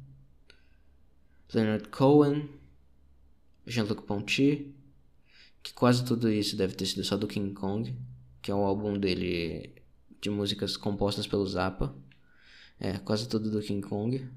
Leonard 1.51 1.89
Cohen, 1.89 2.47
Jean-Luc 3.65 4.03
Ponty, 4.03 4.71
que 5.63 5.73
quase 5.73 6.05
tudo 6.05 6.29
isso 6.29 6.55
deve 6.55 6.75
ter 6.75 6.85
sido 6.85 7.03
só 7.03 7.17
do 7.17 7.27
King 7.27 7.55
Kong, 7.55 7.91
que 8.39 8.51
é 8.51 8.53
o 8.53 8.63
álbum 8.63 8.99
dele 8.99 9.81
de 10.21 10.29
músicas 10.29 10.77
compostas 10.77 11.25
pelo 11.25 11.47
Zappa. 11.47 11.95
É, 12.79 12.99
quase 12.99 13.27
tudo 13.27 13.49
do 13.49 13.61
King 13.61 13.81
Kong. 13.81 14.29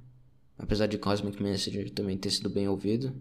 Apesar 0.56 0.86
de 0.86 0.96
Cosmic 0.96 1.42
Message 1.42 1.90
também 1.90 2.16
ter 2.16 2.30
sido 2.30 2.48
bem 2.48 2.66
ouvido. 2.66 3.14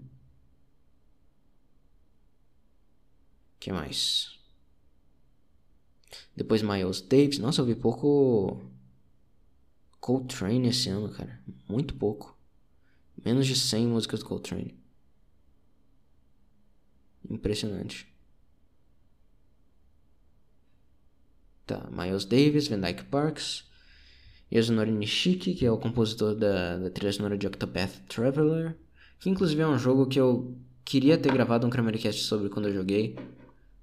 Que 3.63 3.71
mais? 3.71 4.37
Depois 6.35 6.61
Miles 6.61 6.99
Davis. 6.99 7.39
Nossa, 7.39 7.61
eu 7.61 7.65
vi 7.65 7.75
pouco 7.75 8.61
Coltrane 10.01 10.67
esse 10.67 10.89
ano, 10.89 11.07
cara. 11.07 11.41
Muito 11.69 11.95
pouco. 11.95 12.37
Menos 13.23 13.47
de 13.47 13.55
100 13.55 13.87
músicas 13.87 14.19
do 14.19 14.25
Coltrane. 14.25 14.77
Impressionante. 17.29 18.05
Tá, 21.65 21.89
Miles 21.89 22.25
Davis, 22.25 22.67
Van 22.67 22.81
Dyke 22.81 23.05
Parks, 23.05 23.63
Yasunori 24.51 24.91
Nishiki, 24.91 25.53
que 25.53 25.65
é 25.65 25.71
o 25.71 25.77
compositor 25.77 26.35
da, 26.35 26.77
da 26.79 26.89
trilha 26.89 27.13
sonora 27.13 27.37
de 27.37 27.47
Octopath 27.47 28.05
Traveler, 28.09 28.77
que 29.21 29.29
inclusive 29.29 29.61
é 29.61 29.67
um 29.67 29.79
jogo 29.79 30.05
que 30.05 30.19
eu 30.19 30.53
queria 30.83 31.17
ter 31.17 31.31
gravado 31.31 31.65
um 31.65 31.69
Cramercast 31.69 32.23
sobre 32.23 32.49
quando 32.49 32.67
eu 32.67 32.73
joguei, 32.73 33.15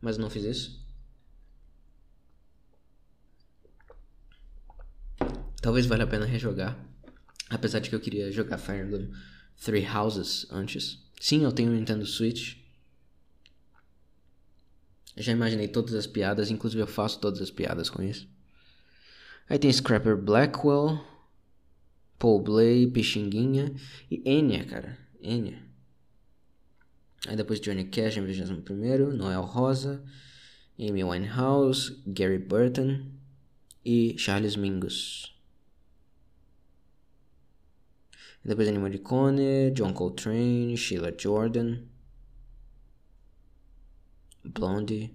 mas 0.01 0.19
não 0.19 0.31
fiz 0.31 0.45
isso. 0.45 0.81
Talvez 5.61 5.87
valha 5.87 6.05
a 6.05 6.07
pena 6.07 6.25
rejogar, 6.25 6.79
apesar 7.49 7.81
de 7.81 7.91
que 7.91 7.95
eu 7.95 8.01
queria 8.01 8.33
jogar 8.33 8.59
Fire 8.59 8.81
Emblem 8.81 9.11
Three 9.63 9.87
Houses 9.87 10.47
antes. 10.51 10.99
Sim, 11.21 11.45
eu 11.45 11.53
tenho 11.53 11.71
um 11.71 11.75
Nintendo 11.75 12.07
Switch, 12.07 12.57
já 15.17 15.33
imaginei 15.33 15.69
todas 15.69 15.95
as 15.95 16.07
piadas, 16.07 16.51
inclusive 16.51 16.83
eu 16.83 16.87
faço 16.87 17.21
todas 17.21 17.43
as 17.43 17.51
piadas 17.51 17.91
com 17.91 18.03
isso. 18.03 18.29
Aí 19.49 19.59
tem 19.59 19.73
Scrapper 19.73 20.17
Blackwell, 20.17 21.05
Paul 22.19 22.43
Blay, 22.43 22.87
Pixinguinha 22.87 23.75
e 24.11 24.23
Enya, 24.25 24.65
cara. 24.65 24.99
Enya. 25.21 25.70
Aí 27.29 27.37
depois 27.37 27.61
Johnny 27.61 27.85
Cash 27.85 28.16
em 28.16 28.25
21 28.25 29.12
Noel 29.12 29.43
Rosa, 29.43 30.03
Amy 30.79 31.05
Winehouse, 31.05 32.03
Gary 32.07 32.39
Burton 32.39 33.07
e 33.85 34.16
Charles 34.18 34.57
Mingus. 34.57 35.35
depois 38.45 38.68
Ennio 38.68 38.81
Morricone, 38.81 39.71
John 39.73 39.93
Coltrane, 39.93 40.77
Sheila 40.77 41.12
Jordan. 41.16 41.85
Blondie. 44.45 45.14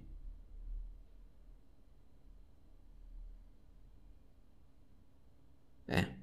É. 5.88 6.15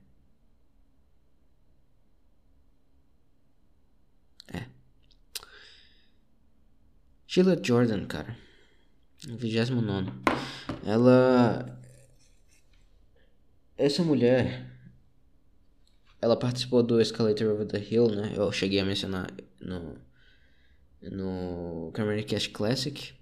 Sheila 7.33 7.57
Jordan, 7.59 8.05
cara. 8.05 8.37
29. 9.27 10.11
Ela. 10.85 11.79
Essa 13.75 14.03
mulher. 14.03 14.69
Ela 16.21 16.37
participou 16.37 16.83
do 16.83 17.01
Escalator 17.01 17.51
Over 17.51 17.65
the 17.65 17.79
Hill, 17.79 18.09
né? 18.09 18.33
Eu 18.35 18.51
cheguei 18.51 18.79
a 18.79 18.85
mencionar 18.85 19.31
no 19.59 19.97
no 21.01 21.91
Cast 22.27 22.51
Classic. 22.51 23.15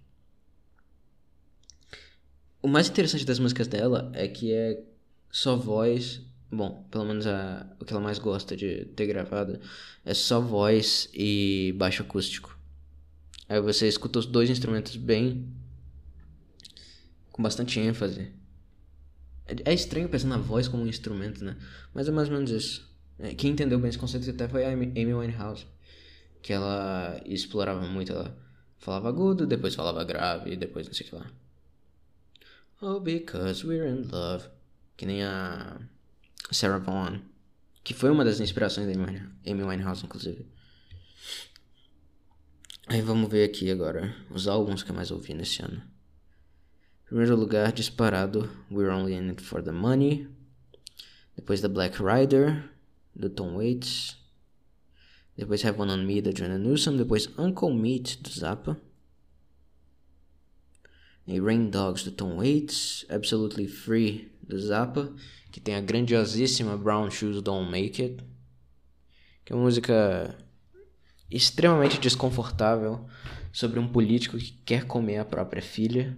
O 2.61 2.67
mais 2.67 2.89
interessante 2.89 3.23
das 3.25 3.39
músicas 3.39 3.69
dela 3.69 4.11
é 4.13 4.27
que 4.27 4.51
é 4.51 4.83
só 5.31 5.55
voz. 5.55 6.19
Bom, 6.51 6.85
pelo 6.91 7.05
menos 7.05 7.25
a, 7.25 7.65
o 7.79 7.85
que 7.85 7.93
ela 7.93 8.01
mais 8.01 8.19
gosta 8.19 8.57
de 8.57 8.83
ter 8.87 9.07
gravado 9.07 9.57
é 10.03 10.13
só 10.13 10.41
voz 10.41 11.09
e 11.13 11.73
baixo 11.77 12.03
acústico. 12.03 12.59
Aí 13.51 13.59
você 13.59 13.85
escuta 13.85 14.17
os 14.17 14.25
dois 14.25 14.49
instrumentos 14.49 14.95
bem. 14.95 15.45
com 17.33 17.43
bastante 17.43 17.81
ênfase. 17.81 18.31
É, 19.45 19.71
é 19.71 19.73
estranho 19.73 20.07
pensar 20.07 20.29
na 20.29 20.37
voz 20.37 20.69
como 20.69 20.83
um 20.83 20.87
instrumento, 20.87 21.43
né? 21.43 21.57
Mas 21.93 22.07
é 22.07 22.11
mais 22.11 22.29
ou 22.29 22.35
menos 22.35 22.49
isso. 22.49 22.89
É, 23.19 23.35
quem 23.35 23.51
entendeu 23.51 23.77
bem 23.77 23.89
esse 23.89 23.97
conceito 23.97 24.29
até 24.29 24.47
foi 24.47 24.63
a 24.63 24.69
Amy 24.69 25.13
Winehouse 25.13 25.65
que 26.41 26.53
ela 26.53 27.21
explorava 27.25 27.81
muito. 27.81 28.13
Ela 28.13 28.33
falava 28.77 29.09
agudo, 29.09 29.45
depois 29.45 29.75
falava 29.75 30.01
grave, 30.05 30.55
depois 30.55 30.87
não 30.87 30.93
sei 30.93 31.07
o 31.07 31.09
que 31.09 31.15
lá. 31.17 31.29
Oh, 32.81 33.01
because 33.01 33.67
we're 33.67 33.85
in 33.85 34.07
love. 34.09 34.47
Que 34.95 35.05
nem 35.05 35.23
a 35.23 35.77
Sarah 36.51 36.79
Vaughan. 36.79 37.21
Que 37.83 37.93
foi 37.93 38.09
uma 38.09 38.23
das 38.23 38.39
inspirações 38.39 38.87
da 38.87 38.93
Amy 39.45 39.61
Winehouse, 39.61 40.05
inclusive. 40.05 40.45
Aí 42.87 43.01
vamos 43.01 43.29
ver 43.29 43.43
aqui 43.43 43.71
agora 43.71 44.15
os 44.29 44.47
álbuns 44.47 44.83
que 44.83 44.91
eu 44.91 44.95
mais 44.95 45.11
ouvi 45.11 45.33
nesse 45.33 45.61
ano. 45.61 45.81
Primeiro 47.05 47.35
lugar, 47.35 47.71
disparado, 47.71 48.49
We're 48.71 48.89
Only 48.89 49.13
In 49.13 49.29
It 49.29 49.41
For 49.41 49.61
The 49.61 49.71
Money. 49.71 50.27
Depois 51.35 51.61
da 51.61 51.69
Black 51.69 51.97
Rider, 52.01 52.69
do 53.15 53.29
Tom 53.29 53.55
Waits. 53.57 54.17
Depois 55.37 55.63
Have 55.65 55.79
One 55.79 55.91
On 55.91 56.03
Me, 56.05 56.21
da 56.21 56.31
Joanna 56.31 56.57
Newsom. 56.57 56.97
Depois 56.97 57.29
Uncle 57.37 57.73
Meat, 57.73 58.21
do 58.21 58.29
Zappa. 58.29 58.79
E 61.27 61.39
Rain 61.39 61.69
Dogs, 61.69 62.03
do 62.03 62.11
Tom 62.11 62.37
Waits. 62.37 63.05
Absolutely 63.09 63.67
Free, 63.67 64.31
do 64.41 64.59
Zappa. 64.59 65.13
Que 65.51 65.59
tem 65.59 65.75
a 65.75 65.81
grandiosíssima 65.81 66.77
Brown 66.77 67.09
Shoes 67.09 67.41
Don't 67.41 67.69
Make 67.69 68.01
It. 68.01 68.23
Que 69.43 69.53
é 69.53 69.55
uma 69.55 69.63
música 69.63 70.37
extremamente 71.31 71.99
desconfortável 71.99 73.07
sobre 73.51 73.79
um 73.79 73.87
político 73.87 74.37
que 74.37 74.51
quer 74.65 74.85
comer 74.85 75.17
a 75.17 75.25
própria 75.25 75.61
filha. 75.61 76.17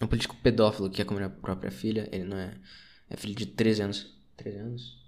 Um 0.00 0.06
político 0.06 0.36
pedófilo 0.42 0.88
que 0.88 0.96
quer 0.96 1.04
comer 1.04 1.24
a 1.24 1.30
própria 1.30 1.70
filha. 1.70 2.08
Ele 2.12 2.24
não 2.24 2.36
é. 2.36 2.54
É 3.10 3.16
filho 3.16 3.34
de 3.34 3.46
13 3.46 3.82
anos. 3.82 4.18
13 4.36 4.58
anos? 4.58 4.98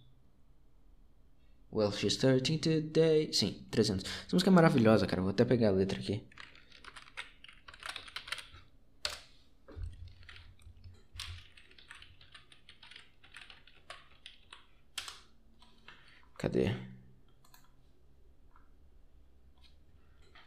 Well, 1.72 1.92
she's 1.92 2.16
13 2.16 2.58
today. 2.58 3.32
Sim, 3.32 3.64
300. 3.70 4.04
Essa 4.04 4.34
música 4.34 4.50
é 4.50 4.52
maravilhosa, 4.52 5.06
cara. 5.06 5.22
Vou 5.22 5.30
até 5.30 5.44
pegar 5.44 5.68
a 5.68 5.72
letra 5.72 5.98
aqui. 5.98 6.24
Cadê? 16.40 16.74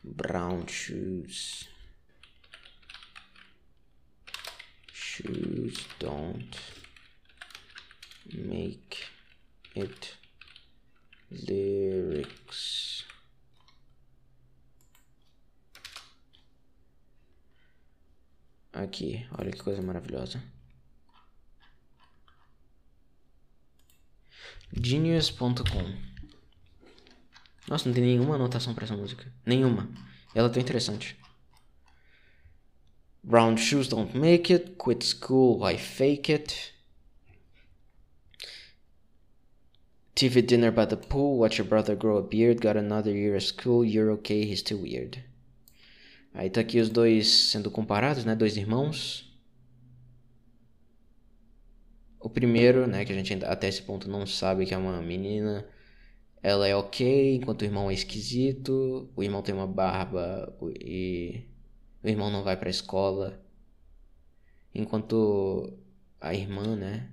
Brown 0.03 0.67
shoes. 0.67 1.69
Shoes 4.91 5.85
don't 5.99 6.57
make 8.33 9.03
it 9.75 10.17
lyrics 11.29 13.05
aqui 18.73 19.27
olha 19.37 19.51
que 19.51 19.61
coisa 19.61 19.83
maravilhosa 19.83 20.41
genius.com 24.81 26.13
nossa 27.67 27.87
não 27.87 27.93
tem 27.93 28.03
nenhuma 28.03 28.35
anotação 28.35 28.73
para 28.73 28.83
essa 28.83 28.95
música. 28.95 29.25
Nenhuma. 29.45 29.89
Ela 30.35 30.49
tá 30.49 30.59
interessante. 30.59 31.17
Brown 33.23 33.55
shoes 33.55 33.87
don't 33.87 34.17
make 34.17 34.53
it. 34.53 34.75
Quit 34.77 35.05
school 35.05 35.59
why 35.59 35.77
fake 35.77 36.31
it? 36.31 36.73
TV 40.15 40.43
dinner 40.43 40.71
by 40.71 40.85
the 40.85 40.95
pool, 40.95 41.39
watch 41.39 41.57
your 41.57 41.67
brother 41.67 41.95
grow 41.95 42.17
a 42.17 42.21
beard, 42.21 42.61
got 42.61 42.77
another 42.77 43.11
year 43.11 43.35
of 43.35 43.43
school, 43.43 43.83
you're 43.83 44.11
okay, 44.11 44.45
he's 44.45 44.61
too 44.61 44.77
weird. 44.77 45.23
Aí 46.35 46.51
tá 46.51 46.61
aqui 46.61 46.79
os 46.79 46.89
dois 46.89 47.27
sendo 47.49 47.71
comparados, 47.71 48.23
né? 48.23 48.35
Dois 48.35 48.55
irmãos. 48.55 49.32
O 52.23 52.29
primeiro, 52.29 52.87
né, 52.87 53.03
que 53.03 53.11
a 53.11 53.15
gente 53.15 53.43
até 53.43 53.67
esse 53.67 53.81
ponto 53.81 54.09
não 54.09 54.25
sabe 54.25 54.65
que 54.65 54.73
é 54.73 54.77
uma 54.77 55.01
menina, 55.01 55.67
ela 56.41 56.65
é 56.65 56.73
ok, 56.73 57.35
enquanto 57.35 57.63
o 57.63 57.65
irmão 57.65 57.91
é 57.91 57.93
esquisito, 57.93 59.11
o 59.13 59.21
irmão 59.21 59.41
tem 59.41 59.53
uma 59.53 59.67
barba 59.67 60.57
e 60.79 61.43
o 62.01 62.07
irmão 62.07 62.31
não 62.31 62.41
vai 62.41 62.55
pra 62.55 62.69
escola. 62.69 63.37
Enquanto 64.73 65.77
a 66.21 66.33
irmã, 66.33 66.77
né, 66.77 67.09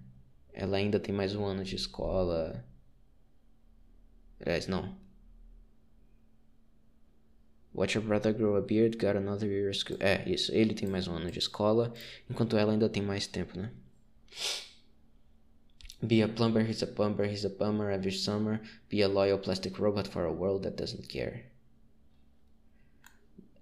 ela 0.52 0.76
ainda 0.76 1.00
tem 1.00 1.12
mais 1.12 1.34
um 1.34 1.44
ano 1.44 1.64
de 1.64 1.74
escola. 1.74 2.64
Aliás, 4.40 4.68
não. 4.68 4.96
Watch 7.74 7.96
your 7.96 8.06
brother 8.06 8.32
grow 8.32 8.54
a 8.56 8.61
beard, 8.61 8.96
got 8.96 9.16
another 9.16 9.50
year 9.50 9.70
of 9.70 9.76
school. 9.76 9.96
É, 10.00 10.28
isso. 10.28 10.54
Ele 10.54 10.72
tem 10.72 10.88
mais 10.88 11.08
um 11.08 11.14
ano 11.16 11.32
de 11.32 11.40
escola, 11.40 11.92
enquanto 12.28 12.56
ela 12.56 12.70
ainda 12.72 12.88
tem 12.88 13.02
mais 13.02 13.26
tempo, 13.26 13.58
né? 13.58 13.72
Be 16.03 16.22
a 16.22 16.28
plumber, 16.28 16.62
he's 16.62 16.82
a 16.82 16.86
plumber, 16.86 17.26
he's 17.26 17.44
a 17.44 17.51
bummer 17.51 17.90
every 17.90 18.12
summer. 18.12 18.61
Be 18.88 19.03
a 19.03 19.09
loyal 19.09 19.38
plastic 19.38 19.78
robot 19.78 20.09
for 20.09 20.24
a 20.24 20.32
world 20.32 20.62
that 20.62 20.76
doesn't 20.76 21.09
care. 21.09 21.44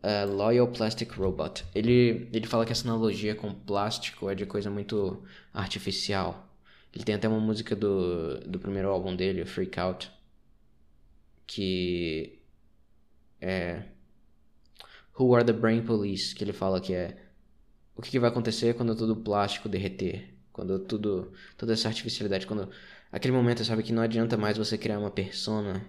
A 0.05 0.25
loyal 0.25 0.69
plastic 0.69 1.19
robot. 1.19 1.65
Ele, 1.75 2.29
ele 2.33 2.47
fala 2.47 2.65
que 2.65 2.71
essa 2.71 2.89
analogia 2.89 3.35
com 3.35 3.53
plástico 3.53 4.31
é 4.31 4.37
de 4.37 4.47
coisa 4.47 4.71
muito 4.71 5.21
artificial. 5.53 6.49
Ele 6.95 7.05
tem 7.05 7.17
até 7.17 7.29
uma 7.29 7.41
música 7.41 7.75
do, 7.75 8.39
do 8.41 8.61
primeiro 8.61 8.89
álbum 8.89 9.17
dele, 9.17 9.45
Freak 9.45 9.79
Out, 9.81 10.11
que 11.45 12.39
é 13.41 13.83
Who 15.19 15.35
Are 15.35 15.45
the 15.45 15.53
Brain 15.53 15.83
Police, 15.83 16.35
que 16.35 16.45
ele 16.45 16.53
fala 16.53 16.81
que 16.81 16.95
é 16.95 17.19
o 17.97 18.01
que, 18.01 18.13
que 18.13 18.21
vai 18.21 18.31
acontecer 18.31 18.75
quando 18.75 18.95
todo 18.95 19.15
o 19.15 19.17
plástico 19.17 19.69
derreter. 19.69 20.38
Quando 20.59 20.77
tudo, 20.81 21.33
toda 21.57 21.73
essa 21.73 21.87
artificialidade, 21.87 22.45
quando 22.45 22.69
aquele 23.13 23.33
momento 23.33 23.65
sabe 23.65 23.85
que 23.85 23.93
não 23.93 24.03
adianta 24.03 24.37
mais 24.37 24.59
você 24.59 24.77
criar 24.77 24.99
uma 24.99 25.09
persona 25.09 25.87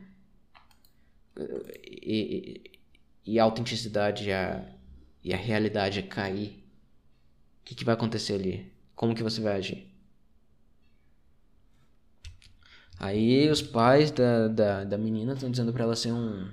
e, 1.84 2.62
e, 3.26 3.34
e 3.34 3.40
a 3.40 3.44
autenticidade 3.44 4.32
a, 4.32 4.64
e 5.24 5.34
a 5.34 5.38
realidade 5.38 6.04
cair. 6.04 6.64
O 7.62 7.66
que, 7.66 7.74
que 7.74 7.84
vai 7.84 7.96
acontecer 7.96 8.36
ali? 8.36 8.72
Como 8.96 9.16
que 9.16 9.24
você 9.24 9.42
vai 9.42 9.56
agir? 9.56 9.92
Aí 13.00 13.50
os 13.50 13.64
pais 13.64 14.12
da, 14.12 14.48
da, 14.50 14.84
da 14.84 14.98
menina 15.00 15.34
estão 15.34 15.50
dizendo 15.50 15.74
para 15.74 15.84
ela 15.84 15.96
ser 15.96 16.12
um, 16.12 16.48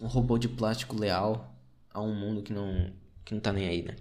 um 0.00 0.08
robô 0.08 0.36
de 0.36 0.48
plástico 0.48 0.98
leal 0.98 1.56
a 1.94 2.00
um 2.00 2.12
mundo 2.12 2.42
que 2.42 2.52
não, 2.52 2.92
que 3.24 3.32
não 3.34 3.40
tá 3.40 3.52
nem 3.52 3.68
aí, 3.68 3.82
né? 3.84 3.94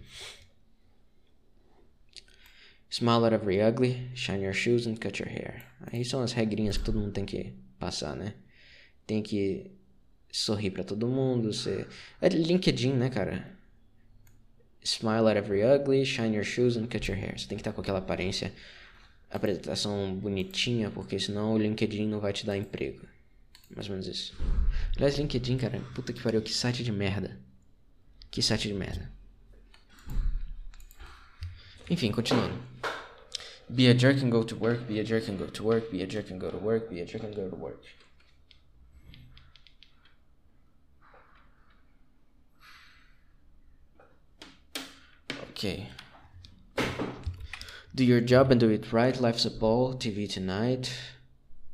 Smile 2.89 3.25
at 3.25 3.33
every 3.33 3.61
ugly, 3.61 4.09
shine 4.15 4.41
your 4.41 4.53
shoes 4.53 4.87
and 4.87 4.95
cut 4.95 5.19
your 5.19 5.29
hair. 5.29 5.63
Aí 5.91 6.03
são 6.03 6.21
as 6.23 6.33
regrinhas 6.33 6.77
que 6.77 6.83
todo 6.83 6.99
mundo 6.99 7.11
tem 7.11 7.25
que 7.25 7.53
passar, 7.77 8.15
né? 8.15 8.33
Tem 9.05 9.21
que 9.21 9.71
sorrir 10.31 10.71
para 10.71 10.83
todo 10.83 11.07
mundo, 11.07 11.53
ser... 11.53 11.87
É 12.19 12.29
LinkedIn, 12.29 12.93
né, 12.93 13.09
cara? 13.09 13.57
Smile 14.83 15.27
at 15.29 15.37
every 15.37 15.63
ugly, 15.63 16.03
shine 16.03 16.35
your 16.35 16.43
shoes 16.43 16.77
and 16.77 16.87
cut 16.87 17.11
your 17.11 17.19
hair. 17.19 17.37
Você 17.37 17.47
tem 17.47 17.57
que 17.57 17.61
estar 17.61 17.73
com 17.73 17.81
aquela 17.81 17.99
aparência, 17.99 18.51
apresentação 19.29 20.15
bonitinha, 20.15 20.89
porque 20.89 21.19
senão 21.19 21.53
o 21.53 21.57
LinkedIn 21.59 22.07
não 22.07 22.19
vai 22.19 22.33
te 22.33 22.45
dar 22.45 22.57
emprego. 22.57 23.05
Mais 23.75 23.87
ou 23.87 23.91
menos 23.91 24.07
isso. 24.07 24.35
Aliás, 24.95 25.15
LinkedIn, 25.15 25.57
cara, 25.57 25.79
puta 25.93 26.11
que 26.11 26.23
pariu, 26.23 26.41
que 26.41 26.51
site 26.51 26.83
de 26.83 26.91
merda. 26.91 27.39
Que 28.31 28.41
site 28.41 28.67
de 28.67 28.73
merda. 28.73 29.11
Enfim, 31.89 32.11
continuando. 32.11 32.53
Be 33.73 33.87
a 33.87 33.93
jerk 33.93 34.21
and 34.21 34.31
go 34.31 34.43
to 34.43 34.55
work, 34.55 34.87
be 34.87 34.99
a 34.99 35.03
jerk 35.03 35.27
and 35.27 35.37
go 35.37 35.45
to 35.45 35.63
work, 35.63 35.91
be 35.91 36.01
a 36.01 36.07
jerk 36.07 36.29
and 36.31 36.39
go 36.39 36.49
to 36.49 36.57
work, 36.57 36.89
be 36.89 37.01
a 37.01 37.05
jerk 37.05 37.23
and 37.23 37.35
go 37.35 37.49
to 37.49 37.55
work. 37.55 37.83
Okay. 45.51 45.89
Do 47.93 48.05
your 48.05 48.21
job 48.21 48.49
and 48.49 48.59
do 48.59 48.69
it 48.69 48.93
right. 48.93 49.19
Life's 49.19 49.45
a 49.45 49.51
ball. 49.51 49.93
TV 49.93 50.31
tonight. 50.31 50.93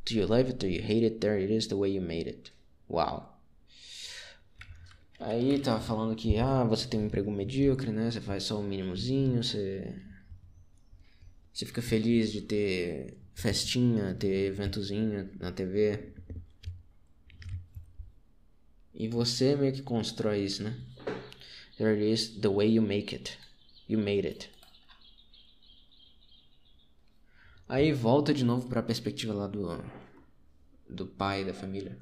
Do 0.05 0.15
you 0.15 0.25
love 0.25 0.49
it? 0.49 0.59
Do 0.59 0.67
you 0.67 0.81
hate 0.81 1.03
it? 1.03 1.21
There 1.21 1.37
it 1.37 1.51
is, 1.51 1.67
the 1.67 1.77
way 1.77 1.89
you 1.89 2.01
made 2.01 2.27
it. 2.27 2.51
Wow. 2.87 3.29
Aí 5.19 5.59
tava 5.59 5.79
falando 5.79 6.15
que, 6.15 6.37
ah, 6.37 6.63
você 6.63 6.87
tem 6.87 6.99
um 6.99 7.05
emprego 7.05 7.31
medíocre, 7.31 7.91
né? 7.91 8.11
Você 8.11 8.19
faz 8.19 8.43
só 8.43 8.57
o 8.57 8.59
um 8.59 8.63
mínimozinho, 8.63 9.41
você. 9.41 9.93
Você 11.55 11.65
fica 11.65 11.81
feliz 11.81 12.33
de 12.33 12.41
ter 12.41 13.17
festinha, 13.33 14.13
ter 14.13 14.47
eventozinho 14.47 15.31
na 15.39 15.53
TV. 15.53 16.11
E 18.93 19.07
você 19.07 19.55
meio 19.55 19.71
que 19.71 19.81
constrói 19.81 20.43
isso, 20.43 20.63
né? 20.63 20.77
There 21.77 21.91
it 21.91 22.11
is, 22.11 22.27
the 22.41 22.49
way 22.49 22.73
you 22.73 22.81
make 22.81 23.15
it. 23.15 23.39
You 23.87 23.99
made 23.99 24.27
it. 24.27 24.51
Aí 27.69 27.93
volta 27.93 28.33
de 28.33 28.43
novo 28.43 28.67
para 28.67 28.81
a 28.81 28.83
perspectiva 28.83 29.33
lá 29.33 29.47
do 29.47 29.81
do 30.89 31.07
pai 31.07 31.45
da 31.45 31.53
família. 31.53 31.97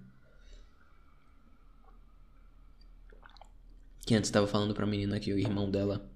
Que 4.03 4.15
antes 4.15 4.29
estava 4.29 4.47
falando 4.47 4.73
pra 4.73 4.87
menina 4.87 5.19
que 5.19 5.31
o 5.31 5.37
irmão 5.37 5.69
dela 5.69 6.11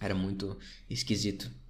era 0.00 0.12
muito 0.12 0.58
esquisito. 0.90 1.62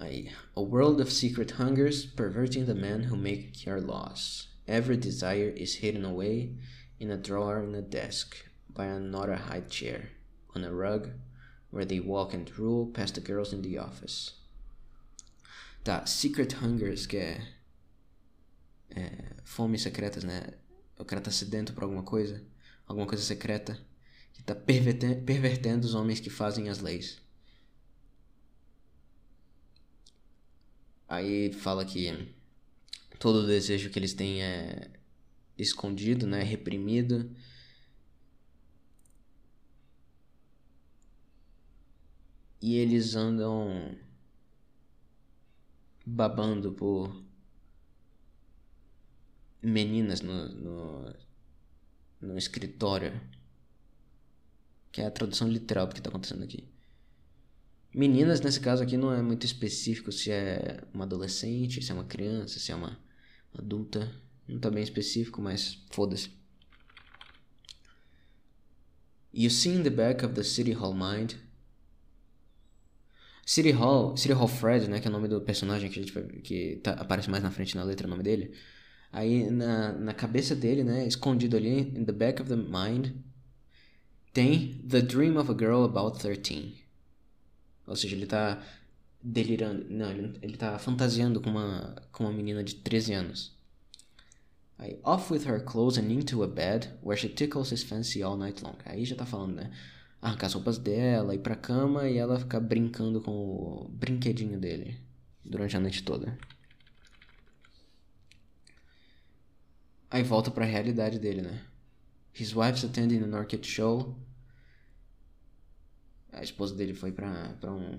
Aí, 0.00 0.32
a 0.56 0.62
world 0.62 1.00
of 1.00 1.12
secret 1.12 1.52
hungers, 1.52 2.06
perverting 2.06 2.64
the 2.64 2.74
men 2.74 3.04
who 3.04 3.16
make 3.16 3.66
your 3.66 3.80
laws. 3.80 4.48
Every 4.66 4.96
desire 4.96 5.52
is 5.54 5.76
hidden 5.76 6.04
away 6.04 6.56
in 6.98 7.10
a 7.10 7.16
drawer 7.16 7.62
in 7.62 7.74
a 7.74 7.82
desk, 7.82 8.34
by 8.68 8.86
another 8.86 9.36
high 9.36 9.62
chair, 9.68 10.10
on 10.56 10.64
a 10.64 10.72
rug, 10.72 11.10
where 11.70 11.84
they 11.84 12.00
walk 12.00 12.32
and 12.32 12.50
rule 12.58 12.86
past 12.86 13.14
the 13.14 13.20
girls 13.20 13.52
in 13.52 13.62
the 13.62 13.78
office. 13.78 14.32
Tá, 15.84 16.06
secret 16.06 16.54
hungers, 16.54 17.06
que 17.06 17.18
eh, 17.18 17.40
é, 18.96 19.00
é 19.00 19.34
fomes 19.44 19.82
secretas, 19.82 20.24
né? 20.24 20.54
O 20.98 21.04
cara 21.04 21.20
tá 21.20 21.30
sedento 21.30 21.72
por 21.72 21.84
alguma 21.84 22.02
coisa 22.02 22.42
alguma 22.90 23.06
coisa 23.06 23.22
secreta 23.22 23.78
que 24.32 24.40
está 24.40 24.54
pervertendo, 24.54 25.22
pervertendo 25.22 25.86
os 25.86 25.94
homens 25.94 26.18
que 26.18 26.28
fazem 26.28 26.68
as 26.68 26.80
leis. 26.80 27.18
Aí 31.10 31.52
fala 31.52 31.84
que 31.84 32.32
todo 33.18 33.40
o 33.40 33.46
desejo 33.46 33.90
que 33.90 33.98
eles 33.98 34.14
têm 34.14 34.42
é 34.44 34.90
escondido, 35.58 36.24
né, 36.26 36.42
reprimido. 36.44 37.28
E 42.62 42.76
eles 42.76 43.16
andam 43.16 43.98
babando 46.06 46.72
por 46.72 47.24
meninas 49.62 50.20
no, 50.20 50.48
no 50.48 51.14
no 52.20 52.38
escritório. 52.38 53.20
Que 54.92 55.00
é 55.02 55.06
a 55.06 55.10
tradução 55.10 55.48
literal 55.48 55.86
do 55.86 55.94
que 55.94 56.00
está 56.00 56.10
acontecendo 56.10 56.44
aqui. 56.44 56.68
Meninas, 57.92 58.40
nesse 58.40 58.60
caso 58.60 58.82
aqui, 58.82 58.96
não 58.96 59.12
é 59.12 59.20
muito 59.20 59.44
específico 59.44 60.12
se 60.12 60.30
é 60.30 60.82
uma 60.94 61.04
adolescente, 61.04 61.82
se 61.82 61.90
é 61.90 61.94
uma 61.94 62.04
criança, 62.04 62.60
se 62.60 62.70
é 62.70 62.74
uma 62.74 62.98
adulta. 63.56 64.12
Não 64.46 64.56
está 64.56 64.70
bem 64.70 64.82
específico, 64.82 65.42
mas 65.42 65.84
foda-se. 65.90 66.30
You 69.32 69.50
see 69.50 69.74
in 69.74 69.82
the 69.82 69.90
back 69.90 70.24
of 70.24 70.34
the 70.34 70.42
City 70.42 70.72
Hall 70.72 70.94
Mind. 70.94 71.34
City 73.44 73.72
Hall, 73.72 74.16
City 74.16 74.32
Hall 74.32 74.46
Fred, 74.46 74.88
né, 74.88 75.00
que 75.00 75.08
é 75.08 75.10
o 75.10 75.12
nome 75.12 75.26
do 75.26 75.40
personagem 75.40 75.90
que, 75.90 75.98
a 75.98 76.02
gente 76.02 76.12
que 76.42 76.76
tá, 76.76 76.92
aparece 76.92 77.28
mais 77.28 77.42
na 77.42 77.50
frente 77.50 77.76
na 77.76 77.82
letra, 77.82 78.06
o 78.06 78.10
nome 78.10 78.22
dele. 78.22 78.54
Aí 79.12 79.50
na, 79.50 79.92
na 79.92 80.14
cabeça 80.14 80.54
dele, 80.54 80.84
né, 80.84 81.06
escondido 81.06 81.56
ali, 81.56 81.80
in 81.80 82.04
the 82.04 82.12
back 82.12 82.40
of 82.40 82.48
the 82.48 82.56
mind, 82.56 83.12
tem 84.32 84.80
The 84.88 85.00
Dream 85.00 85.36
of 85.36 85.50
a 85.50 85.54
Girl 85.54 85.82
About 85.82 86.20
13. 86.20 86.79
Ou 87.90 87.96
seja, 87.96 88.14
ele 88.14 88.26
tá 88.26 88.62
delirando. 89.20 89.84
Não, 89.90 90.08
ele, 90.10 90.38
ele 90.40 90.56
tá 90.56 90.78
fantasiando 90.78 91.40
com 91.40 91.50
uma, 91.50 91.96
com 92.12 92.22
uma 92.22 92.32
menina 92.32 92.62
de 92.62 92.76
13 92.76 93.12
anos. 93.14 93.52
Aí, 94.78 94.98
off 95.02 95.32
with 95.32 95.44
her 95.44 95.62
clothes 95.64 95.98
and 95.98 96.08
into 96.08 96.42
a 96.44 96.46
bed 96.46 96.88
where 97.02 97.20
she 97.20 97.28
tickles 97.28 97.72
his 97.72 97.82
fancy 97.82 98.22
all 98.22 98.36
night 98.36 98.62
long. 98.62 98.76
Aí 98.84 99.04
já 99.04 99.16
tá 99.16 99.26
falando, 99.26 99.56
né? 99.56 99.72
Arrancar 100.22 100.46
as 100.46 100.54
roupas 100.54 100.78
dela, 100.78 101.34
ir 101.34 101.40
pra 101.40 101.56
cama 101.56 102.08
e 102.08 102.16
ela 102.16 102.38
ficar 102.38 102.60
brincando 102.60 103.20
com 103.20 103.32
o 103.32 103.88
brinquedinho 103.88 104.58
dele 104.58 104.96
durante 105.44 105.76
a 105.76 105.80
noite 105.80 106.04
toda. 106.04 106.38
Aí 110.08 110.22
volta 110.22 110.50
pra 110.52 110.64
realidade 110.64 111.18
dele, 111.18 111.42
né? 111.42 111.60
His 112.38 112.54
wife's 112.54 112.84
attending 112.84 113.24
an 113.24 113.36
orchid 113.36 113.66
show. 113.66 114.14
A 116.32 116.42
esposa 116.42 116.74
dele 116.74 116.94
foi 116.94 117.12
pra, 117.12 117.54
pra 117.60 117.72
um, 117.72 117.98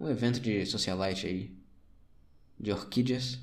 um 0.00 0.08
evento 0.08 0.40
de 0.40 0.64
socialite 0.66 1.26
aí. 1.26 1.56
De 2.58 2.72
orquídeas. 2.72 3.38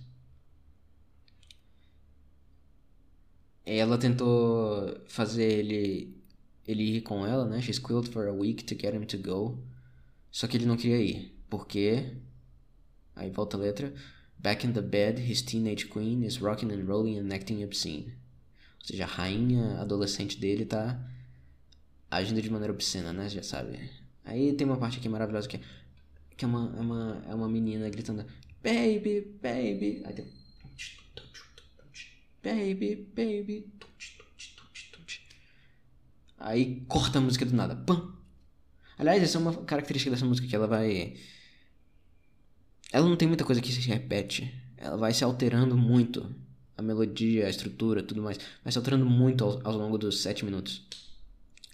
Ela 3.66 3.98
tentou 3.98 5.00
fazer 5.08 5.52
ele 5.52 6.20
ele 6.70 6.98
ir 6.98 7.02
com 7.02 7.26
ela, 7.26 7.46
né? 7.46 7.60
She 7.62 7.74
squealed 7.74 8.10
for 8.10 8.28
a 8.28 8.32
week 8.32 8.64
to 8.66 8.76
get 8.76 8.94
him 8.94 9.04
to 9.06 9.18
go. 9.18 9.58
Só 10.32 10.48
que 10.48 10.56
ele 10.56 10.68
não 10.68 10.78
queria 10.78 11.02
ir. 11.02 11.36
Porque. 11.50 12.16
Aí 13.16 13.32
volta 13.32 13.58
a 13.58 13.60
letra. 13.60 13.92
Back 14.38 14.66
in 14.66 14.74
the 14.74 14.82
bed, 14.82 15.20
his 15.20 15.42
teenage 15.42 15.88
queen 15.88 16.24
is 16.24 16.38
rocking 16.38 16.72
and 16.72 16.86
rolling 16.86 17.18
and 17.18 17.34
acting 17.34 17.64
obscene. 17.64 18.14
Ou 18.82 18.86
seja, 18.86 19.04
a 19.04 19.08
rainha 19.08 19.80
adolescente 19.82 20.40
dele 20.40 20.64
tá 20.64 21.00
agindo 22.10 22.42
de 22.42 22.50
maneira 22.52 22.72
obscena, 22.72 23.12
né? 23.12 23.28
Já 23.28 23.42
sabe. 23.42 23.90
Aí 24.30 24.54
tem 24.54 24.68
uma 24.68 24.78
parte 24.78 25.00
aqui 25.00 25.10
maravilhosa 25.10 25.48
que 25.48 25.58
é, 25.58 25.60
que 26.38 26.46
é, 26.46 26.48
uma, 26.48 26.72
é, 26.78 26.80
uma, 26.80 27.24
é 27.30 27.34
uma 27.34 27.50
menina 27.50 27.90
gritando 27.90 28.24
Baby, 28.62 29.22
baby. 29.42 30.04
Aí 30.06 30.14
tem. 30.14 30.40
Baby, 32.44 32.96
baby. 33.16 33.66
Aí 36.38 36.86
corta 36.88 37.18
a 37.18 37.22
música 37.22 37.44
do 37.44 37.56
nada. 37.56 37.76
Pam! 37.76 38.14
Aliás, 39.00 39.24
essa 39.24 39.38
é 39.40 39.42
uma 39.42 39.54
característica 39.64 40.12
dessa 40.12 40.26
música 40.26 40.48
que 40.48 40.56
ela 40.56 40.68
vai. 40.68 41.16
Ela 42.92 43.10
não 43.10 43.18
tem 43.18 43.28
muita 43.28 43.44
coisa 43.44 43.62
que 43.62 43.72
se 43.72 43.82
repete. 43.82 44.54
Ela 44.78 44.96
vai 44.96 45.12
se 45.12 45.24
alterando 45.24 45.76
muito. 45.76 46.34
A 46.78 46.82
melodia, 46.84 47.48
a 47.48 47.50
estrutura, 47.50 48.04
tudo 48.04 48.22
mais. 48.22 48.38
Vai 48.64 48.72
se 48.72 48.78
alterando 48.78 49.06
muito 49.06 49.44
ao, 49.44 49.68
ao 49.68 49.76
longo 49.76 49.98
dos 49.98 50.22
sete 50.22 50.46
minutos. 50.46 50.88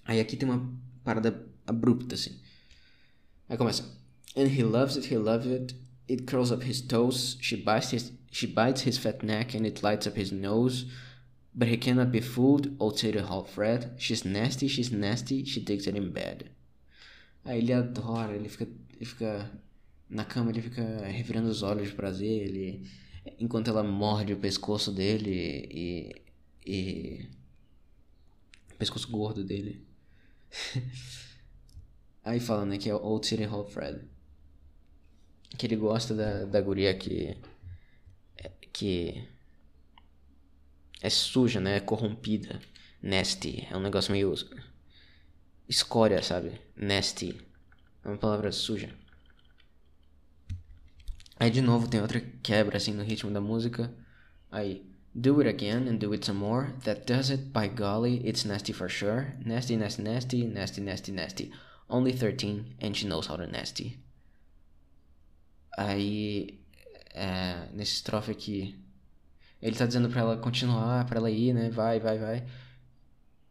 Aí 0.05 0.21
aqui 0.21 0.37
tem 0.37 0.47
uma 0.47 0.73
parada 1.03 1.45
abrupta, 1.67 2.15
assim. 2.15 2.39
Aí 3.49 3.57
começa. 3.57 3.83
And 4.35 4.47
he 4.47 4.63
loves 4.63 4.97
it, 4.97 5.13
he 5.13 5.17
loves 5.17 5.45
it. 5.45 5.75
It 6.07 6.25
curls 6.25 6.51
up 6.51 6.63
his 6.63 6.81
toes. 6.81 7.37
She 7.41 7.55
bites 7.55 7.91
his, 7.91 8.11
she 8.31 8.47
bites 8.47 8.81
his 8.81 8.97
fat 8.97 9.23
neck 9.23 9.55
and 9.55 9.65
it 9.65 9.81
lights 9.81 10.07
up 10.07 10.17
his 10.17 10.31
nose. 10.31 10.85
But 11.53 11.69
he 11.69 11.77
cannot 11.77 12.11
be 12.11 12.19
fooled, 12.19 12.75
old 12.79 12.99
Hall 13.01 13.45
Fred. 13.45 13.93
She's 13.97 14.25
nasty, 14.25 14.67
she's 14.67 14.91
nasty, 14.91 15.45
she 15.45 15.61
digs 15.61 15.87
it 15.87 15.95
in 15.95 16.11
bed. 16.11 16.51
Aí 17.45 17.59
ele 17.59 17.73
adora, 17.73 18.35
ele 18.35 18.49
fica, 18.49 18.67
ele 18.95 19.05
fica 19.05 19.51
na 20.09 20.25
cama, 20.25 20.51
ele 20.51 20.61
fica 20.61 21.05
revirando 21.05 21.47
os 21.47 21.61
olhos 21.61 21.89
de 21.89 21.93
prazer, 21.93 22.47
ele, 22.47 22.89
enquanto 23.39 23.69
ela 23.69 23.83
morde 23.83 24.33
o 24.33 24.37
pescoço 24.37 24.91
dele 24.91 25.69
e, 25.71 26.21
e 26.65 27.25
o 28.73 28.77
pescoço 28.77 29.09
gordo 29.09 29.43
dele. 29.43 29.81
Aí 32.25 32.39
fala, 32.39 32.65
né, 32.65 32.79
que 32.79 32.89
é 32.89 32.95
o 32.95 32.97
Old 32.97 33.27
City 33.27 33.43
Hall 33.43 33.63
Fred. 33.65 34.01
Que 35.55 35.67
ele 35.67 35.75
gosta 35.75 36.15
da, 36.15 36.45
da 36.45 36.59
guria 36.59 36.97
que. 36.97 37.37
que 38.73 39.29
é 41.01 41.09
suja, 41.09 41.61
né? 41.61 41.77
É 41.77 41.79
corrompida. 41.79 42.59
Nasty. 43.01 43.67
É 43.69 43.77
um 43.77 43.79
negócio 43.79 44.11
meio. 44.11 44.33
escória, 45.69 46.21
sabe? 46.23 46.59
Nasty. 46.75 47.39
É 48.03 48.07
uma 48.07 48.17
palavra 48.17 48.51
suja. 48.51 48.89
Aí 51.37 51.51
de 51.51 51.61
novo 51.61 51.87
tem 51.87 52.01
outra 52.01 52.19
quebra 52.41 52.77
assim 52.77 52.93
no 52.93 53.03
ritmo 53.03 53.29
da 53.31 53.39
música. 53.39 53.93
Aí. 54.51 54.83
Do 55.13 55.39
it 55.39 55.47
again 55.47 55.87
and 55.87 55.97
do 55.97 56.11
it 56.11 56.25
some 56.25 56.39
more. 56.39 56.73
That 56.83 57.05
does 57.05 57.29
it, 57.29 57.43
by 57.53 57.69
golly, 57.69 58.21
it's 58.27 58.43
nasty 58.43 58.73
for 58.73 58.89
sure. 58.89 59.33
Nasty, 59.45 59.77
nasty, 59.77 60.01
nasty, 60.01 60.43
nasty, 60.45 60.81
nasty, 60.81 61.11
nasty. 61.13 61.51
Only 61.89 62.13
13 62.13 62.77
and 62.81 62.93
she 62.93 63.07
knows 63.07 63.27
how 63.27 63.37
to 63.37 63.47
nasty. 63.47 63.99
Aí. 65.77 66.59
É, 67.13 67.69
nesse 67.73 67.93
estrofe 67.93 68.31
aqui. 68.31 68.75
Ele 69.61 69.75
tá 69.75 69.85
dizendo 69.85 70.09
pra 70.09 70.21
ela 70.21 70.37
continuar, 70.37 71.05
pra 71.05 71.17
ela 71.17 71.31
ir, 71.31 71.53
né? 71.53 71.69
Vai, 71.69 71.99
vai, 71.99 72.19
vai. 72.19 72.45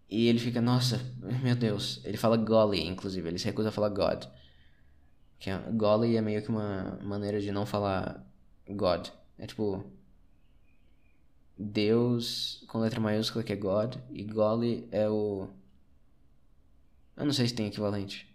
E 0.09 0.29
ele 0.29 0.39
fica, 0.39 0.61
nossa, 0.61 1.01
meu 1.43 1.57
Deus. 1.57 2.01
Ele 2.05 2.17
fala 2.17 2.37
golly, 2.37 2.87
inclusive. 2.87 3.27
Ele 3.27 3.39
se 3.39 3.47
recusa 3.47 3.71
a 3.71 3.73
falar 3.73 3.89
God. 3.89 4.25
Que 5.39 5.51
é, 5.51 5.59
golly 5.73 6.17
é 6.17 6.21
meio 6.21 6.43
que 6.43 6.49
uma 6.49 6.99
maneira 7.03 7.41
de 7.41 7.51
não 7.51 7.67
falar 7.67 8.25
God. 8.69 9.09
É 9.39 9.47
tipo. 9.47 9.85
Deus 11.57 12.65
com 12.69 12.79
letra 12.79 13.01
maiúscula 13.01 13.45
que 13.45 13.53
é 13.53 13.57
God. 13.57 13.97
E 14.11 14.25
golly 14.25 14.89
é 14.91 15.09
o. 15.09 15.49
Eu 17.17 17.25
não 17.25 17.33
sei 17.33 17.47
se 17.49 17.55
tem 17.55 17.67
equivalente. 17.67 18.29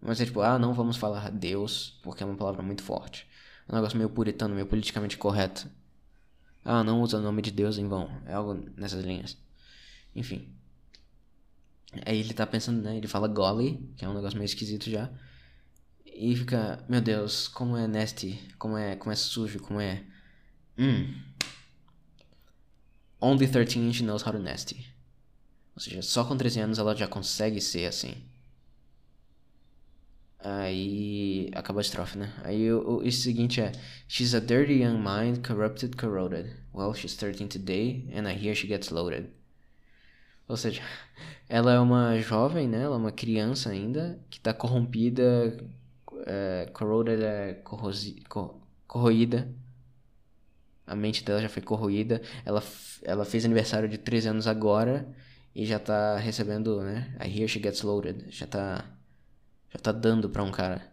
Mas 0.00 0.20
é 0.20 0.24
tipo, 0.24 0.40
ah, 0.40 0.58
não 0.58 0.72
vamos 0.72 0.96
falar 0.96 1.30
Deus, 1.30 1.98
porque 2.02 2.22
é 2.22 2.26
uma 2.26 2.36
palavra 2.36 2.62
muito 2.62 2.82
forte. 2.82 3.26
É 3.68 3.72
um 3.72 3.76
negócio 3.76 3.98
meio 3.98 4.10
puritano, 4.10 4.54
meio 4.54 4.66
politicamente 4.66 5.18
correto. 5.18 5.68
Ah, 6.64 6.82
não 6.82 7.00
usa 7.02 7.18
o 7.18 7.22
nome 7.22 7.42
de 7.42 7.50
Deus 7.50 7.78
em 7.78 7.86
vão. 7.86 8.10
É 8.26 8.34
algo 8.34 8.54
nessas 8.76 9.04
linhas. 9.04 9.36
Enfim. 10.14 10.48
Aí 12.06 12.20
ele 12.20 12.34
tá 12.34 12.46
pensando, 12.46 12.82
né? 12.82 12.96
Ele 12.96 13.08
fala 13.08 13.28
golly, 13.28 13.78
que 13.96 14.04
é 14.04 14.08
um 14.08 14.14
negócio 14.14 14.38
meio 14.38 14.46
esquisito 14.46 14.88
já. 14.88 15.10
E 16.04 16.36
fica, 16.36 16.84
meu 16.88 17.00
Deus, 17.00 17.48
como 17.48 17.76
é 17.76 17.86
nasty, 17.86 18.38
como 18.58 18.76
é, 18.76 18.96
como 18.96 19.12
é 19.12 19.16
sujo, 19.16 19.60
como 19.60 19.80
é. 19.80 20.04
Hum. 20.78 21.14
Only 23.20 23.48
13 23.48 23.92
she 23.92 24.02
knows 24.02 24.22
how 24.22 24.32
to 24.32 24.38
nasty. 24.38 24.86
Ou 25.74 25.80
seja, 25.80 26.02
só 26.02 26.24
com 26.24 26.36
13 26.36 26.60
anos 26.60 26.78
ela 26.78 26.94
já 26.94 27.06
consegue 27.06 27.60
ser 27.60 27.86
assim. 27.86 28.14
Aí 30.42 31.50
acaba 31.54 31.80
a 31.80 31.82
estrofe, 31.82 32.16
né? 32.16 32.32
Aí 32.44 32.72
o, 32.72 32.98
o, 32.98 33.12
seguinte 33.12 33.60
é 33.60 33.72
She's 34.08 34.34
a 34.34 34.40
dirty 34.40 34.82
young 34.82 34.98
mind, 34.98 35.46
corrupted, 35.46 35.96
corroded. 35.96 36.50
Well, 36.74 36.94
she's 36.94 37.14
13 37.14 37.46
today, 37.48 38.08
and 38.14 38.26
I 38.26 38.32
hear 38.32 38.54
she 38.54 38.66
gets 38.66 38.90
loaded. 38.90 39.28
Ou 40.48 40.56
seja, 40.56 40.82
ela 41.48 41.72
é 41.74 41.78
uma 41.78 42.18
jovem, 42.20 42.66
né? 42.68 42.82
Ela 42.82 42.96
é 42.96 42.98
uma 42.98 43.12
criança 43.12 43.70
ainda, 43.70 44.18
que 44.30 44.40
tá 44.40 44.54
corrompida, 44.54 45.58
é, 46.26 46.70
corroded 46.72 47.22
é 47.22 47.54
corrosi, 47.62 48.22
cor, 48.28 48.56
corroída. 48.86 49.48
A 50.86 50.96
mente 50.96 51.22
dela 51.22 51.40
já 51.42 51.48
foi 51.48 51.62
corroída. 51.62 52.22
Ela, 52.44 52.62
ela 53.02 53.24
fez 53.24 53.44
aniversário 53.44 53.88
de 53.88 53.98
13 53.98 54.28
anos 54.28 54.46
agora 54.46 55.06
e 55.54 55.66
já 55.66 55.78
tá 55.78 56.16
recebendo, 56.16 56.80
né? 56.82 57.16
I 57.20 57.28
hear 57.28 57.48
she 57.48 57.60
gets 57.60 57.82
loaded. 57.82 58.26
Já 58.30 58.46
tá 58.46 58.84
já 59.72 59.78
tá 59.80 59.92
dando 59.92 60.28
pra 60.30 60.42
um 60.42 60.50
cara. 60.50 60.90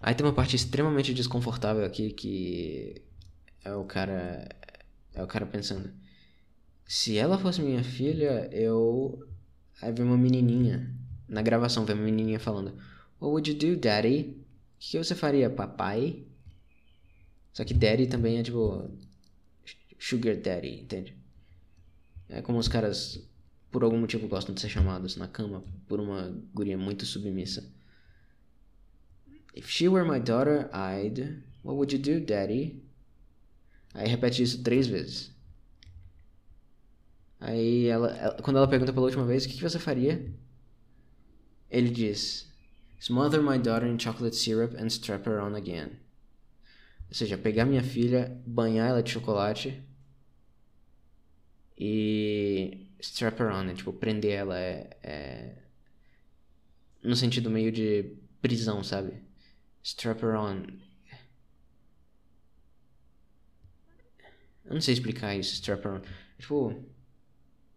Aí 0.00 0.14
tem 0.14 0.26
uma 0.26 0.32
parte 0.34 0.56
extremamente 0.56 1.14
desconfortável 1.14 1.84
aqui 1.84 2.10
que 2.12 3.02
é 3.64 3.74
o 3.74 3.84
cara 3.84 4.48
é 5.14 5.22
o 5.22 5.26
cara 5.26 5.46
pensando 5.46 5.92
se 6.92 7.16
ela 7.16 7.38
fosse 7.38 7.62
minha 7.62 7.82
filha, 7.82 8.50
eu 8.52 9.26
aí 9.80 9.90
vem 9.92 10.04
uma 10.04 10.18
menininha 10.18 10.94
na 11.26 11.40
gravação, 11.40 11.86
vem 11.86 11.96
uma 11.96 12.04
menininha 12.04 12.38
falando: 12.38 12.76
"What 13.18 13.48
would 13.48 13.50
you 13.50 13.76
do, 13.76 13.80
daddy?" 13.80 14.36
O 14.76 14.78
que 14.78 14.98
você 14.98 15.14
faria, 15.14 15.48
papai? 15.48 16.26
Só 17.54 17.64
que 17.64 17.72
daddy 17.72 18.08
também 18.08 18.38
é 18.38 18.42
tipo 18.42 18.90
sugar 20.02 20.36
daddy, 20.36 20.80
entende? 20.80 21.16
É 22.28 22.42
como 22.42 22.58
os 22.58 22.66
caras 22.66 23.22
por 23.70 23.84
algum 23.84 23.98
motivo 23.98 24.26
gostam 24.26 24.52
de 24.52 24.60
ser 24.60 24.68
chamados 24.68 25.16
na 25.16 25.28
cama 25.28 25.62
por 25.86 26.00
uma 26.00 26.36
guria 26.52 26.76
muito 26.76 27.06
submissa. 27.06 27.72
If 29.54 29.68
she 29.68 29.88
were 29.88 30.04
my 30.04 30.18
daughter, 30.18 30.68
I'd. 30.72 31.44
What 31.62 31.76
would 31.76 31.94
you 31.94 32.02
do, 32.02 32.26
daddy? 32.26 32.82
Aí 33.94 34.08
repete 34.08 34.42
isso 34.42 34.62
três 34.64 34.88
vezes. 34.88 35.30
Aí 37.38 37.86
ela, 37.86 38.10
ela, 38.16 38.42
quando 38.42 38.56
ela 38.56 38.68
pergunta 38.68 38.92
pela 38.92 39.06
última 39.06 39.24
vez, 39.24 39.44
o 39.44 39.48
que, 39.48 39.54
que 39.54 39.62
você 39.62 39.78
faria? 39.78 40.34
Ele 41.70 41.90
diz: 41.90 42.50
Smother 42.98 43.40
my 43.40 43.58
daughter 43.58 43.88
in 43.88 43.98
chocolate 43.98 44.34
syrup 44.34 44.74
and 44.76 44.86
strap 44.86 45.26
her 45.28 45.40
on 45.40 45.54
again. 45.54 45.90
Ou 47.08 47.14
seja, 47.14 47.38
pegar 47.38 47.66
minha 47.66 47.84
filha, 47.84 48.36
banhar 48.44 48.88
ela 48.88 49.02
de 49.02 49.10
chocolate 49.10 49.80
e 51.76 52.88
strap 53.00 53.40
her 53.40 53.50
on, 53.50 53.64
né? 53.64 53.74
Tipo, 53.74 53.92
prender 53.92 54.32
ela 54.32 54.58
é, 54.58 54.96
é... 55.02 55.56
No 57.02 57.16
sentido 57.16 57.50
meio 57.50 57.72
de 57.72 58.16
prisão, 58.40 58.82
sabe? 58.82 59.22
Strap 59.82 60.22
her 60.22 60.36
on. 60.36 60.66
Eu 64.64 64.74
não 64.74 64.80
sei 64.80 64.94
explicar 64.94 65.34
isso, 65.34 65.54
strap 65.54 65.84
her 65.84 65.94
on. 65.94 66.02
Tipo, 66.38 66.84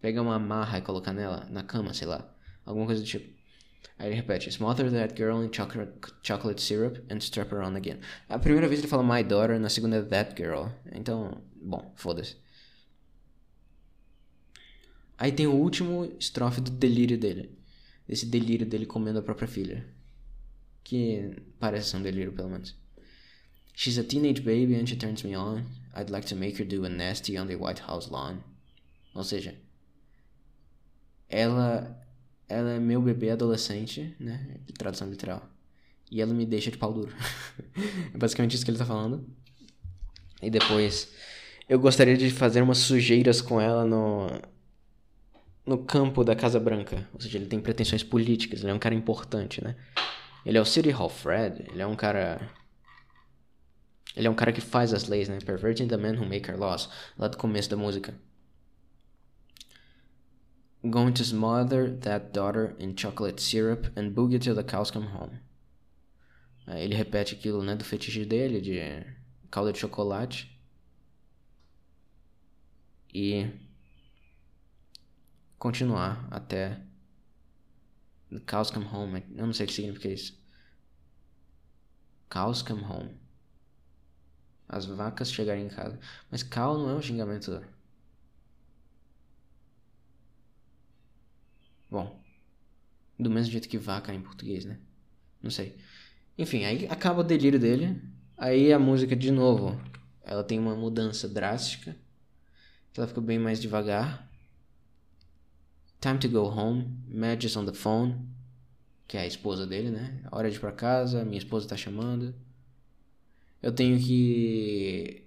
pegar 0.02 0.22
uma 0.22 0.36
amarra 0.36 0.78
e 0.78 0.82
colocar 0.82 1.14
nela, 1.14 1.48
na 1.50 1.64
cama, 1.64 1.94
sei 1.94 2.08
lá. 2.08 2.32
Alguma 2.66 2.86
coisa 2.86 3.02
do 3.02 3.08
tipo. 3.08 3.34
Aí 3.98 4.08
ele 4.08 4.16
repete: 4.16 4.50
Smother 4.50 4.92
that 4.92 5.16
girl 5.16 5.44
in 5.44 5.52
chocolate, 5.52 5.94
chocolate 6.22 6.62
syrup 6.62 7.02
and 7.10 7.18
strap 7.18 7.52
her 7.52 7.62
on 7.62 7.76
again. 7.76 8.00
A 8.30 8.38
primeira 8.38 8.68
vez 8.68 8.80
ele 8.80 8.88
fala 8.88 9.04
my 9.04 9.24
daughter, 9.24 9.60
na 9.60 9.70
segunda 9.70 9.98
é 9.98 10.02
that 10.04 10.36
girl. 10.36 10.68
Então, 10.92 11.42
bom, 11.56 11.94
foda-se. 11.96 12.38
Aí 15.18 15.32
tem 15.32 15.48
o 15.48 15.54
último 15.54 16.06
estrofe 16.20 16.62
do 16.62 16.72
delírio 16.72 17.18
dele. 17.18 17.58
Desse 18.08 18.26
delírio 18.26 18.66
dele 18.66 18.86
comendo 18.86 19.20
a 19.20 19.24
própria 19.24 19.48
filha. 19.48 19.86
Que 20.84 21.36
parece 21.60 21.90
ser 21.90 21.98
um 21.98 22.02
delírio, 22.02 22.34
pelo 22.34 22.50
menos. 22.50 22.76
She's 23.74 23.98
a 23.98 24.04
teenage 24.04 24.42
baby 24.42 24.76
and 24.76 24.86
she 24.86 24.96
turns 24.96 25.24
me 25.24 25.36
on. 25.36 25.64
I'd 25.96 26.10
like 26.10 26.28
to 26.28 26.36
make 26.36 26.62
her 26.62 26.68
do 26.68 26.86
a 26.86 26.90
nasty 26.90 27.38
on 27.38 27.48
the 27.48 27.56
White 27.56 27.82
House 27.82 28.10
lawn. 28.10 28.38
Ou 29.14 29.24
seja, 29.24 29.56
ela 31.30 32.02
ela 32.48 32.72
é 32.72 32.80
meu 32.80 33.02
bebê 33.02 33.32
adolescente, 33.32 34.16
né? 34.20 34.60
Tradução 34.78 35.10
literal. 35.10 35.50
E 36.12 36.22
ela 36.22 36.34
me 36.34 36.46
deixa 36.46 36.70
de 36.70 36.78
pau 36.78 36.94
duro. 36.94 37.14
é 38.14 38.18
basicamente 38.18 38.56
isso 38.56 38.64
que 38.64 38.72
ele 38.72 38.78
tá 38.78 38.86
falando. 38.86 39.28
E 40.42 40.50
depois, 40.50 41.12
eu 41.68 41.80
gostaria 41.80 42.16
de 42.16 42.30
fazer 42.30 42.62
umas 42.62 42.78
sujeiras 42.78 43.42
com 43.42 43.60
ela 43.60 43.84
no 43.84 44.30
no 45.66 45.80
campo 45.80 46.24
da 46.24 46.36
Casa 46.36 46.60
Branca. 46.60 47.08
Ou 47.14 47.20
seja, 47.20 47.38
ele 47.38 47.48
tem 47.48 47.60
pretensões 47.60 48.04
políticas, 48.04 48.62
ele 48.62 48.72
é 48.72 48.74
um 48.74 48.80
cara 48.80 48.96
importante, 48.96 49.64
né? 49.64 49.76
Ele 50.46 50.58
é 50.58 50.62
o 50.62 50.66
City 50.66 50.92
Hall 50.92 51.10
Fred, 51.10 51.66
ele 51.72 51.82
é 51.82 51.88
um 51.88 51.96
cara 51.96 52.40
ele 54.16 54.28
é 54.28 54.30
um 54.30 54.36
cara 54.36 54.54
que 54.54 54.62
faz 54.62 54.94
as 54.94 55.08
leis, 55.08 55.28
né? 55.28 55.40
Perverting 55.40 55.88
the 55.88 55.98
men 55.98 56.18
who 56.18 56.26
make 56.26 56.50
our 56.50 56.58
laws. 56.58 56.90
Lá 57.18 57.28
do 57.28 57.38
começo 57.38 57.70
da 57.70 57.76
música. 57.76 58.14
Going 60.84 61.12
to 61.14 61.24
smother 61.24 61.98
that 62.00 62.32
daughter 62.32 62.76
in 62.80 62.96
chocolate 62.96 63.42
syrup 63.42 63.88
and 63.98 64.12
boogie 64.12 64.40
till 64.40 64.56
the 64.56 64.64
cows 64.64 64.90
come 64.90 65.08
home. 65.08 65.40
Aí 66.66 66.84
ele 66.84 66.96
repete 66.96 67.36
aquilo, 67.36 67.62
né? 67.62 67.76
Do 67.76 67.84
fetiche 67.84 68.24
dele, 68.24 68.62
de 68.62 68.80
calda 69.52 69.74
de 69.74 69.80
chocolate. 69.80 70.58
E 73.14 73.50
continuar 75.66 76.28
até 76.30 76.80
the 78.30 78.40
cows 78.42 78.70
come 78.70 78.86
home. 78.86 79.24
Eu 79.36 79.48
não 79.48 79.54
sei 79.54 79.66
o 79.66 79.68
que 79.68 79.74
significa 79.74 80.08
isso. 80.10 80.40
Cows 82.30 82.62
come 82.62 82.84
home. 82.84 83.10
As 84.70 84.86
vacas 84.86 85.32
chegarem 85.32 85.66
em 85.66 85.70
casa. 85.70 86.00
Mas 86.30 86.44
cow 86.44 86.78
não 86.78 86.92
é 86.92 86.94
um 86.94 87.02
xingamento. 87.02 87.66
Bom. 91.90 92.24
Do 93.18 93.32
mesmo 93.32 93.52
jeito 93.52 93.68
que 93.68 93.80
vaca 93.80 94.14
em 94.14 94.22
português, 94.22 94.66
né? 94.66 94.78
Não 95.42 95.50
sei. 95.50 95.80
Enfim, 96.38 96.64
aí 96.64 96.88
acaba 96.90 97.22
o 97.22 97.24
delírio 97.24 97.60
dele. 97.60 98.00
Aí 98.38 98.72
a 98.72 98.78
música, 98.78 99.16
de 99.16 99.32
novo, 99.32 99.82
ela 100.22 100.44
tem 100.44 100.60
uma 100.60 100.76
mudança 100.76 101.28
drástica. 101.28 101.98
Ela 102.96 103.08
fica 103.08 103.20
bem 103.20 103.40
mais 103.40 103.60
devagar. 103.60 104.35
Time 106.06 106.20
to 106.20 106.28
go 106.28 106.46
home. 106.50 107.04
Madge 107.08 107.58
on 107.58 107.66
the 107.66 107.74
phone. 107.74 108.28
Que 109.08 109.18
é 109.18 109.22
a 109.22 109.28
esposa 109.28 109.66
dele, 109.66 109.90
né? 109.90 110.22
Hora 110.32 110.50
de 110.50 110.58
ir 110.58 110.60
pra 110.60 110.72
casa. 110.72 111.26
Minha 111.26 111.40
esposa 111.40 111.68
tá 111.68 111.76
chamando 111.76 112.34
eu 113.66 113.72
tenho 113.72 114.00
que. 114.00 115.24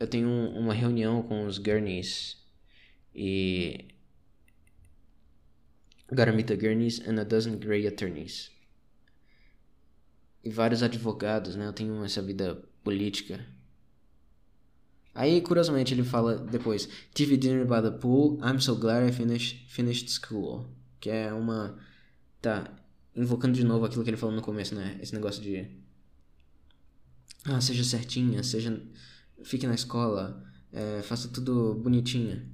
Eu 0.00 0.08
tenho 0.08 0.28
uma 0.28 0.74
reunião 0.74 1.22
com 1.22 1.46
os 1.46 1.56
Gurneys 1.56 2.36
e. 3.14 3.86
Gotta 6.10 6.32
meet 6.32 6.48
the 6.48 6.56
Gurneys 6.56 7.00
and 7.06 7.20
a 7.20 7.22
dozen 7.22 7.56
grey 7.60 7.86
attorneys. 7.86 8.50
E 10.42 10.50
vários 10.50 10.82
advogados, 10.82 11.54
né? 11.54 11.68
Eu 11.68 11.72
tenho 11.72 12.04
essa 12.04 12.20
vida 12.20 12.60
política. 12.82 13.46
Aí, 15.14 15.40
curiosamente, 15.40 15.94
ele 15.94 16.02
fala 16.02 16.36
depois: 16.36 16.88
TV 17.12 17.36
dinner 17.36 17.64
by 17.64 17.82
the 17.82 17.96
pool, 17.98 18.38
I'm 18.42 18.60
so 18.60 18.74
glad 18.74 19.08
I 19.08 19.12
finished, 19.12 19.66
finished 19.68 20.10
school. 20.10 20.66
Que 21.00 21.10
é 21.10 21.32
uma. 21.32 21.78
Tá 22.40 22.70
invocando 23.14 23.54
de 23.54 23.64
novo 23.64 23.84
aquilo 23.84 24.02
que 24.02 24.10
ele 24.10 24.16
falou 24.16 24.34
no 24.34 24.42
começo, 24.42 24.74
né? 24.74 24.98
Esse 25.00 25.14
negócio 25.14 25.40
de 25.40 25.84
ah, 27.44 27.60
seja 27.60 27.84
certinha, 27.84 28.42
seja. 28.42 28.80
Fique 29.44 29.66
na 29.66 29.74
escola, 29.74 30.42
é, 30.72 31.02
faça 31.02 31.28
tudo 31.28 31.74
bonitinha. 31.74 32.48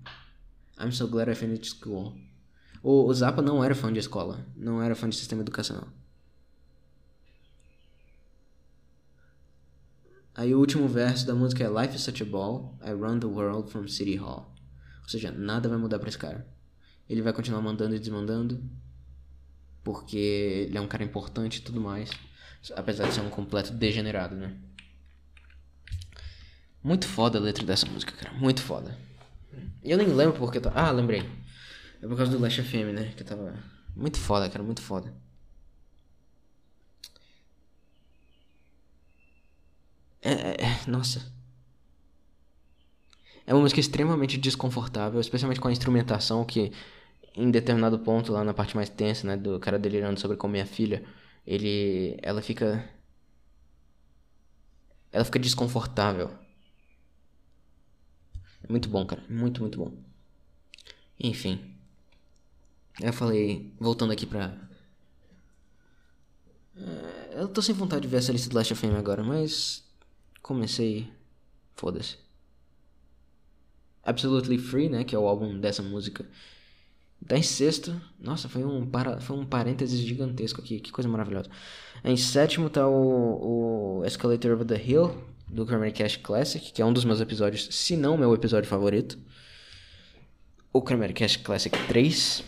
I'm 0.78 0.90
so 0.90 1.06
glad 1.06 1.30
I 1.30 1.34
finished 1.34 1.76
school. 1.78 2.16
O, 2.82 3.04
o 3.04 3.14
Zappa 3.14 3.40
não 3.40 3.62
era 3.62 3.74
fã 3.74 3.92
de 3.92 4.00
escola, 4.00 4.44
não 4.56 4.82
era 4.82 4.96
fã 4.96 5.08
de 5.08 5.14
sistema 5.14 5.42
educacional. 5.42 5.88
Aí 10.40 10.54
o 10.54 10.58
último 10.58 10.88
verso 10.88 11.26
da 11.26 11.34
música 11.34 11.62
é 11.62 11.68
Life 11.68 11.96
is 11.96 12.00
such 12.00 12.22
a 12.22 12.24
ball, 12.24 12.74
I 12.82 12.92
run 12.92 13.20
the 13.20 13.26
world 13.26 13.70
from 13.70 13.86
City 13.86 14.16
Hall. 14.16 14.50
Ou 15.02 15.08
seja, 15.10 15.30
nada 15.30 15.68
vai 15.68 15.76
mudar 15.76 15.98
pra 15.98 16.08
esse 16.08 16.16
cara. 16.16 16.48
Ele 17.06 17.20
vai 17.20 17.30
continuar 17.34 17.60
mandando 17.60 17.94
e 17.94 17.98
desmandando, 17.98 18.64
porque 19.84 20.16
ele 20.66 20.78
é 20.78 20.80
um 20.80 20.88
cara 20.88 21.04
importante 21.04 21.58
e 21.58 21.60
tudo 21.60 21.78
mais. 21.78 22.08
Apesar 22.74 23.06
de 23.06 23.12
ser 23.12 23.20
um 23.20 23.28
completo 23.28 23.74
degenerado, 23.74 24.34
né? 24.34 24.56
Muito 26.82 27.06
foda 27.06 27.36
a 27.36 27.42
letra 27.42 27.62
dessa 27.62 27.84
música, 27.84 28.12
cara. 28.12 28.34
Muito 28.38 28.62
foda. 28.62 28.96
Eu 29.84 29.98
nem 29.98 30.06
lembro 30.06 30.38
porque 30.38 30.56
eu. 30.56 30.72
Ah, 30.74 30.90
lembrei. 30.90 31.22
É 32.00 32.08
por 32.08 32.16
causa 32.16 32.32
do 32.32 32.38
Last 32.38 32.62
FM, 32.62 32.94
né? 32.94 33.12
Que 33.14 33.24
tava. 33.24 33.52
Muito 33.94 34.16
foda, 34.16 34.48
cara. 34.48 34.64
Muito 34.64 34.80
foda. 34.80 35.12
É, 40.22 40.32
é, 40.32 40.56
é, 40.64 40.90
nossa. 40.90 41.32
É 43.46 43.52
uma 43.54 43.62
música 43.62 43.80
extremamente 43.80 44.38
desconfortável, 44.38 45.20
especialmente 45.20 45.60
com 45.60 45.68
a 45.68 45.72
instrumentação 45.72 46.44
que 46.44 46.72
em 47.34 47.50
determinado 47.50 47.98
ponto 48.00 48.32
lá 48.32 48.44
na 48.44 48.54
parte 48.54 48.76
mais 48.76 48.88
tensa, 48.88 49.26
né, 49.26 49.36
do 49.36 49.58
cara 49.60 49.78
delirando 49.78 50.20
sobre 50.20 50.36
comer 50.36 50.62
a 50.62 50.66
filha, 50.66 51.04
ele 51.46 52.18
ela 52.22 52.42
fica 52.42 52.88
ela 55.12 55.24
fica 55.24 55.38
desconfortável. 55.38 56.30
É 58.62 58.70
muito 58.70 58.88
bom, 58.88 59.04
cara. 59.06 59.22
Muito, 59.28 59.60
muito 59.60 59.78
bom. 59.78 59.92
Enfim. 61.18 61.76
Eu 63.00 63.12
falei, 63.12 63.74
voltando 63.80 64.12
aqui 64.12 64.26
pra. 64.26 64.56
É, 66.76 67.40
eu 67.42 67.48
tô 67.48 67.60
sem 67.62 67.74
vontade 67.74 68.02
de 68.02 68.08
ver 68.08 68.18
essa 68.18 68.32
lista 68.32 68.48
do 68.48 68.56
Last 68.56 68.74
FM 68.74 68.96
agora, 68.98 69.22
mas. 69.22 69.84
Comecei. 70.42 71.10
Foda-se. 71.74 72.16
Absolutely 74.02 74.58
Free, 74.58 74.88
né? 74.88 75.04
Que 75.04 75.14
é 75.14 75.18
o 75.18 75.26
álbum 75.26 75.58
dessa 75.58 75.82
música. 75.82 76.26
Tá 77.26 77.36
em 77.36 77.42
sexto. 77.42 78.00
Nossa, 78.18 78.48
foi 78.48 78.64
um, 78.64 78.86
para... 78.86 79.20
foi 79.20 79.36
um 79.36 79.44
parênteses 79.44 80.00
gigantesco 80.00 80.60
aqui. 80.60 80.80
Que 80.80 80.90
coisa 80.90 81.08
maravilhosa. 81.08 81.50
Em 82.02 82.16
sétimo 82.16 82.70
tá 82.70 82.86
o, 82.88 84.00
o 84.00 84.04
Escalator 84.04 84.52
Over 84.52 84.66
the 84.66 84.82
Hill, 84.82 85.22
do 85.46 85.66
Kramer 85.66 85.92
Cash 85.92 86.16
Classic, 86.16 86.72
que 86.72 86.80
é 86.80 86.84
um 86.84 86.92
dos 86.92 87.04
meus 87.04 87.20
episódios, 87.20 87.68
se 87.70 87.96
não 87.96 88.16
meu 88.16 88.32
episódio 88.34 88.68
favorito. 88.68 89.18
O 90.72 90.80
Kramer 90.80 91.12
Cash 91.12 91.36
Classic 91.36 91.76
3. 91.88 92.44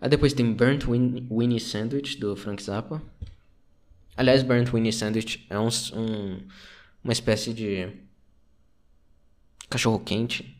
Aí 0.00 0.08
depois 0.08 0.32
tem 0.32 0.52
Burnt 0.52 0.84
Win 0.84 1.26
Winnie 1.30 1.60
Sandwich, 1.60 2.18
do 2.18 2.36
Frank 2.36 2.62
Zappa. 2.62 3.02
Aliás, 4.16 4.42
Burnt 4.42 4.72
Winnie 4.72 4.92
Sandwich 4.92 5.46
é 5.48 5.58
um, 5.58 5.68
um, 5.94 6.40
uma 7.02 7.12
espécie 7.12 7.52
de 7.52 7.92
cachorro 9.68 10.00
quente. 10.00 10.56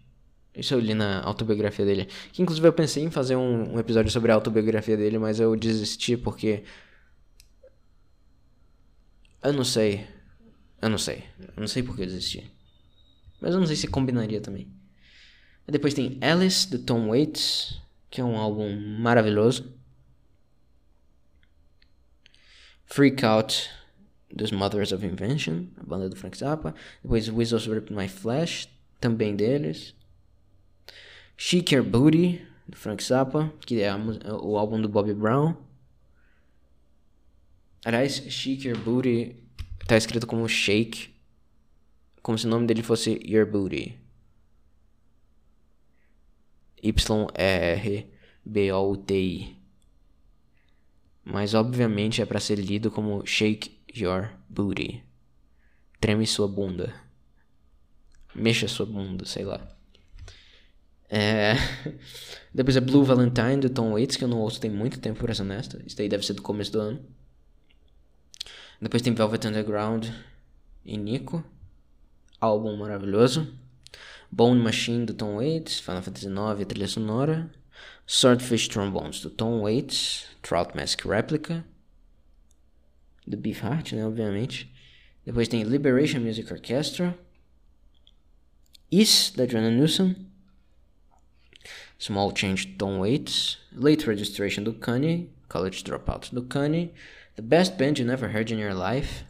Isso 0.54 0.74
eu 0.74 0.80
li 0.80 0.94
na 0.94 1.22
autobiografia 1.22 1.84
dele. 1.84 2.08
Que 2.32 2.42
inclusive 2.42 2.66
eu 2.66 2.72
pensei 2.72 3.04
em 3.04 3.10
fazer 3.10 3.36
um, 3.36 3.74
um 3.74 3.78
episódio 3.78 4.10
sobre 4.10 4.32
a 4.32 4.34
autobiografia 4.34 4.96
dele, 4.96 5.18
mas 5.18 5.40
eu 5.40 5.54
desisti 5.56 6.16
porque. 6.16 6.64
Eu 9.42 9.52
não 9.52 9.64
sei. 9.64 10.06
Eu 10.80 10.88
não 10.88 10.98
sei. 10.98 11.24
Eu 11.40 11.60
não 11.60 11.68
sei 11.68 11.82
porque 11.82 12.02
eu 12.02 12.06
desisti. 12.06 12.50
Mas 13.40 13.54
eu 13.54 13.60
não 13.60 13.66
sei 13.66 13.76
se 13.76 13.86
combinaria 13.86 14.40
também. 14.40 14.68
Depois 15.66 15.94
tem 15.94 16.18
Alice, 16.20 16.68
do 16.68 16.78
Tom 16.78 17.08
Waits, 17.08 17.80
que 18.10 18.20
é 18.20 18.24
um 18.24 18.36
álbum 18.36 18.74
maravilhoso. 18.98 19.72
Freak 22.92 23.24
Out, 23.24 23.70
dos 24.30 24.52
Mothers 24.52 24.92
of 24.92 25.02
Invention, 25.02 25.68
a 25.78 25.82
banda 25.82 26.10
do 26.10 26.16
Frank 26.16 26.36
Zappa. 26.36 26.74
Depois 27.02 27.30
Whistles 27.30 27.66
Rip 27.66 27.90
My 27.90 28.06
Flesh, 28.06 28.68
também 29.00 29.34
deles. 29.34 29.94
Shake 31.38 31.74
Your 31.74 31.84
Booty, 31.84 32.46
do 32.68 32.76
Frank 32.76 33.02
Zappa, 33.02 33.50
que 33.64 33.80
é 33.80 33.90
o 33.94 34.58
álbum 34.58 34.78
do 34.78 34.90
Bobby 34.90 35.14
Brown. 35.14 35.56
Aliás, 37.82 38.12
Shake 38.12 38.68
Your 38.68 38.78
Booty 38.78 39.42
Tá 39.86 39.96
escrito 39.96 40.26
como 40.26 40.46
Shake. 40.46 41.14
Como 42.22 42.36
se 42.36 42.46
o 42.46 42.50
nome 42.50 42.66
dele 42.66 42.82
fosse 42.82 43.18
Your 43.24 43.46
Booty. 43.46 43.98
Y-R-B-O-T-I. 46.82 48.02
Mas 51.24 51.54
obviamente 51.54 52.20
é 52.20 52.26
para 52.26 52.40
ser 52.40 52.56
lido 52.56 52.90
como 52.90 53.24
Shake 53.26 53.80
Your 53.94 54.30
Booty. 54.48 55.02
Treme 56.00 56.26
sua 56.26 56.48
bunda. 56.48 56.94
Mexa 58.34 58.66
sua 58.66 58.86
bunda, 58.86 59.24
sei 59.24 59.44
lá. 59.44 59.60
É... 61.08 61.54
Depois 62.52 62.76
é 62.76 62.80
Blue 62.80 63.04
Valentine 63.04 63.58
do 63.58 63.70
Tom 63.70 63.92
Waits, 63.92 64.16
que 64.16 64.24
eu 64.24 64.28
não 64.28 64.40
ouço 64.40 64.60
tem 64.60 64.70
muito 64.70 64.98
tempo, 64.98 65.20
pra 65.20 65.34
ser 65.34 65.42
honesto. 65.42 65.80
Isso 65.86 65.96
daí 65.96 66.08
deve 66.08 66.24
ser 66.24 66.34
do 66.34 66.42
começo 66.42 66.72
do 66.72 66.80
ano. 66.80 67.04
Depois 68.80 69.02
tem 69.02 69.14
Velvet 69.14 69.46
Underground 69.46 70.08
e 70.84 70.96
Nico. 70.96 71.44
Álbum 72.40 72.76
maravilhoso. 72.76 73.46
Bone 74.30 74.60
Machine 74.60 75.06
do 75.06 75.14
Tom 75.14 75.36
Waits, 75.36 75.78
Final 75.78 76.02
Fantasy 76.02 76.26
IX, 76.26 76.66
trilha 76.66 76.88
sonora. 76.88 77.50
Swordfish 78.06 78.68
Trombones 78.68 79.20
do 79.20 79.30
Tom 79.30 79.60
Waits, 79.60 80.26
Trout 80.42 80.76
Mask 80.76 81.04
Replica. 81.04 81.64
Do 83.26 83.36
Beefheart, 83.36 83.92
né, 83.92 84.04
obviamente. 84.04 84.70
Depois 85.24 85.48
tem 85.48 85.62
Liberation 85.62 86.20
Music 86.20 86.52
Orchestra. 86.52 87.16
Is, 88.90 89.32
da 89.34 89.46
Joanna 89.46 89.70
Newsom. 89.70 90.14
Small 91.98 92.34
Change 92.36 92.66
do 92.66 92.78
Tom 92.78 92.98
Waits. 92.98 93.58
Late 93.72 94.06
Registration 94.06 94.64
do 94.64 94.74
Kanye. 94.74 95.28
College 95.48 95.84
Dropout 95.84 96.34
do 96.34 96.42
Kanye. 96.42 96.90
The 97.34 97.42
Best 97.42 97.78
Band 97.78 97.98
You 97.98 98.04
Never 98.04 98.28
Heard 98.28 98.50
in 98.50 98.58
Your 98.58 98.74
Life, 98.74 99.24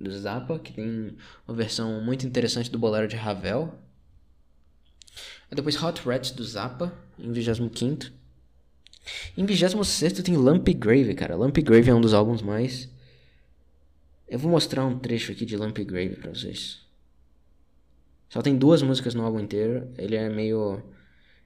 do 0.00 0.10
Zappa, 0.10 0.58
que 0.58 0.72
tem 0.72 1.16
uma 1.46 1.56
versão 1.56 2.00
muito 2.02 2.26
interessante 2.26 2.68
do 2.68 2.78
bolero 2.80 3.06
de 3.06 3.14
Ravel. 3.14 3.78
Aí 5.50 5.56
depois 5.56 5.82
Hot 5.82 6.00
Rats 6.02 6.30
do 6.30 6.44
Zappa, 6.44 6.92
em 7.18 7.32
25 7.32 8.12
Em 9.36 9.44
26 9.44 10.22
tem 10.22 10.36
Lumpy 10.36 10.74
Grave, 10.74 11.14
cara. 11.14 11.36
Lumpy 11.36 11.62
Grave 11.62 11.90
é 11.90 11.94
um 11.94 12.00
dos 12.00 12.14
álbuns 12.14 12.42
mais... 12.42 12.88
Eu 14.28 14.38
vou 14.38 14.50
mostrar 14.50 14.84
um 14.84 14.98
trecho 14.98 15.32
aqui 15.32 15.46
de 15.46 15.56
Lumpy 15.56 15.84
Grave 15.84 16.16
pra 16.16 16.34
vocês. 16.34 16.80
Só 18.28 18.42
tem 18.42 18.58
duas 18.58 18.82
músicas 18.82 19.14
no 19.14 19.24
álbum 19.24 19.40
inteiro. 19.40 19.90
Ele 19.96 20.16
é 20.16 20.28
meio... 20.28 20.82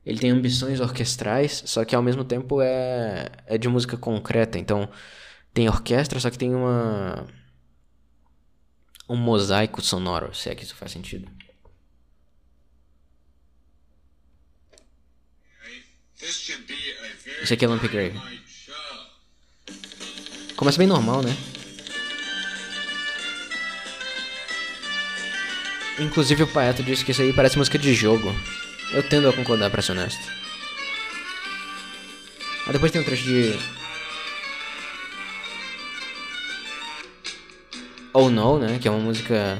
Ele 0.05 0.18
tem 0.18 0.30
ambições 0.30 0.80
orquestrais, 0.80 1.62
só 1.64 1.84
que 1.84 1.94
ao 1.94 2.03
mesmo 2.03 2.24
tempo 2.24 2.61
é, 2.61 3.30
é 3.46 3.57
de 3.57 3.68
música 3.68 3.96
concreta. 3.96 4.59
Então, 4.59 4.88
tem 5.55 5.68
orquestra, 5.68 6.18
só 6.18 6.30
que 6.30 6.38
tem 6.38 6.55
uma. 6.55 7.26
Um 9.09 9.16
mosaico 9.16 9.82
sonoro, 9.82 10.34
se 10.34 10.48
é 10.48 10.55
que 10.55 10.64
isso 10.64 10.74
faz 10.74 10.92
sentido. 10.92 11.30
Isso 16.22 17.52
aqui 17.52 17.64
é 17.64 17.68
Lamp 17.68 17.82
Grave. 17.82 18.20
Começa 20.56 20.78
bem 20.78 20.86
normal, 20.86 21.22
né? 21.22 21.36
Inclusive 25.98 26.44
o 26.44 26.46
Paeto 26.46 26.82
disse 26.82 27.04
que 27.04 27.10
isso 27.10 27.22
aí 27.22 27.32
parece 27.32 27.58
música 27.58 27.78
de 27.78 27.92
jogo. 27.92 28.34
Eu 28.92 29.02
tendo 29.02 29.28
a 29.28 29.32
concordar, 29.32 29.70
pra 29.70 29.82
ser 29.82 29.92
honesto. 29.92 30.22
Aí 32.66 32.72
depois 32.72 32.92
tem 32.92 33.00
um 33.00 33.04
trecho 33.04 33.24
de 33.24 33.58
Oh 38.12 38.30
No, 38.30 38.58
né? 38.58 38.78
Que 38.78 38.86
é 38.86 38.90
uma 38.90 39.00
música 39.00 39.58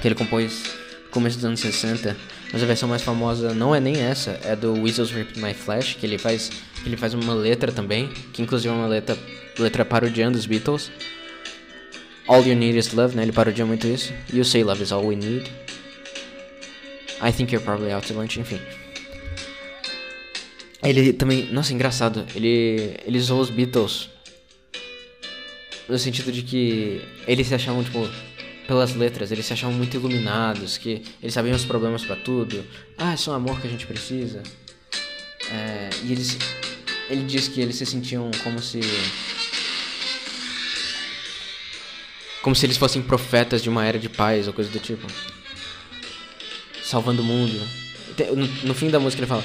que 0.00 0.08
ele 0.08 0.14
compôs 0.14 0.64
no 1.04 1.10
começo 1.10 1.36
dos 1.36 1.44
anos 1.44 1.60
60. 1.60 2.16
Mas 2.56 2.62
a 2.62 2.66
versão 2.66 2.88
mais 2.88 3.02
famosa 3.02 3.52
não 3.52 3.74
é 3.74 3.80
nem 3.80 3.98
essa, 3.98 4.40
é 4.42 4.56
do 4.56 4.72
Weasels 4.80 5.10
Ripped 5.10 5.38
My 5.38 5.52
Flesh, 5.52 5.92
que 6.00 6.06
ele 6.06 6.16
faz, 6.16 6.50
ele 6.86 6.96
faz 6.96 7.12
uma 7.12 7.34
letra 7.34 7.70
também, 7.70 8.08
que 8.32 8.40
inclusive 8.40 8.72
é 8.72 8.74
uma 8.74 8.86
letra, 8.86 9.14
letra 9.58 9.84
parodiando 9.84 10.38
os 10.38 10.46
Beatles. 10.46 10.90
All 12.26 12.42
You 12.42 12.56
Need 12.56 12.78
Is 12.78 12.94
Love, 12.94 13.14
né? 13.14 13.24
Ele 13.24 13.32
parodia 13.32 13.66
muito 13.66 13.86
isso. 13.86 14.10
You 14.32 14.42
Say 14.42 14.64
Love 14.64 14.82
Is 14.82 14.90
All 14.90 15.06
We 15.06 15.16
Need. 15.16 15.52
I 17.22 17.30
Think 17.30 17.52
You're 17.52 17.62
Probably 17.62 17.92
Out 17.92 18.08
to 18.08 18.14
Lunch, 18.14 18.40
enfim. 18.40 18.58
Ele 20.82 21.12
também, 21.12 21.52
nossa, 21.52 21.74
engraçado, 21.74 22.24
ele, 22.34 22.96
ele 23.06 23.18
usou 23.18 23.38
os 23.38 23.50
Beatles 23.50 24.08
no 25.86 25.98
sentido 25.98 26.32
de 26.32 26.40
que 26.40 27.02
eles 27.28 27.48
se 27.48 27.54
achavam, 27.54 27.84
tipo, 27.84 28.08
pelas 28.66 28.94
letras, 28.94 29.30
eles 29.30 29.46
se 29.46 29.52
achavam 29.52 29.74
muito 29.74 29.96
iluminados, 29.96 30.76
que 30.76 31.02
eles 31.22 31.32
sabiam 31.32 31.54
os 31.54 31.64
problemas 31.64 32.04
para 32.04 32.16
tudo. 32.16 32.64
Ah, 32.98 33.12
é 33.12 33.16
só 33.16 33.34
amor 33.34 33.60
que 33.60 33.66
a 33.66 33.70
gente 33.70 33.86
precisa. 33.86 34.42
É, 35.50 35.90
e 36.02 36.12
eles. 36.12 36.36
Ele 37.08 37.22
diz 37.22 37.46
que 37.46 37.60
eles 37.60 37.76
se 37.76 37.86
sentiam 37.86 38.30
como 38.42 38.60
se. 38.60 38.80
Como 42.42 42.54
se 42.54 42.66
eles 42.66 42.76
fossem 42.76 43.02
profetas 43.02 43.62
de 43.62 43.68
uma 43.68 43.84
era 43.84 43.98
de 43.98 44.08
paz 44.08 44.46
ou 44.46 44.52
coisa 44.52 44.70
do 44.70 44.78
tipo. 44.78 45.06
Salvando 46.82 47.22
o 47.22 47.24
mundo. 47.24 47.60
No, 48.64 48.74
fim 48.74 48.88
da 48.90 48.98
música 48.98 49.20
ele 49.20 49.28
fala. 49.28 49.44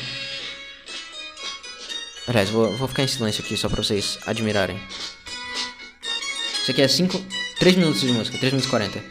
Aliás, 2.28 2.50
vou, 2.50 2.76
vou 2.78 2.88
ficar 2.88 3.04
em 3.04 3.08
silêncio 3.08 3.44
aqui 3.44 3.58
só 3.58 3.68
pra 3.68 3.84
vocês 3.84 4.18
admirarem. 4.26 4.80
Isso 6.62 6.72
aqui 6.72 6.82
é 6.82 6.88
5. 6.88 7.41
3 7.62 7.76
minutos 7.76 8.02
de 8.02 8.12
música, 8.12 8.40
3 8.40 8.54
minutos 8.54 8.66
e 8.66 8.70
40. 8.72 9.04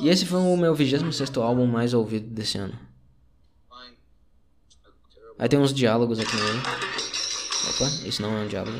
e 0.00 0.08
esse 0.10 0.26
foi 0.26 0.38
o 0.38 0.54
meu 0.54 0.74
26 0.74 1.34
álbum 1.38 1.64
mais 1.64 1.94
ouvido 1.94 2.28
desse 2.28 2.58
ano. 2.58 2.78
Aí 5.38 5.48
tem 5.48 5.58
uns 5.58 5.72
diálogos 5.72 6.18
aqui 6.18 6.36
no 6.36 6.44
meio. 6.44 6.97
Opa, 7.68 7.84
isso 8.06 8.22
não 8.22 8.36
é 8.36 8.40
um 8.42 8.48
diálogo. 8.48 8.78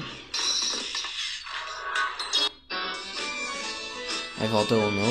Aí 4.39 4.49
volta 4.49 4.75
o 4.75 4.91
no. 4.91 5.03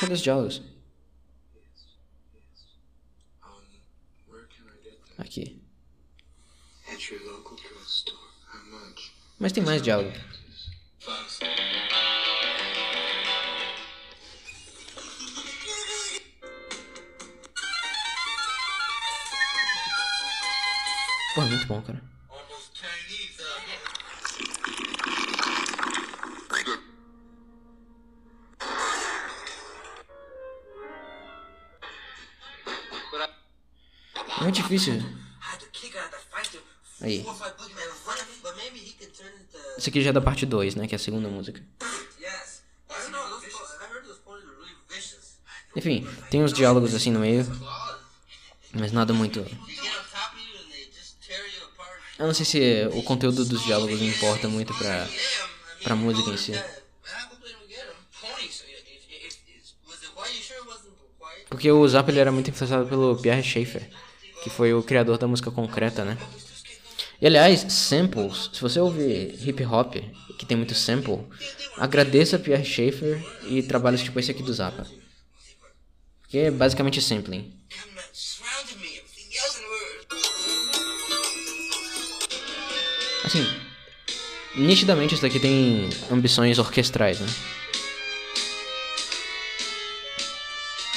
Cadê 0.00 0.12
os 0.12 0.20
diálogos? 0.20 0.62
Aqui. 5.18 5.62
Mas 9.38 9.52
tem 9.52 9.62
mais 9.62 9.80
diálogo. 9.80 10.12
Pô, 21.38 21.42
é 21.42 21.46
muito 21.46 21.66
bom, 21.68 21.80
cara. 21.80 22.02
É 34.36 34.42
muito 34.42 34.56
difícil. 34.56 34.94
Aí. 37.00 37.24
Isso 39.78 39.88
aqui 39.90 40.02
já 40.02 40.10
é 40.10 40.12
da 40.12 40.20
parte 40.20 40.44
2, 40.44 40.74
né? 40.74 40.88
Que 40.88 40.96
é 40.96 40.96
a 40.96 40.98
segunda 40.98 41.28
música. 41.28 41.62
Enfim, 45.76 46.04
tem 46.32 46.42
uns 46.42 46.52
diálogos 46.52 46.96
assim 46.96 47.12
no 47.12 47.20
meio. 47.20 47.46
Mas 48.74 48.90
nada 48.90 49.14
muito 49.14 49.46
eu 52.18 52.26
não 52.26 52.34
sei 52.34 52.44
se 52.44 52.88
o 52.92 53.02
conteúdo 53.02 53.44
dos 53.44 53.64
diálogos 53.64 54.02
importa 54.02 54.48
muito 54.48 54.74
pra, 54.74 55.08
pra 55.82 55.94
música 55.94 56.30
em 56.30 56.36
si. 56.36 56.52
Porque 61.48 61.70
o 61.70 61.88
Zappa 61.88 62.10
ele 62.10 62.20
era 62.20 62.32
muito 62.32 62.50
influenciado 62.50 62.86
pelo 62.86 63.16
Pierre 63.16 63.42
Schaeffer, 63.42 63.88
que 64.42 64.50
foi 64.50 64.74
o 64.74 64.82
criador 64.82 65.16
da 65.16 65.26
música 65.26 65.50
concreta, 65.50 66.04
né? 66.04 66.18
E 67.20 67.26
aliás, 67.26 67.60
samples, 67.72 68.50
se 68.52 68.60
você 68.60 68.78
ouvir 68.78 69.34
hip 69.46 69.64
hop, 69.64 69.96
que 70.38 70.46
tem 70.46 70.56
muito 70.56 70.74
sample, 70.74 71.26
agradeça 71.76 72.38
Pierre 72.38 72.64
Schaeffer 72.64 73.20
e 73.48 73.62
trabalhos 73.62 74.02
tipo 74.02 74.20
esse 74.20 74.30
aqui 74.30 74.42
do 74.42 74.52
Zappa. 74.52 74.86
Que 76.28 76.38
é 76.38 76.50
basicamente 76.50 77.02
sampling. 77.02 77.52
Assim, 83.28 83.46
nitidamente 84.56 85.12
isso 85.12 85.22
daqui 85.22 85.38
tem 85.38 85.90
ambições 86.10 86.58
orquestrais, 86.58 87.20
né? 87.20 87.26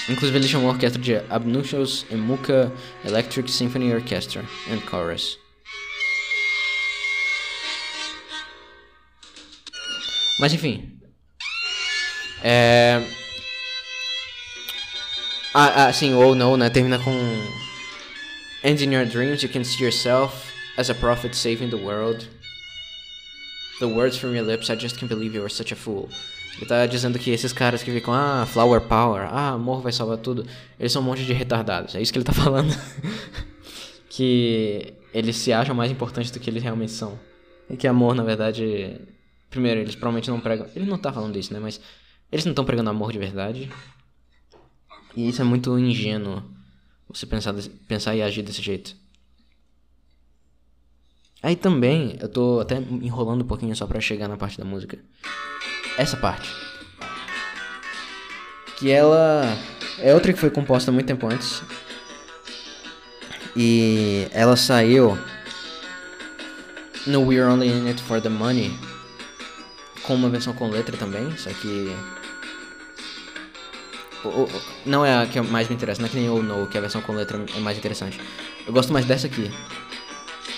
Inclusive 0.08 0.38
ele 0.38 0.48
chamou 0.48 0.70
a 0.70 0.72
orquestra 0.72 1.02
de 1.02 1.16
Abnucius 1.30 2.06
Emuka 2.10 2.72
Electric 3.04 3.52
Symphony 3.52 3.94
Orchestra 3.94 4.46
and 4.72 4.80
Chorus. 4.90 5.38
Mas 10.40 10.54
enfim. 10.54 10.98
É. 12.42 13.02
Ah, 15.54 15.88
ah, 15.88 15.94
sim, 15.94 16.14
ou 16.14 16.34
não, 16.34 16.56
né? 16.56 16.70
Termina 16.70 16.98
com. 16.98 17.12
And 18.64 18.82
in 18.82 18.94
your 18.94 19.06
dreams 19.06 19.44
you 19.44 19.50
can 19.50 19.66
see 19.66 19.84
yourself 19.84 20.51
as 20.78 20.90
a 20.90 20.96
prophet 20.96 21.36
saving 21.36 21.70
the 21.70 21.78
world. 21.78 22.28
The 23.80 23.88
words 23.88 24.18
from 24.18 24.36
your 24.36 24.46
lips, 24.46 24.70
I 24.70 24.76
just 24.76 24.98
can't 24.98 25.10
believe 25.10 25.34
you 25.34 25.42
were 25.42 25.50
such 25.50 25.72
a 25.72 25.76
fool. 25.76 26.10
Ele 26.58 26.66
tá 26.66 26.86
dizendo 26.86 27.18
que 27.18 27.32
esses 27.32 27.54
caras 27.54 27.82
que 27.82 27.92
ficam, 27.92 28.14
ah, 28.14 28.46
flower 28.46 28.82
power, 28.82 29.22
ah, 29.24 29.54
amor 29.54 29.82
vai 29.82 29.92
salvar 29.92 30.18
tudo, 30.18 30.46
eles 30.80 30.92
são 30.92 31.02
um 31.02 31.06
monte 31.06 31.26
de 31.26 31.34
retardados. 31.34 31.96
É 31.96 32.02
isso 32.02 32.12
que 32.12 32.20
ele 32.20 32.26
tá 32.26 32.34
falando. 32.34 32.72
que 34.10 34.94
eles 35.14 35.38
se 35.38 35.52
acham 35.52 35.74
mais 35.74 35.92
importantes 35.92 36.30
do 36.30 36.40
que 36.40 36.50
eles 36.50 36.62
realmente 36.62 36.92
são. 36.92 37.18
E 37.70 37.78
que 37.78 37.88
amor, 37.88 38.14
na 38.14 38.24
verdade. 38.24 39.00
Primeiro, 39.50 39.82
eles 39.82 39.96
provavelmente 39.96 40.30
não 40.30 40.40
pregam. 40.40 40.68
Ele 40.76 40.86
não 40.86 40.98
tá 40.98 41.12
falando 41.12 41.38
isso, 41.38 41.54
né? 41.54 41.60
Mas 41.60 41.82
eles 42.32 42.46
não 42.46 42.52
estão 42.52 42.66
pregando 42.66 42.90
amor 42.90 43.12
de 43.12 43.20
verdade. 43.20 43.72
E 45.16 45.28
isso 45.28 45.42
é 45.42 45.46
muito 45.46 45.78
ingênuo. 45.78 46.44
Você 47.10 47.26
pensar, 47.26 47.54
pensar 47.88 48.16
e 48.16 48.22
agir 48.22 48.42
desse 48.44 48.62
jeito. 48.62 48.96
Aí 51.44 51.56
também, 51.56 52.18
eu 52.22 52.30
tô 52.30 52.60
até 52.60 52.78
enrolando 52.78 53.42
um 53.44 53.48
pouquinho 53.48 53.76
só 53.76 53.88
pra 53.88 54.00
chegar 54.00 54.28
na 54.28 54.38
parte 54.38 54.58
da 54.58 54.66
música. 54.66 54.98
Essa 55.98 56.16
parte. 56.16 56.50
Que 58.78 58.92
ela 58.92 59.58
é 60.00 60.14
outra 60.14 60.34
que 60.34 60.40
foi 60.40 60.50
composta 60.50 60.92
muito 60.92 61.08
tempo 61.08 61.28
antes. 61.28 61.64
E 63.56 64.28
ela 64.32 64.56
saiu 64.56 65.18
no 67.08 67.22
We're 67.22 67.44
Only 67.44 67.68
In 67.68 67.88
It 67.88 68.02
For 68.04 68.22
The 68.22 68.30
Money. 68.30 68.72
Com 70.04 70.16
uma 70.16 70.30
versão 70.30 70.54
com 70.54 70.70
letra 70.70 70.98
também, 70.98 71.36
só 71.38 71.50
que 71.50 71.96
não 74.86 75.06
é 75.06 75.24
a 75.24 75.26
que 75.26 75.40
mais 75.42 75.68
me 75.68 75.76
interessa, 75.76 76.02
não 76.02 76.08
é 76.08 76.10
que 76.10 76.18
nem 76.18 76.30
o 76.30 76.42
No, 76.42 76.68
que 76.68 76.78
a 76.78 76.82
versão 76.82 77.02
com 77.02 77.14
letra 77.14 77.44
é 77.56 77.60
mais 77.60 77.78
interessante. 77.78 78.20
Eu 78.66 78.74
gosto 78.74 78.94
mais 78.94 79.06
dessa 79.06 79.28
aqui. 79.28 79.52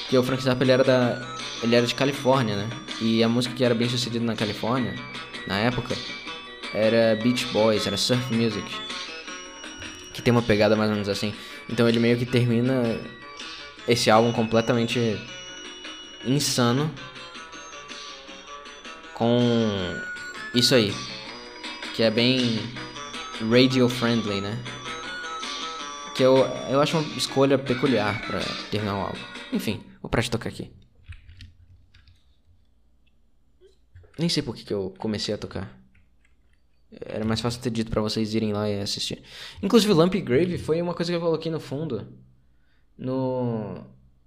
Que 0.10 0.18
o 0.18 0.24
Frank 0.24 0.44
Zappa 0.44 0.64
ele 0.64 0.72
era 0.72 0.84
da. 0.84 1.38
Ele 1.62 1.76
era 1.76 1.86
de 1.86 1.96
Califórnia, 1.96 2.56
né? 2.56 2.70
E 3.02 3.24
a 3.24 3.30
música 3.30 3.56
que 3.56 3.64
era 3.64 3.74
bem 3.74 3.90
sucedida 3.90 4.24
na 4.24 4.36
Califórnia, 4.36 4.96
na 5.48 5.58
época, 5.58 5.96
era 6.74 7.16
Beach 7.22 7.46
Boys, 7.48 7.88
era 7.88 7.98
surf 7.98 8.34
music. 8.34 8.66
Que 10.14 10.22
tem 10.22 10.32
uma 10.32 10.42
pegada 10.42 10.76
mais 10.76 10.90
ou 10.90 10.96
menos 10.96 11.10
assim. 11.10 11.34
Então 11.70 11.88
ele 11.88 12.00
meio 12.00 12.18
que 12.18 12.26
termina 12.26 13.00
esse 13.88 14.10
álbum 14.10 14.32
completamente 14.32 15.18
insano 16.26 16.92
com 19.14 19.40
isso 20.54 20.76
aí. 20.76 20.94
Que 21.96 22.04
é 22.04 22.12
bem 22.12 22.60
radio 23.50 23.88
friendly, 23.88 24.42
né? 24.42 24.58
Que 26.16 26.24
eu, 26.24 26.48
eu 26.70 26.82
acho 26.82 26.98
uma 26.98 27.18
escolha 27.18 27.58
peculiar 27.58 28.22
para 28.28 28.40
terminar 28.70 28.96
o 28.96 29.02
álbum. 29.02 29.20
Enfim, 29.52 29.84
vou 30.04 30.10
parar 30.10 30.22
de 30.22 30.30
tocar 30.30 30.50
aqui. 30.50 30.72
Nem 34.20 34.30
sei 34.30 34.44
por 34.44 34.56
que, 34.56 34.64
que 34.64 34.74
eu 34.74 34.94
comecei 35.00 35.34
a 35.34 35.38
tocar. 35.38 35.82
Era 36.92 37.26
mais 37.26 37.42
fácil 37.42 37.62
ter 37.62 37.72
dito 37.72 37.90
para 37.90 38.02
vocês 38.02 38.36
irem 38.36 38.54
lá 38.54 38.70
e 38.70 38.80
assistir. 38.80 39.24
Inclusive, 39.62 39.94
Lamp 39.94 40.14
Grave 40.16 40.58
foi 40.60 40.82
uma 40.82 40.94
coisa 40.94 41.12
que 41.12 41.16
eu 41.16 41.22
coloquei 41.22 41.52
no 41.52 41.60
fundo. 41.60 42.08
No. 42.98 43.84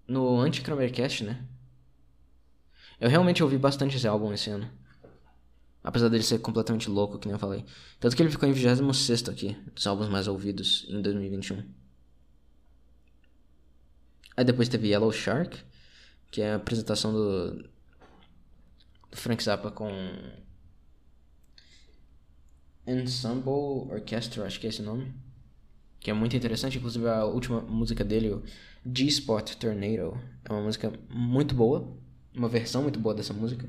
No 0.09 0.41
Anti-Kramercast, 0.41 1.25
né? 1.25 1.45
Eu 3.01 3.09
realmente 3.09 3.43
ouvi 3.43 3.59
bastante 3.59 3.97
esse 3.97 4.07
álbum 4.07 4.33
esse 4.33 4.51
ano. 4.51 4.71
Apesar 5.83 6.09
dele 6.09 6.23
ser 6.23 6.39
completamente 6.39 6.89
louco, 6.89 7.19
que 7.19 7.27
nem 7.27 7.35
eu 7.35 7.39
falei. 7.39 7.65
Tanto 8.01 8.17
que 8.17 8.23
ele 8.23 8.31
ficou 8.31 8.49
em 8.49 8.53
26 8.53 9.29
aqui, 9.29 9.57
dos 9.75 9.87
álbuns 9.87 10.09
mais 10.09 10.27
ouvidos 10.27 10.87
em 10.89 11.01
2021. 11.03 11.63
Aí 14.37 14.45
depois 14.45 14.69
teve 14.69 14.89
Yellow 14.89 15.11
Shark, 15.13 15.59
que 16.37 16.43
é 16.43 16.53
a 16.53 16.57
apresentação 16.57 17.15
do, 17.15 17.63
do 19.11 19.17
Frank 19.17 19.43
Zappa 19.43 19.71
com 19.71 19.91
Ensemble 22.87 23.91
Orchestra, 23.91 24.45
acho 24.45 24.61
que 24.61 24.67
é 24.67 24.69
esse 24.69 24.83
nome. 24.83 25.15
Que 25.99 26.11
é 26.11 26.13
muito 26.13 26.37
interessante, 26.37 26.77
inclusive 26.77 27.09
a 27.09 27.25
última 27.25 27.63
música 27.63 28.05
dele, 28.05 28.39
G-Spot 28.85 29.55
Tornado, 29.55 30.21
é 30.45 30.53
uma 30.53 30.61
música 30.61 30.93
muito 31.09 31.55
boa, 31.55 31.91
uma 32.35 32.51
versão 32.51 32.83
muito 32.83 33.01
boa 33.01 33.15
dessa 33.15 33.33
música. 33.33 33.67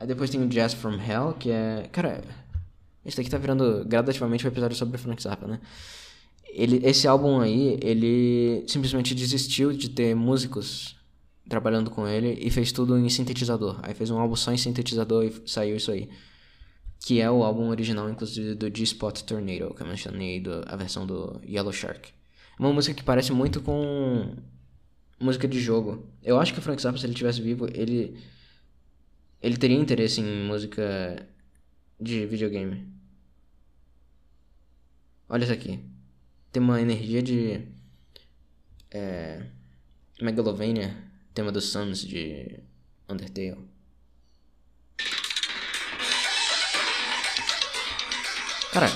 Aí 0.00 0.06
depois 0.06 0.30
tem 0.30 0.42
o 0.42 0.48
Jazz 0.48 0.72
from 0.72 0.94
Hell, 0.94 1.34
que 1.34 1.50
é. 1.50 1.90
Cara, 1.92 2.24
esse 3.04 3.18
daqui 3.18 3.28
tá 3.28 3.36
virando 3.36 3.84
gradativamente 3.84 4.46
um 4.46 4.48
episódio 4.48 4.78
sobre 4.78 4.96
Frank 4.96 5.22
Zappa, 5.22 5.46
né? 5.46 5.60
Ele, 6.56 6.80
esse 6.86 7.08
álbum 7.08 7.40
aí, 7.40 7.78
ele 7.82 8.64
simplesmente 8.68 9.12
desistiu 9.12 9.72
de 9.72 9.88
ter 9.88 10.14
músicos 10.14 10.96
trabalhando 11.48 11.90
com 11.90 12.06
ele 12.06 12.38
e 12.40 12.48
fez 12.48 12.70
tudo 12.70 12.96
em 12.96 13.08
sintetizador. 13.08 13.80
Aí 13.82 13.92
fez 13.92 14.08
um 14.08 14.18
álbum 14.18 14.36
só 14.36 14.52
em 14.52 14.56
sintetizador 14.56 15.24
e 15.24 15.48
saiu 15.48 15.76
isso 15.76 15.90
aí. 15.90 16.08
Que 17.04 17.20
é 17.20 17.28
o 17.28 17.42
álbum 17.42 17.68
original, 17.68 18.08
inclusive, 18.08 18.54
do 18.54 18.74
G-Spot 18.74 19.20
Tornado, 19.22 19.74
que 19.74 19.82
eu 19.82 19.86
mencionei, 19.86 20.40
do, 20.40 20.62
a 20.66 20.76
versão 20.76 21.04
do 21.04 21.40
Yellow 21.44 21.72
Shark. 21.72 22.12
Uma 22.58 22.72
música 22.72 22.94
que 22.94 23.02
parece 23.02 23.32
muito 23.32 23.60
com 23.60 24.36
música 25.20 25.48
de 25.48 25.60
jogo. 25.60 26.06
Eu 26.22 26.38
acho 26.38 26.52
que 26.52 26.60
o 26.60 26.62
Frank 26.62 26.80
Zappa, 26.80 26.98
se 26.98 27.04
ele 27.04 27.14
tivesse 27.14 27.42
vivo, 27.42 27.66
ele 27.74 28.16
ele 29.42 29.56
teria 29.58 29.76
interesse 29.76 30.20
em 30.20 30.46
música 30.46 31.28
de 32.00 32.24
videogame. 32.26 32.88
Olha 35.28 35.44
isso 35.44 35.52
aqui. 35.52 35.93
Tem 36.54 36.62
uma 36.62 36.80
energia 36.80 37.20
de. 37.20 37.62
É. 38.88 39.42
Megalovania, 40.22 40.96
tema 41.34 41.50
dos 41.50 41.64
Suns 41.64 42.06
de 42.06 42.60
Undertale. 43.08 43.58
Cara, 48.72 48.86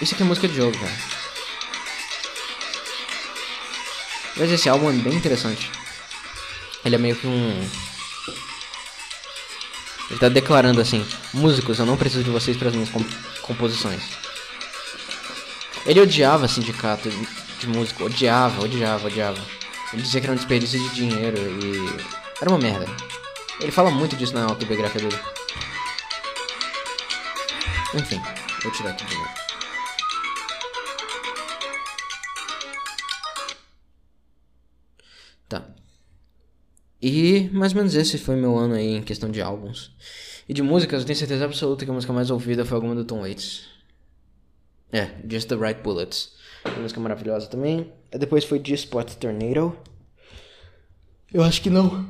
isso 0.00 0.14
aqui 0.14 0.22
é 0.22 0.26
música 0.26 0.48
de 0.48 0.54
jogo, 0.54 0.72
cara. 0.78 0.96
Mas 4.38 4.50
esse 4.50 4.70
álbum 4.70 4.88
é 4.88 4.94
bem 4.94 5.12
interessante. 5.12 5.70
Ele 6.82 6.94
é 6.94 6.98
meio 6.98 7.16
que 7.16 7.26
um 7.26 7.50
ele 10.10 10.18
tá 10.18 10.30
declarando 10.30 10.80
assim: 10.80 11.06
músicos, 11.34 11.78
eu 11.78 11.84
não 11.84 11.98
preciso 11.98 12.24
de 12.24 12.30
vocês 12.30 12.56
para 12.56 12.68
as 12.68 12.74
minhas 12.74 12.88
composições. 13.42 14.25
Ele 15.86 16.00
odiava 16.00 16.48
sindicato 16.48 17.08
de 17.60 17.68
músico, 17.68 18.04
odiava, 18.04 18.60
odiava, 18.62 19.06
odiava. 19.06 19.40
Ele 19.92 20.02
dizia 20.02 20.20
que 20.20 20.26
era 20.26 20.32
um 20.32 20.36
desperdício 20.36 20.80
de 20.80 20.94
dinheiro 20.94 21.38
e. 21.38 22.16
Era 22.40 22.50
uma 22.50 22.58
merda. 22.58 22.86
Ele 23.60 23.70
fala 23.70 23.90
muito 23.90 24.16
disso 24.16 24.34
na 24.34 24.44
autobiografia 24.44 25.00
dele. 25.00 25.18
Enfim, 27.94 28.20
vou 28.62 28.72
tirar 28.72 28.90
aqui 28.90 29.04
de 29.04 29.14
novo. 29.14 29.30
Tá. 35.48 35.68
E 37.00 37.48
mais 37.52 37.72
ou 37.72 37.78
menos 37.78 37.94
esse 37.94 38.18
foi 38.18 38.34
meu 38.34 38.58
ano 38.58 38.74
aí 38.74 38.96
em 38.96 39.02
questão 39.02 39.30
de 39.30 39.40
álbuns. 39.40 39.92
E 40.48 40.52
de 40.52 40.62
músicas, 40.62 41.00
eu 41.02 41.06
tenho 41.06 41.18
certeza 41.18 41.44
absoluta 41.44 41.84
que 41.84 41.90
a 41.90 41.94
música 41.94 42.12
mais 42.12 42.30
ouvida 42.30 42.64
foi 42.64 42.74
alguma 42.74 42.94
do 42.94 43.04
Tom 43.04 43.20
Waits. 43.20 43.75
É, 44.92 45.10
Just 45.28 45.48
the 45.48 45.56
Right 45.56 45.80
Bullets. 45.82 46.34
Uma 46.64 46.82
música 46.82 47.00
maravilhosa 47.00 47.48
também. 47.48 47.92
E 48.12 48.18
depois 48.18 48.44
foi 48.44 48.62
G-Spot 48.64 49.14
Tornado. 49.14 49.76
Eu 51.32 51.42
acho 51.42 51.60
que 51.60 51.70
não. 51.70 52.08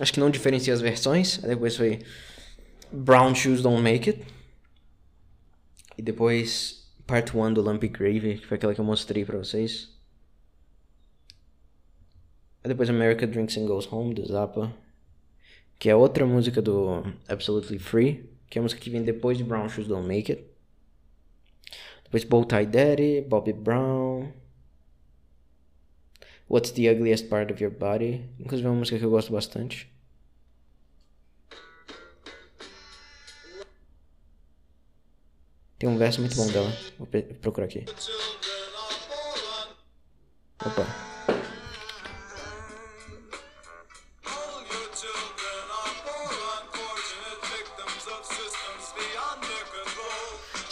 Acho 0.00 0.12
que 0.12 0.20
não 0.20 0.30
diferencia 0.30 0.72
as 0.72 0.80
versões. 0.80 1.42
Aí 1.42 1.50
depois 1.50 1.76
foi 1.76 2.04
Brown 2.90 3.34
Shoes 3.34 3.62
Don't 3.62 3.82
Make 3.82 4.10
It. 4.10 4.24
E 5.96 6.02
depois 6.02 6.92
Part 7.06 7.36
1 7.36 7.52
do 7.52 7.62
Lumpy 7.62 7.88
Gravy, 7.88 8.38
que 8.38 8.46
foi 8.46 8.56
aquela 8.56 8.74
que 8.74 8.80
eu 8.80 8.84
mostrei 8.84 9.24
pra 9.24 9.38
vocês. 9.38 9.90
Aí 12.62 12.68
depois 12.68 12.88
America 12.88 13.26
Drinks 13.26 13.56
and 13.56 13.66
Goes 13.66 13.90
Home, 13.90 14.14
do 14.14 14.26
Zappa. 14.26 14.72
Que 15.78 15.90
é 15.90 15.96
outra 15.96 16.24
música 16.24 16.62
do 16.62 17.02
Absolutely 17.28 17.78
Free. 17.78 18.30
Que 18.48 18.58
é 18.58 18.60
a 18.60 18.62
música 18.62 18.80
que 18.80 18.90
vem 18.90 19.02
depois 19.02 19.36
de 19.36 19.44
Brown 19.44 19.68
Shoes 19.68 19.88
Don't 19.88 20.06
Make 20.06 20.32
It. 20.32 20.51
Bow 22.28 22.44
Tie 22.44 22.66
Daddy, 22.66 23.22
Bobby 23.22 23.52
Brown. 23.52 24.32
What's 26.46 26.70
the 26.72 26.90
Ugliest 26.90 27.28
Part 27.30 27.50
of 27.50 27.62
Your 27.62 27.72
Body. 27.72 28.28
Inclusive 28.38 28.66
é 28.66 28.70
uma 28.70 28.78
música 28.78 28.98
que 28.98 29.04
eu 29.04 29.10
gosto 29.10 29.32
bastante. 29.32 29.90
Tem 35.78 35.88
um 35.88 35.96
verso 35.96 36.20
muito 36.20 36.36
bom 36.36 36.46
dela. 36.46 36.70
Vou 36.98 37.08
procurar 37.40 37.64
aqui. 37.64 37.84
Opa. 40.64 41.11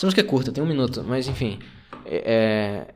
Essa 0.00 0.06
música 0.06 0.22
é 0.22 0.24
curta, 0.24 0.50
tem 0.50 0.64
um 0.64 0.66
minuto, 0.66 1.04
mas 1.06 1.28
enfim. 1.28 1.58
É, 2.06 2.86
é- 2.88 2.94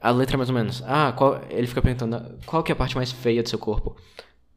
a 0.00 0.10
letra 0.10 0.34
é 0.34 0.38
mais 0.38 0.48
ou 0.48 0.54
menos. 0.54 0.82
Ah, 0.86 1.12
qual, 1.12 1.42
ele 1.50 1.66
fica 1.66 1.82
perguntando 1.82 2.38
qual 2.46 2.62
que 2.62 2.72
é 2.72 2.74
a 2.74 2.76
parte 2.76 2.96
mais 2.96 3.12
feia 3.12 3.42
do 3.42 3.50
seu 3.50 3.58
corpo? 3.58 3.94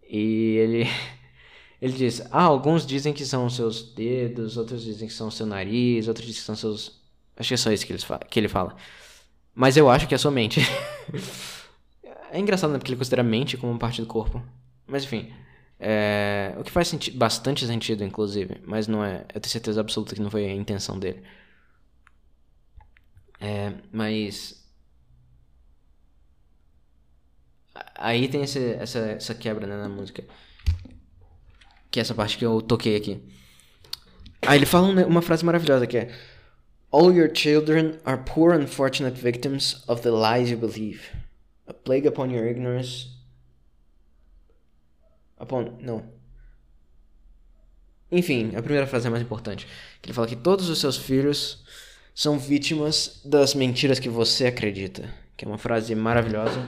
E 0.09 0.55
ele. 0.57 0.83
Ele 1.81 1.91
diz: 1.91 2.21
Ah, 2.31 2.43
alguns 2.43 2.85
dizem 2.87 3.11
que 3.11 3.25
são 3.25 3.45
os 3.45 3.57
seus 3.57 3.93
dedos, 3.93 4.55
outros 4.55 4.81
dizem 4.85 5.05
que 5.09 5.13
são 5.13 5.27
o 5.27 5.31
seu 5.31 5.45
nariz, 5.45 6.07
outros 6.07 6.25
dizem 6.25 6.39
que 6.39 6.45
são 6.45 6.55
seus. 6.55 7.01
Acho 7.35 7.49
que 7.49 7.53
é 7.55 7.57
só 7.57 7.71
isso 7.73 7.85
que, 7.85 7.91
eles 7.91 8.03
fa- 8.05 8.19
que 8.19 8.39
ele 8.39 8.47
fala. 8.47 8.73
Mas 9.53 9.75
eu 9.75 9.89
acho 9.89 10.07
que 10.07 10.15
é 10.15 10.17
sua 10.17 10.31
mente. 10.31 10.61
é 12.31 12.39
engraçado, 12.39 12.71
né? 12.71 12.77
Porque 12.79 12.89
ele 12.91 12.97
considera 12.97 13.21
a 13.21 13.25
mente 13.25 13.57
como 13.57 13.77
parte 13.77 13.99
do 14.01 14.07
corpo. 14.07 14.41
Mas 14.87 15.03
enfim. 15.03 15.29
é, 15.77 16.55
O 16.57 16.63
que 16.63 16.71
faz 16.71 16.87
senti 16.87 17.11
bastante 17.11 17.67
sentido, 17.67 18.05
inclusive. 18.05 18.61
Mas 18.65 18.87
não 18.87 19.03
é. 19.03 19.25
Eu 19.33 19.41
tenho 19.41 19.51
certeza 19.51 19.81
absoluta 19.81 20.15
que 20.15 20.21
não 20.21 20.31
foi 20.31 20.45
a 20.45 20.53
intenção 20.55 20.97
dele. 20.97 21.21
É, 23.39 23.73
mas. 23.91 24.63
Aí 27.95 28.27
tem 28.27 28.43
esse, 28.43 28.73
essa, 28.73 28.99
essa 28.99 29.35
quebra 29.35 29.67
né, 29.67 29.77
na 29.77 29.89
música. 29.89 30.23
Que 31.91 31.99
é 31.99 32.01
essa 32.01 32.15
parte 32.15 32.37
que 32.37 32.45
eu 32.45 32.61
toquei 32.61 32.95
aqui. 32.95 33.21
Aí 34.41 34.57
ele 34.57 34.65
fala 34.65 34.87
uma, 35.05 35.21
frase 35.21 35.43
maravilhosa 35.43 35.87
que 35.87 35.97
é 35.97 36.15
All 36.91 37.11
your 37.11 37.29
children 37.33 37.99
are 38.05 38.21
poor 38.23 38.53
unfortunate 38.53 39.19
victims 39.19 39.83
of 39.87 40.01
the 40.01 40.11
lies 40.11 40.49
you 40.49 40.57
believe. 40.57 41.01
A 41.67 41.73
plague 41.73 42.07
upon 42.07 42.31
your 42.31 42.45
ignorance. 42.45 43.09
Upon. 45.37 45.77
Não. 45.81 46.13
Enfim, 48.11 48.55
a 48.55 48.61
primeira 48.61 48.87
frase 48.87 49.07
é 49.07 49.09
mais 49.09 49.21
importante. 49.21 49.67
Que 50.01 50.07
ele 50.07 50.13
fala 50.13 50.27
que 50.27 50.35
todos 50.35 50.69
os 50.69 50.79
seus 50.79 50.95
filhos 50.95 51.64
são 52.15 52.39
vítimas 52.39 53.19
das 53.25 53.53
mentiras 53.53 53.99
que 53.99 54.07
você 54.07 54.45
acredita. 54.45 55.13
Que 55.35 55.43
é 55.43 55.47
uma 55.47 55.57
frase 55.57 55.93
maravilhosa. 55.93 56.65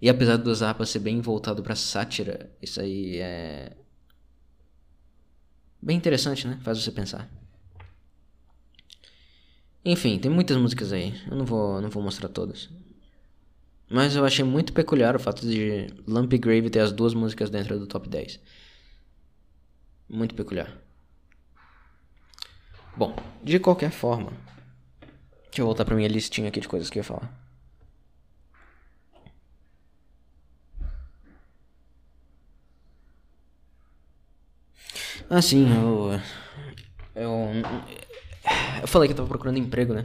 E 0.00 0.08
apesar 0.08 0.36
do 0.36 0.54
Zappa 0.54 0.86
ser 0.86 1.00
bem 1.00 1.20
voltado 1.20 1.60
pra 1.60 1.74
sátira, 1.74 2.48
isso 2.62 2.80
aí 2.80 3.18
é. 3.18 3.76
Bem 5.82 5.96
interessante, 5.96 6.46
né? 6.46 6.60
Faz 6.62 6.78
você 6.78 6.92
pensar. 6.92 7.28
Enfim, 9.84 10.18
tem 10.18 10.30
muitas 10.30 10.56
músicas 10.56 10.92
aí. 10.92 11.12
Eu 11.28 11.36
não 11.36 11.44
vou, 11.44 11.80
não 11.80 11.90
vou 11.90 12.02
mostrar 12.02 12.28
todas. 12.28 12.70
Mas 13.88 14.14
eu 14.14 14.24
achei 14.24 14.44
muito 14.44 14.72
peculiar 14.72 15.16
o 15.16 15.18
fato 15.18 15.44
de 15.44 15.88
Lumpy 16.06 16.38
Grave 16.38 16.70
ter 16.70 16.78
as 16.78 16.92
duas 16.92 17.12
músicas 17.12 17.50
dentro 17.50 17.76
do 17.76 17.88
top 17.88 18.08
10. 18.08 18.38
Muito 20.08 20.34
peculiar. 20.34 20.79
Bom, 22.96 23.14
de 23.42 23.58
qualquer 23.58 23.90
forma. 23.90 24.32
Deixa 25.44 25.62
eu 25.62 25.66
voltar 25.66 25.84
pra 25.84 25.96
minha 25.96 26.08
listinha 26.08 26.48
aqui 26.48 26.60
de 26.60 26.68
coisas 26.68 26.88
que 26.90 26.98
eu 26.98 27.00
ia 27.00 27.04
falar. 27.04 27.30
Ah, 35.28 35.40
sim, 35.40 35.66
eu. 35.72 36.20
Eu. 37.14 37.48
Eu 38.82 38.88
falei 38.88 39.08
que 39.08 39.12
eu 39.12 39.16
tava 39.16 39.28
procurando 39.28 39.58
emprego, 39.58 39.94
né? 39.94 40.04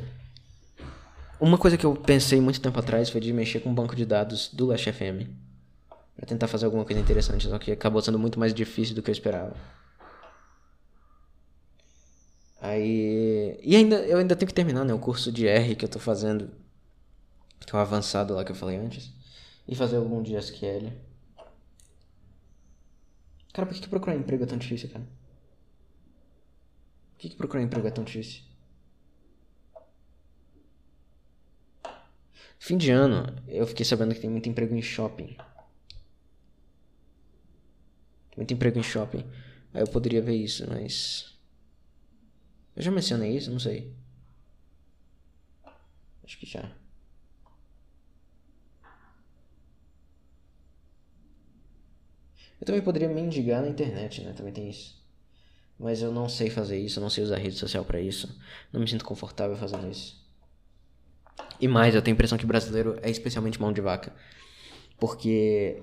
Uma 1.40 1.58
coisa 1.58 1.78
que 1.78 1.86
eu 1.86 1.96
pensei 1.96 2.40
muito 2.40 2.62
tempo 2.62 2.80
atrás 2.80 3.10
foi 3.10 3.20
de 3.22 3.34
mexer 3.34 3.60
com 3.60 3.72
o 3.72 3.74
banco 3.74 3.96
de 3.96 4.06
dados 4.06 4.50
do 4.54 4.68
Last 4.68 4.92
FM. 4.92 5.28
Pra 6.16 6.26
tentar 6.26 6.48
fazer 6.48 6.66
alguma 6.66 6.86
coisa 6.86 7.00
interessante, 7.02 7.48
só 7.48 7.58
que 7.60 7.72
acabou 7.72 8.02
sendo 8.02 8.18
muito 8.20 8.40
mais 8.40 8.54
difícil 8.54 8.96
do 8.96 9.02
que 9.02 9.10
eu 9.10 9.14
esperava. 9.14 9.56
Aí. 12.66 13.60
E 13.62 13.76
ainda, 13.76 13.98
eu 14.08 14.18
ainda 14.18 14.36
tenho 14.36 14.48
que 14.48 14.54
terminar, 14.54 14.84
né? 14.84 14.94
O 14.94 15.00
curso 15.00 15.32
de 15.32 15.48
R 15.48 15.76
que 15.76 15.86
eu 15.86 15.90
tô 15.90 16.00
fazendo. 16.00 16.50
Que 17.60 17.76
é 17.76 17.78
o 17.78 17.82
avançado 17.82 18.34
lá 18.34 18.44
que 18.44 18.52
eu 18.52 18.56
falei 18.56 18.78
antes. 18.78 19.12
E 19.68 19.76
fazer 19.76 19.98
algum 19.98 20.22
de 20.24 20.36
SQL. 20.36 20.92
Cara, 23.54 23.68
por 23.68 23.74
que, 23.74 23.82
que 23.82 23.90
procurar 23.90 24.16
emprego 24.16 24.44
é 24.44 24.48
tão 24.48 24.58
difícil, 24.58 24.90
cara? 24.90 25.06
Por 27.14 27.20
que, 27.20 27.30
que 27.30 27.36
procurar 27.36 27.64
emprego 27.64 27.88
é 27.88 27.92
tão 27.92 28.04
difícil? 28.04 28.42
Fim 32.58 32.78
de 32.78 32.90
ano, 32.92 33.36
eu 33.48 33.68
fiquei 33.68 33.86
sabendo 33.86 34.14
que 34.16 34.22
tem 34.22 34.30
muito 34.30 34.50
emprego 34.50 34.76
em 34.76 34.82
shopping. 34.82 35.38
Muito 38.36 38.54
emprego 38.54 38.80
em 38.80 38.84
shopping. 38.84 39.24
Aí 39.74 39.82
eu 39.82 39.88
poderia 39.88 40.22
ver 40.22 40.36
isso, 40.36 40.66
mas. 40.68 41.35
Eu 42.76 42.82
já 42.84 42.92
mencionei 42.92 43.36
isso? 43.36 43.52
Não 43.52 43.60
sei. 43.60 43.94
Acho 46.24 46.38
que 46.38 46.46
já. 46.46 46.72
Eu 52.60 52.66
também 52.66 52.82
poderia 52.82 53.08
mendigar 53.10 53.62
na 53.62 53.68
internet, 53.70 54.22
né? 54.24 54.34
Também 54.34 54.54
tem 54.54 54.70
isso. 54.70 55.04
Mas 55.78 56.02
eu 56.02 56.12
não 56.12 56.30
sei 56.30 56.50
fazer 56.50 56.80
isso, 56.80 57.00
eu 57.00 57.02
não 57.02 57.10
sei 57.10 57.24
usar 57.24 57.38
rede 57.38 57.56
social 57.56 57.84
pra 57.84 58.00
isso. 58.00 58.40
Não 58.72 58.80
me 58.80 58.88
sinto 58.88 59.06
confortável 59.06 59.56
fazendo 59.58 59.90
isso. 59.90 60.24
E 61.60 61.68
mais, 61.68 61.94
eu 61.94 62.02
tenho 62.02 62.14
a 62.14 62.18
impressão 62.18 62.38
que 62.38 62.46
brasileiro 62.46 62.98
é 63.02 63.10
especialmente 63.10 63.60
mão 63.60 63.72
de 63.74 63.82
vaca. 63.82 64.14
Porque, 65.00 65.82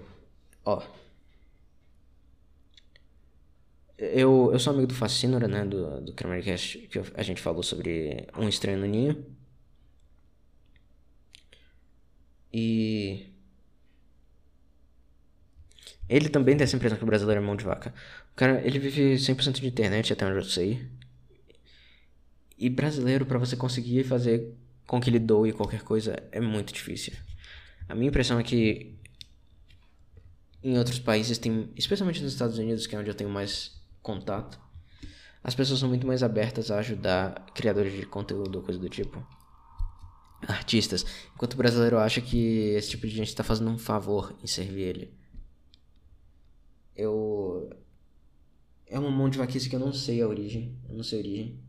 ó. 0.65 0.83
Eu, 3.99 4.51
eu 4.53 4.59
sou 4.59 4.73
amigo 4.73 4.89
do 4.89 4.95
Facínora, 4.95 5.47
né? 5.47 5.65
Do, 5.65 6.01
do 6.01 6.13
Kramercast, 6.15 6.79
que 6.89 6.99
eu- 6.99 7.07
a 7.15 7.23
gente 7.23 7.41
falou 7.41 7.63
sobre 7.63 8.27
Um 8.37 8.49
Estranho 8.49 8.79
no 8.79 8.87
Ninho. 8.87 9.25
E. 12.53 13.33
Ele 16.09 16.29
também 16.29 16.57
tem 16.57 16.63
essa 16.65 16.77
impressão 16.77 16.97
que 16.99 17.03
o 17.05 17.07
brasileiro 17.07 17.41
é 17.41 17.45
mão 17.45 17.57
de 17.57 17.65
vaca. 17.65 17.93
O 18.33 18.37
cara, 18.37 18.61
ele 18.65 18.79
vive 18.79 19.19
100% 19.19 19.61
de 19.61 19.67
internet, 19.67 20.13
até 20.13 20.25
onde 20.27 20.37
eu 20.37 20.45
sei. 20.45 20.81
E 22.59 22.69
brasileiro, 22.71 23.27
pra 23.27 23.39
você 23.39 23.57
conseguir 23.57 24.05
fazer 24.05 24.55
com 24.87 25.01
que 25.01 25.11
ele 25.11 25.19
doe 25.19 25.53
qualquer 25.53 25.83
coisa, 25.83 26.17
é 26.31 26.41
muito 26.41 26.73
difícil. 26.73 27.13
A 27.89 27.95
minha 27.95 28.09
impressão 28.09 28.39
é 28.39 28.43
que 28.45 28.97
em 30.63 30.79
outros 30.79 30.99
países 30.99 31.39
tem, 31.39 31.71
especialmente 31.77 32.23
nos 32.23 32.33
Estados 32.33 32.59
Unidos, 32.59 32.87
que 32.87 32.95
é 32.95 32.99
onde 32.99 33.11
eu 33.11 33.15
tenho 33.15 33.31
mais 33.31 33.73
contato, 34.03 34.61
as 35.43 35.55
pessoas 35.55 35.81
são 35.81 35.89
muito 35.89 36.07
mais 36.07 36.23
abertas 36.23 36.71
a 36.71 36.79
ajudar 36.79 37.47
criadores 37.55 37.93
de 37.93 38.07
conteúdo 38.07 38.57
ou 38.57 38.63
coisa 38.63 38.79
do 38.79 38.89
tipo. 38.89 39.25
Artistas. 40.47 41.05
Enquanto 41.35 41.55
o 41.55 41.57
brasileiro 41.57 41.99
acha 41.99 42.21
que 42.21 42.71
esse 42.77 42.91
tipo 42.91 43.07
de 43.07 43.15
gente 43.15 43.29
está 43.29 43.43
fazendo 43.43 43.71
um 43.71 43.79
favor 43.79 44.37
em 44.43 44.47
servir 44.47 44.83
ele. 44.83 45.15
Eu. 46.95 47.71
É 48.87 48.99
uma 48.99 49.11
mão 49.11 49.29
de 49.29 49.39
vaquice 49.39 49.69
que 49.69 49.75
eu 49.75 49.81
não 49.81 49.93
sei 49.93 50.21
a 50.21 50.29
origem. 50.29 50.77
Eu 50.89 50.97
não 50.97 51.03
sei 51.03 51.19
a 51.19 51.23
origem. 51.23 51.61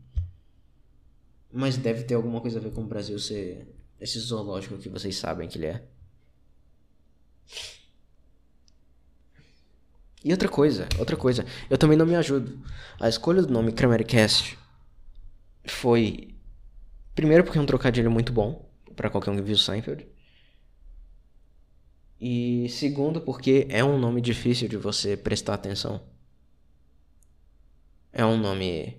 Mas 1.52 1.76
deve 1.76 2.02
ter 2.04 2.14
alguma 2.14 2.40
coisa 2.40 2.58
a 2.58 2.62
ver 2.62 2.72
com 2.72 2.82
o 2.82 2.86
Brasil 2.86 3.18
ser 3.18 3.72
esse 4.00 4.18
zoológico 4.18 4.76
que 4.76 4.88
vocês 4.88 5.16
sabem 5.16 5.48
que 5.48 5.56
ele 5.56 5.66
é. 5.66 5.88
E 10.24 10.32
outra 10.32 10.48
coisa, 10.48 10.88
outra 10.98 11.16
coisa, 11.16 11.44
eu 11.68 11.76
também 11.76 11.98
não 11.98 12.06
me 12.06 12.16
ajudo. 12.16 12.58
A 12.98 13.08
escolha 13.08 13.42
do 13.42 13.52
nome 13.52 13.72
Kramercast 13.72 14.58
foi. 15.66 16.34
Primeiro, 17.14 17.44
porque 17.44 17.58
é 17.58 17.60
um 17.60 17.66
trocadilho 17.66 18.10
muito 18.10 18.32
bom 18.32 18.66
pra 18.96 19.10
qualquer 19.10 19.30
um 19.30 19.36
que 19.36 19.42
viu 19.42 19.56
Seinfeld. 19.58 20.06
E 22.20 22.68
segundo, 22.70 23.20
porque 23.20 23.66
é 23.68 23.84
um 23.84 23.98
nome 23.98 24.20
difícil 24.20 24.66
de 24.68 24.76
você 24.78 25.16
prestar 25.16 25.54
atenção. 25.54 26.00
É 28.12 28.24
um 28.24 28.38
nome. 28.38 28.96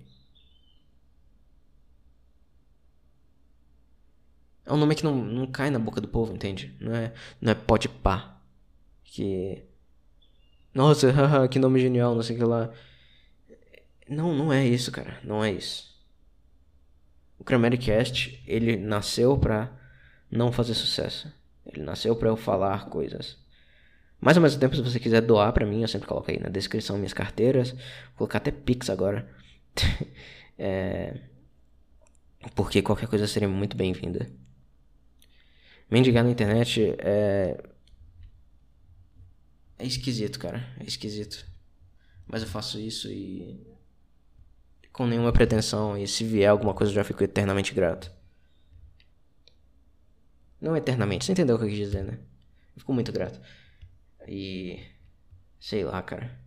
É 4.64 4.72
um 4.72 4.76
nome 4.76 4.94
que 4.94 5.02
não, 5.04 5.14
não 5.24 5.46
cai 5.46 5.70
na 5.70 5.78
boca 5.78 6.00
do 6.00 6.08
povo, 6.08 6.32
entende? 6.34 6.76
Não 6.80 6.94
é, 6.94 7.12
não 7.40 7.50
é 7.52 7.54
pode 7.54 7.88
pá. 7.88 8.40
Que. 9.04 9.64
Nossa, 10.76 11.08
haha, 11.10 11.48
que 11.48 11.58
nome 11.58 11.80
genial, 11.80 12.14
não 12.14 12.22
sei 12.22 12.36
o 12.36 12.38
que 12.38 12.44
lá. 12.44 12.70
Não, 14.06 14.34
não 14.34 14.52
é 14.52 14.62
isso, 14.66 14.92
cara. 14.92 15.18
Não 15.24 15.42
é 15.42 15.50
isso. 15.50 15.96
O 17.38 17.44
Cast, 17.44 18.42
ele 18.46 18.76
nasceu 18.76 19.38
pra 19.38 19.72
não 20.30 20.52
fazer 20.52 20.74
sucesso. 20.74 21.32
Ele 21.64 21.82
nasceu 21.82 22.14
pra 22.14 22.28
eu 22.28 22.36
falar 22.36 22.90
coisas. 22.90 23.38
Mas 24.20 24.36
ao 24.36 24.42
mesmo 24.42 24.60
tempo, 24.60 24.76
se 24.76 24.82
você 24.82 25.00
quiser 25.00 25.22
doar 25.22 25.50
pra 25.54 25.64
mim, 25.64 25.80
eu 25.80 25.88
sempre 25.88 26.06
coloco 26.08 26.30
aí 26.30 26.38
na 26.38 26.50
descrição 26.50 26.98
minhas 26.98 27.14
carteiras. 27.14 27.70
Vou 27.70 28.18
colocar 28.18 28.38
até 28.38 28.50
Pix 28.50 28.90
agora. 28.90 29.26
é... 30.58 31.16
Porque 32.54 32.82
qualquer 32.82 33.08
coisa 33.08 33.26
seria 33.26 33.48
muito 33.48 33.78
bem-vinda. 33.78 34.30
Mendigar 35.90 36.22
na 36.22 36.30
internet 36.30 36.94
é. 36.98 37.56
É 39.78 39.86
esquisito, 39.86 40.38
cara. 40.38 40.66
É 40.80 40.84
esquisito. 40.84 41.46
Mas 42.26 42.42
eu 42.42 42.48
faço 42.48 42.78
isso 42.78 43.08
e. 43.10 43.60
Com 44.92 45.06
nenhuma 45.06 45.32
pretensão. 45.32 45.96
E 45.96 46.06
se 46.06 46.24
vier 46.24 46.50
alguma 46.50 46.74
coisa 46.74 46.90
eu 46.92 46.96
já 46.96 47.04
fico 47.04 47.22
eternamente 47.22 47.74
grato. 47.74 48.10
Não 50.60 50.76
eternamente, 50.76 51.24
você 51.24 51.32
entendeu 51.32 51.56
o 51.56 51.58
que 51.58 51.66
eu 51.66 51.68
quis 51.68 51.78
dizer, 51.78 52.02
né? 52.02 52.18
Eu 52.74 52.80
fico 52.80 52.92
muito 52.92 53.12
grato. 53.12 53.40
E. 54.26 54.80
Sei 55.60 55.84
lá, 55.84 56.02
cara. 56.02 56.38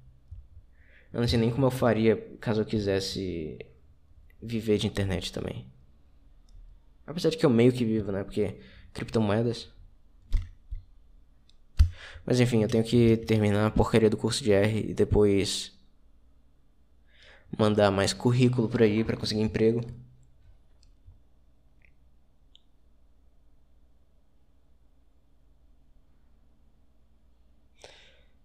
Eu 1.14 1.22
não 1.22 1.28
sei 1.28 1.40
nem 1.40 1.52
como 1.52 1.66
eu 1.66 1.72
faria 1.72 2.16
caso 2.40 2.62
eu 2.62 2.66
quisesse 2.66 3.58
viver 4.42 4.78
de 4.78 4.88
internet 4.88 5.32
também. 5.34 5.66
Apesar 7.06 7.30
de 7.30 7.38
que 7.38 7.46
eu 7.46 7.50
meio 7.50 7.72
que 7.74 7.84
vivo, 7.84 8.12
né? 8.12 8.24
Porque 8.24 8.60
criptomoedas. 8.94 9.70
Mas 12.30 12.40
enfim, 12.40 12.62
eu 12.62 12.68
tenho 12.68 12.84
que 12.84 13.18
terminar 13.18 13.66
a 13.66 13.72
porcaria 13.72 14.08
do 14.08 14.16
curso 14.16 14.44
de 14.44 14.52
R 14.52 14.92
e 14.92 14.94
depois 14.94 15.72
mandar 17.58 17.90
mais 17.90 18.14
currículo 18.14 18.70
por 18.70 18.84
aí 18.84 19.04
para 19.04 19.18
conseguir 19.18 19.42
emprego. 19.42 19.82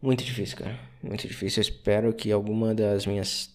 Muito 0.00 0.24
difícil, 0.24 0.56
cara. 0.56 0.80
Muito 1.02 1.28
difícil. 1.28 1.60
Eu 1.60 1.68
espero 1.68 2.14
que 2.14 2.32
alguma 2.32 2.74
das 2.74 3.04
minhas 3.06 3.54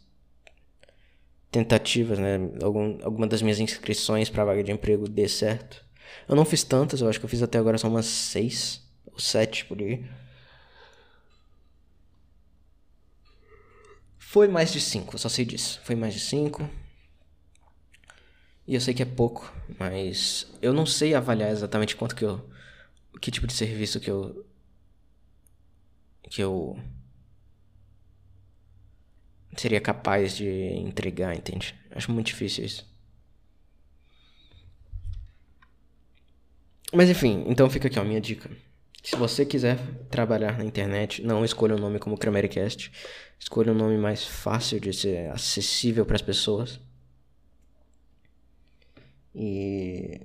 tentativas, 1.50 2.20
né? 2.20 2.38
Algum, 2.62 3.00
alguma 3.04 3.26
das 3.26 3.42
minhas 3.42 3.60
inscrições 3.60 4.30
para 4.30 4.46
vaga 4.46 4.64
de 4.64 4.72
emprego 4.72 5.10
dê 5.10 5.28
certo. 5.28 5.84
Eu 6.28 6.36
não 6.36 6.46
fiz 6.46 6.64
tantas, 6.64 7.02
eu 7.02 7.10
acho 7.10 7.20
que 7.20 7.26
eu 7.26 7.30
fiz 7.30 7.42
até 7.42 7.58
agora 7.58 7.80
só 7.80 7.88
umas 7.88 8.06
seis 8.06 8.88
ou 9.12 9.20
sete 9.20 9.66
por 9.66 9.80
aí. 9.80 10.06
Foi 14.18 14.48
mais 14.48 14.72
de 14.72 14.80
cinco, 14.80 15.16
eu 15.16 15.20
só 15.20 15.30
sei 15.30 15.46
disso. 15.46 15.82
Foi 15.84 15.96
mais 15.96 16.14
de 16.14 16.20
cinco. 16.20 16.70
E 18.68 18.76
eu 18.76 18.82
sei 18.82 18.94
que 18.94 19.02
é 19.02 19.06
pouco, 19.06 19.52
mas 19.80 20.48
eu 20.62 20.72
não 20.72 20.86
sei 20.86 21.16
avaliar 21.16 21.50
exatamente 21.52 21.96
quanto 21.96 22.16
que 22.16 22.24
eu. 22.24 22.48
Que 23.20 23.32
tipo 23.32 23.48
de 23.48 23.54
serviço 23.54 24.00
que 24.00 24.10
eu 24.12 24.46
que 26.30 26.42
eu 26.42 26.80
seria 29.58 29.82
capaz 29.82 30.38
de 30.38 30.48
entregar, 30.48 31.36
entende? 31.36 31.76
Acho 31.92 32.12
muito 32.12 32.28
difícil 32.28 32.64
isso. 32.66 32.88
Mas 36.94 37.10
enfim, 37.10 37.44
então 37.48 37.70
fica 37.70 37.88
aqui 37.88 38.00
a 38.00 38.04
minha 38.04 38.22
dica. 38.22 38.50
Se 39.04 39.16
você 39.16 39.46
quiser 39.46 39.78
trabalhar 40.10 40.58
na 40.58 40.66
internet, 40.66 41.24
não 41.24 41.46
escolha 41.46 41.76
um 41.76 41.80
nome 41.80 42.00
como 42.00 42.18
Cramericast. 42.18 42.92
Escolha 43.40 43.72
um 43.72 43.76
nome 43.76 43.98
mais 43.98 44.26
fácil 44.26 44.80
de 44.80 44.94
ser 44.94 45.32
acessível 45.32 46.06
para 46.06 46.16
as 46.16 46.22
pessoas. 46.22 46.80
E 49.34 50.22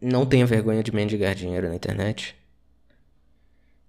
não 0.00 0.26
tenha 0.26 0.44
vergonha 0.44 0.82
de 0.82 0.92
mendigar 0.92 1.34
dinheiro 1.34 1.68
na 1.68 1.74
internet. 1.74 2.36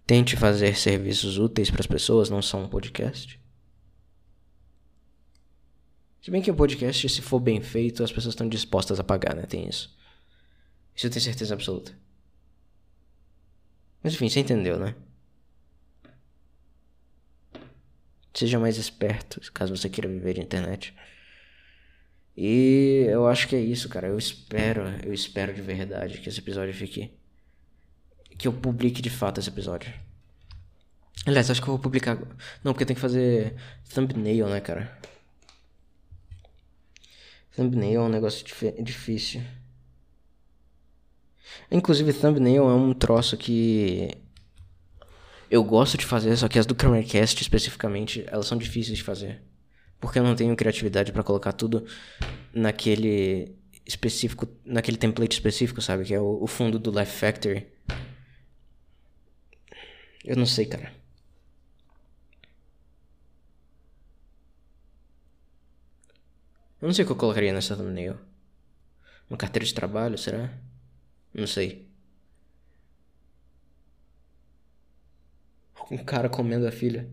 Tente 0.06 0.38
fazer 0.38 0.78
serviços 0.78 1.38
úteis 1.38 1.70
para 1.70 1.82
as 1.82 1.88
pessoas, 1.88 2.30
não 2.30 2.42
só 2.42 2.58
um 2.58 2.70
podcast. 2.70 3.40
Se 6.22 6.32
bem 6.32 6.42
que 6.42 6.52
o 6.52 6.56
podcast, 6.56 7.10
se 7.10 7.22
for 7.22 7.40
bem 7.40 7.60
feito, 7.60 8.02
as 8.02 8.12
pessoas 8.12 8.34
estão 8.34 8.48
dispostas 8.48 8.98
a 8.98 9.04
pagar, 9.04 9.36
né? 9.36 9.44
Tem 9.44 9.68
isso. 9.68 9.94
Isso 10.96 11.08
eu 11.08 11.12
tenho 11.12 11.22
certeza 11.22 11.54
absoluta. 11.54 12.03
Mas 14.04 14.14
enfim, 14.14 14.30
você 14.30 14.42
entendeu, 14.42 14.78
né? 14.78 14.94
Seja 18.34 18.60
mais 18.60 18.78
esperto, 18.78 19.40
caso 19.54 19.76
você 19.76 19.90
queira 19.90 20.10
viver 20.10 20.34
de 20.34 20.42
internet. 20.42 20.94
E 22.36 23.06
eu 23.10 23.28
acho 23.28 23.48
que 23.48 23.56
é 23.56 23.60
isso, 23.60 23.88
cara. 23.88 24.08
Eu 24.08 24.18
espero, 24.18 24.84
eu 25.04 25.14
espero 25.14 25.54
de 25.54 25.62
verdade 25.62 26.20
que 26.20 26.28
esse 26.30 26.40
episódio 26.40 26.74
fique 26.74 27.12
que 28.38 28.48
eu 28.48 28.54
publique 28.54 29.02
de 29.02 29.10
fato 29.10 29.40
esse 29.40 29.50
episódio. 29.50 29.94
Aliás, 31.26 31.50
acho 31.50 31.62
que 31.62 31.68
eu 31.68 31.74
vou 31.74 31.80
publicar. 31.80 32.18
Não, 32.64 32.74
porque 32.74 32.86
tem 32.86 32.96
que 32.96 33.02
fazer 33.02 33.56
thumbnail, 33.94 34.50
né, 34.50 34.60
cara? 34.60 34.98
Thumbnail 37.56 38.02
é 38.02 38.04
um 38.04 38.10
negócio 38.10 38.44
difícil. 38.82 39.42
Inclusive, 41.72 42.14
thumbnail 42.14 42.70
é 42.70 42.74
um 42.74 42.94
troço 42.94 43.38
que 43.38 44.10
eu 45.50 45.64
gosto 45.64 45.98
de 45.98 46.06
fazer, 46.06 46.36
só 46.36 46.48
que 46.48 46.58
as 46.58 46.66
do 46.66 46.76
Cramercast 46.76 47.42
especificamente, 47.42 48.26
elas 48.28 48.48
são 48.48 48.58
difíceis 48.58 48.98
de 48.98 49.04
fazer. 49.04 49.42
Porque 50.00 50.20
eu 50.20 50.24
não 50.24 50.36
tenho 50.36 50.56
criatividade 50.56 51.12
para 51.12 51.24
colocar 51.24 51.54
tudo 51.54 51.86
naquele 52.54 53.56
específico, 53.86 54.48
naquele 54.66 54.98
template 54.98 55.34
específico, 55.36 55.82
sabe? 55.82 56.06
Que 56.06 56.14
é 56.14 56.20
o, 56.20 56.44
o 56.44 56.48
fundo 56.48 56.80
do 56.80 56.92
Life 56.98 57.12
Factory. 57.12 57.68
Eu 60.24 60.36
não 60.36 60.46
sei, 60.46 60.66
cara. 60.66 60.92
Eu 66.82 66.88
não 66.88 66.94
sei 66.94 67.04
o 67.04 67.06
que 67.06 67.12
eu 67.14 67.18
colocaria 67.18 67.54
nessa 67.54 67.76
thumbnail. 67.78 68.18
Uma 69.30 69.38
carteira 69.38 69.66
de 69.66 69.74
trabalho, 69.74 70.18
será? 70.18 70.52
Não 71.34 71.48
sei. 71.48 71.88
Um 75.92 75.98
cara 76.04 76.30
comendo 76.30 76.68
a 76.68 76.72
filha. 76.72 77.10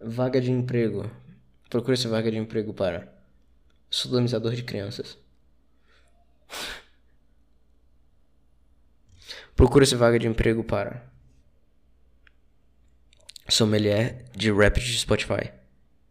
vaga 0.00 0.40
de 0.40 0.50
emprego. 0.50 1.10
Procure 1.68 1.94
essa 1.94 2.08
vaga 2.08 2.30
de 2.30 2.38
emprego 2.38 2.72
para 2.74 3.12
sodomizador 3.90 4.54
de 4.54 4.62
crianças. 4.64 5.18
Procura-se 9.54 9.94
vaga 9.94 10.18
de 10.18 10.26
emprego 10.26 10.64
para 10.64 11.06
sommelier 13.50 14.24
de 14.36 14.50
rap 14.52 14.78
de 14.80 14.98
Spotify. 14.98 15.50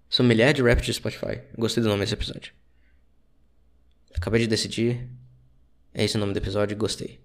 Sommelier 0.09 0.53
de 0.53 0.61
rap 0.63 0.81
de 0.81 0.93
Spotify. 0.93 1.41
Gostei 1.57 1.83
do 1.83 1.89
nome 1.89 2.01
desse 2.01 2.13
episódio. 2.13 2.53
Acabei 4.15 4.41
de 4.41 4.47
decidir. 4.47 5.07
É 5.93 6.03
esse 6.03 6.17
o 6.17 6.19
nome 6.19 6.33
do 6.33 6.37
episódio 6.37 6.77
gostei. 6.77 7.19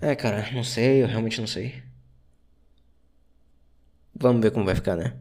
É, 0.00 0.14
cara, 0.16 0.50
não 0.52 0.64
sei, 0.64 1.02
eu 1.02 1.06
realmente 1.06 1.38
não 1.40 1.46
sei. 1.46 1.82
Vamos 4.20 4.42
ver 4.42 4.50
como 4.50 4.66
vai 4.66 4.74
ficar, 4.74 4.96
né? 4.96 5.14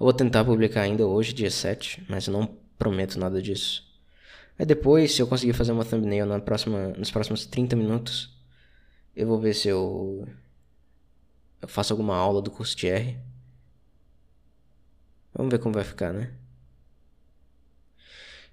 Eu 0.00 0.04
vou 0.06 0.12
tentar 0.14 0.42
publicar 0.42 0.80
ainda 0.80 1.06
hoje, 1.06 1.34
dia 1.34 1.50
7, 1.50 2.02
mas 2.08 2.26
eu 2.26 2.32
não 2.32 2.46
prometo 2.78 3.18
nada 3.18 3.42
disso. 3.42 3.86
Aí 4.58 4.64
depois, 4.64 5.12
se 5.12 5.20
eu 5.20 5.26
conseguir 5.26 5.52
fazer 5.52 5.72
uma 5.72 5.84
thumbnail 5.84 6.24
na 6.24 6.40
próxima, 6.40 6.88
nos 6.96 7.10
próximos 7.10 7.44
30 7.44 7.76
minutos, 7.76 8.34
eu 9.14 9.26
vou 9.26 9.38
ver 9.38 9.52
se 9.52 9.68
eu, 9.68 10.26
eu 11.60 11.68
faço 11.68 11.92
alguma 11.92 12.16
aula 12.16 12.40
do 12.40 12.50
curso 12.50 12.74
de 12.74 12.88
R. 12.88 13.18
Vamos 15.34 15.50
ver 15.50 15.58
como 15.58 15.74
vai 15.74 15.84
ficar, 15.84 16.10
né? 16.12 16.32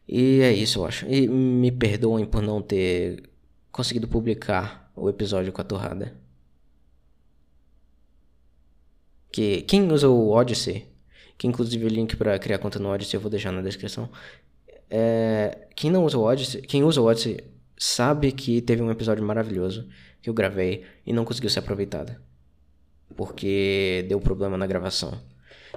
E 0.08 0.42
é 0.42 0.52
isso, 0.52 0.80
eu 0.80 0.86
acho. 0.86 1.06
E 1.08 1.26
me 1.28 1.72
perdoem 1.72 2.26
por 2.26 2.42
não 2.42 2.62
ter 2.62 3.30
conseguido 3.72 4.10
publicar 4.10 4.92
o 4.94 5.10
episódio 5.10 5.54
com 5.54 5.62
a 5.62 5.64
torrada. 5.64 6.27
Que 9.32 9.62
quem 9.62 9.92
usa 9.92 10.08
o 10.10 10.30
Odyssey, 10.30 10.88
que 11.38 11.48
inclusive 11.48 11.86
o 11.86 11.90
link 11.90 12.16
para 12.16 12.38
criar 12.40 12.58
conta 12.58 12.80
no 12.80 12.90
Odyssey 12.90 13.18
eu 13.18 13.22
vou 13.22 13.30
deixar 13.30 13.52
na 13.52 13.62
descrição. 13.62 14.10
É, 14.90 15.68
quem 15.76 15.92
não 15.92 16.06
usa 16.06 16.18
o 16.18 16.24
Odyssey, 16.24 16.62
quem 16.62 16.84
usa 16.84 17.02
o 17.02 17.06
Odyssey 17.06 17.44
sabe 17.78 18.32
que 18.32 18.62
teve 18.62 18.82
um 18.82 18.90
episódio 18.90 19.24
maravilhoso 19.24 19.88
que 20.22 20.30
eu 20.30 20.34
gravei 20.34 20.84
e 21.06 21.14
não 21.14 21.26
conseguiu 21.26 21.50
ser 21.50 21.60
aproveitado. 21.60 22.16
Porque 23.16 24.06
deu 24.10 24.20
problema 24.20 24.58
na 24.58 24.66
gravação. 24.68 25.22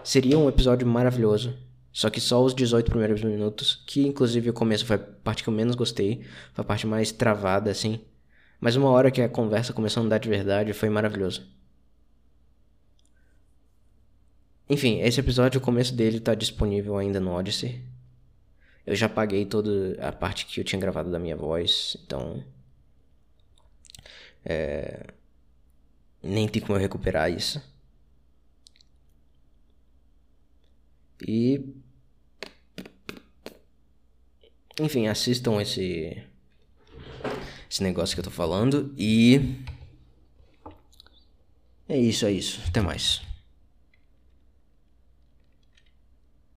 Seria 0.02 0.38
um 0.38 0.48
episódio 0.48 0.86
maravilhoso, 0.86 1.56
só 1.92 2.08
que 2.08 2.20
só 2.20 2.42
os 2.42 2.54
18 2.54 2.90
primeiros 2.90 3.22
minutos, 3.22 3.82
que 3.86 4.06
inclusive 4.06 4.50
o 4.50 4.52
começo 4.52 4.86
foi 4.86 4.96
a 4.96 4.98
parte 4.98 5.42
que 5.42 5.48
eu 5.48 5.54
menos 5.54 5.74
gostei, 5.74 6.22
foi 6.54 6.62
a 6.62 6.64
parte 6.64 6.86
mais 6.86 7.12
travada 7.12 7.70
assim. 7.70 8.00
Mas 8.60 8.76
uma 8.76 8.90
hora 8.90 9.10
que 9.10 9.20
a 9.20 9.28
conversa 9.28 9.72
começou 9.72 10.02
a 10.02 10.06
andar 10.06 10.18
de 10.18 10.28
verdade 10.28 10.72
foi 10.72 10.88
maravilhoso. 10.88 11.46
Enfim, 14.70 15.00
esse 15.00 15.18
episódio, 15.18 15.58
o 15.58 15.62
começo 15.62 15.92
dele 15.92 16.20
tá 16.20 16.32
disponível 16.32 16.96
ainda 16.96 17.18
no 17.18 17.32
Odyssey. 17.32 17.82
Eu 18.86 18.94
já 18.94 19.08
paguei 19.08 19.44
toda 19.44 19.96
a 20.00 20.12
parte 20.12 20.46
que 20.46 20.60
eu 20.60 20.64
tinha 20.64 20.80
gravado 20.80 21.10
da 21.10 21.18
minha 21.18 21.36
voz, 21.36 21.96
então. 22.04 22.44
É, 24.44 25.08
nem 26.22 26.46
tem 26.46 26.62
como 26.62 26.76
eu 26.76 26.80
recuperar 26.80 27.28
isso. 27.32 27.60
E. 31.26 31.74
Enfim, 34.78 35.08
assistam 35.08 35.60
esse. 35.60 36.24
Esse 37.68 37.82
negócio 37.82 38.14
que 38.14 38.20
eu 38.20 38.24
tô 38.24 38.30
falando. 38.30 38.94
E. 38.96 39.56
É 41.88 41.98
isso, 41.98 42.24
é 42.24 42.30
isso. 42.30 42.60
Até 42.68 42.80
mais. 42.80 43.28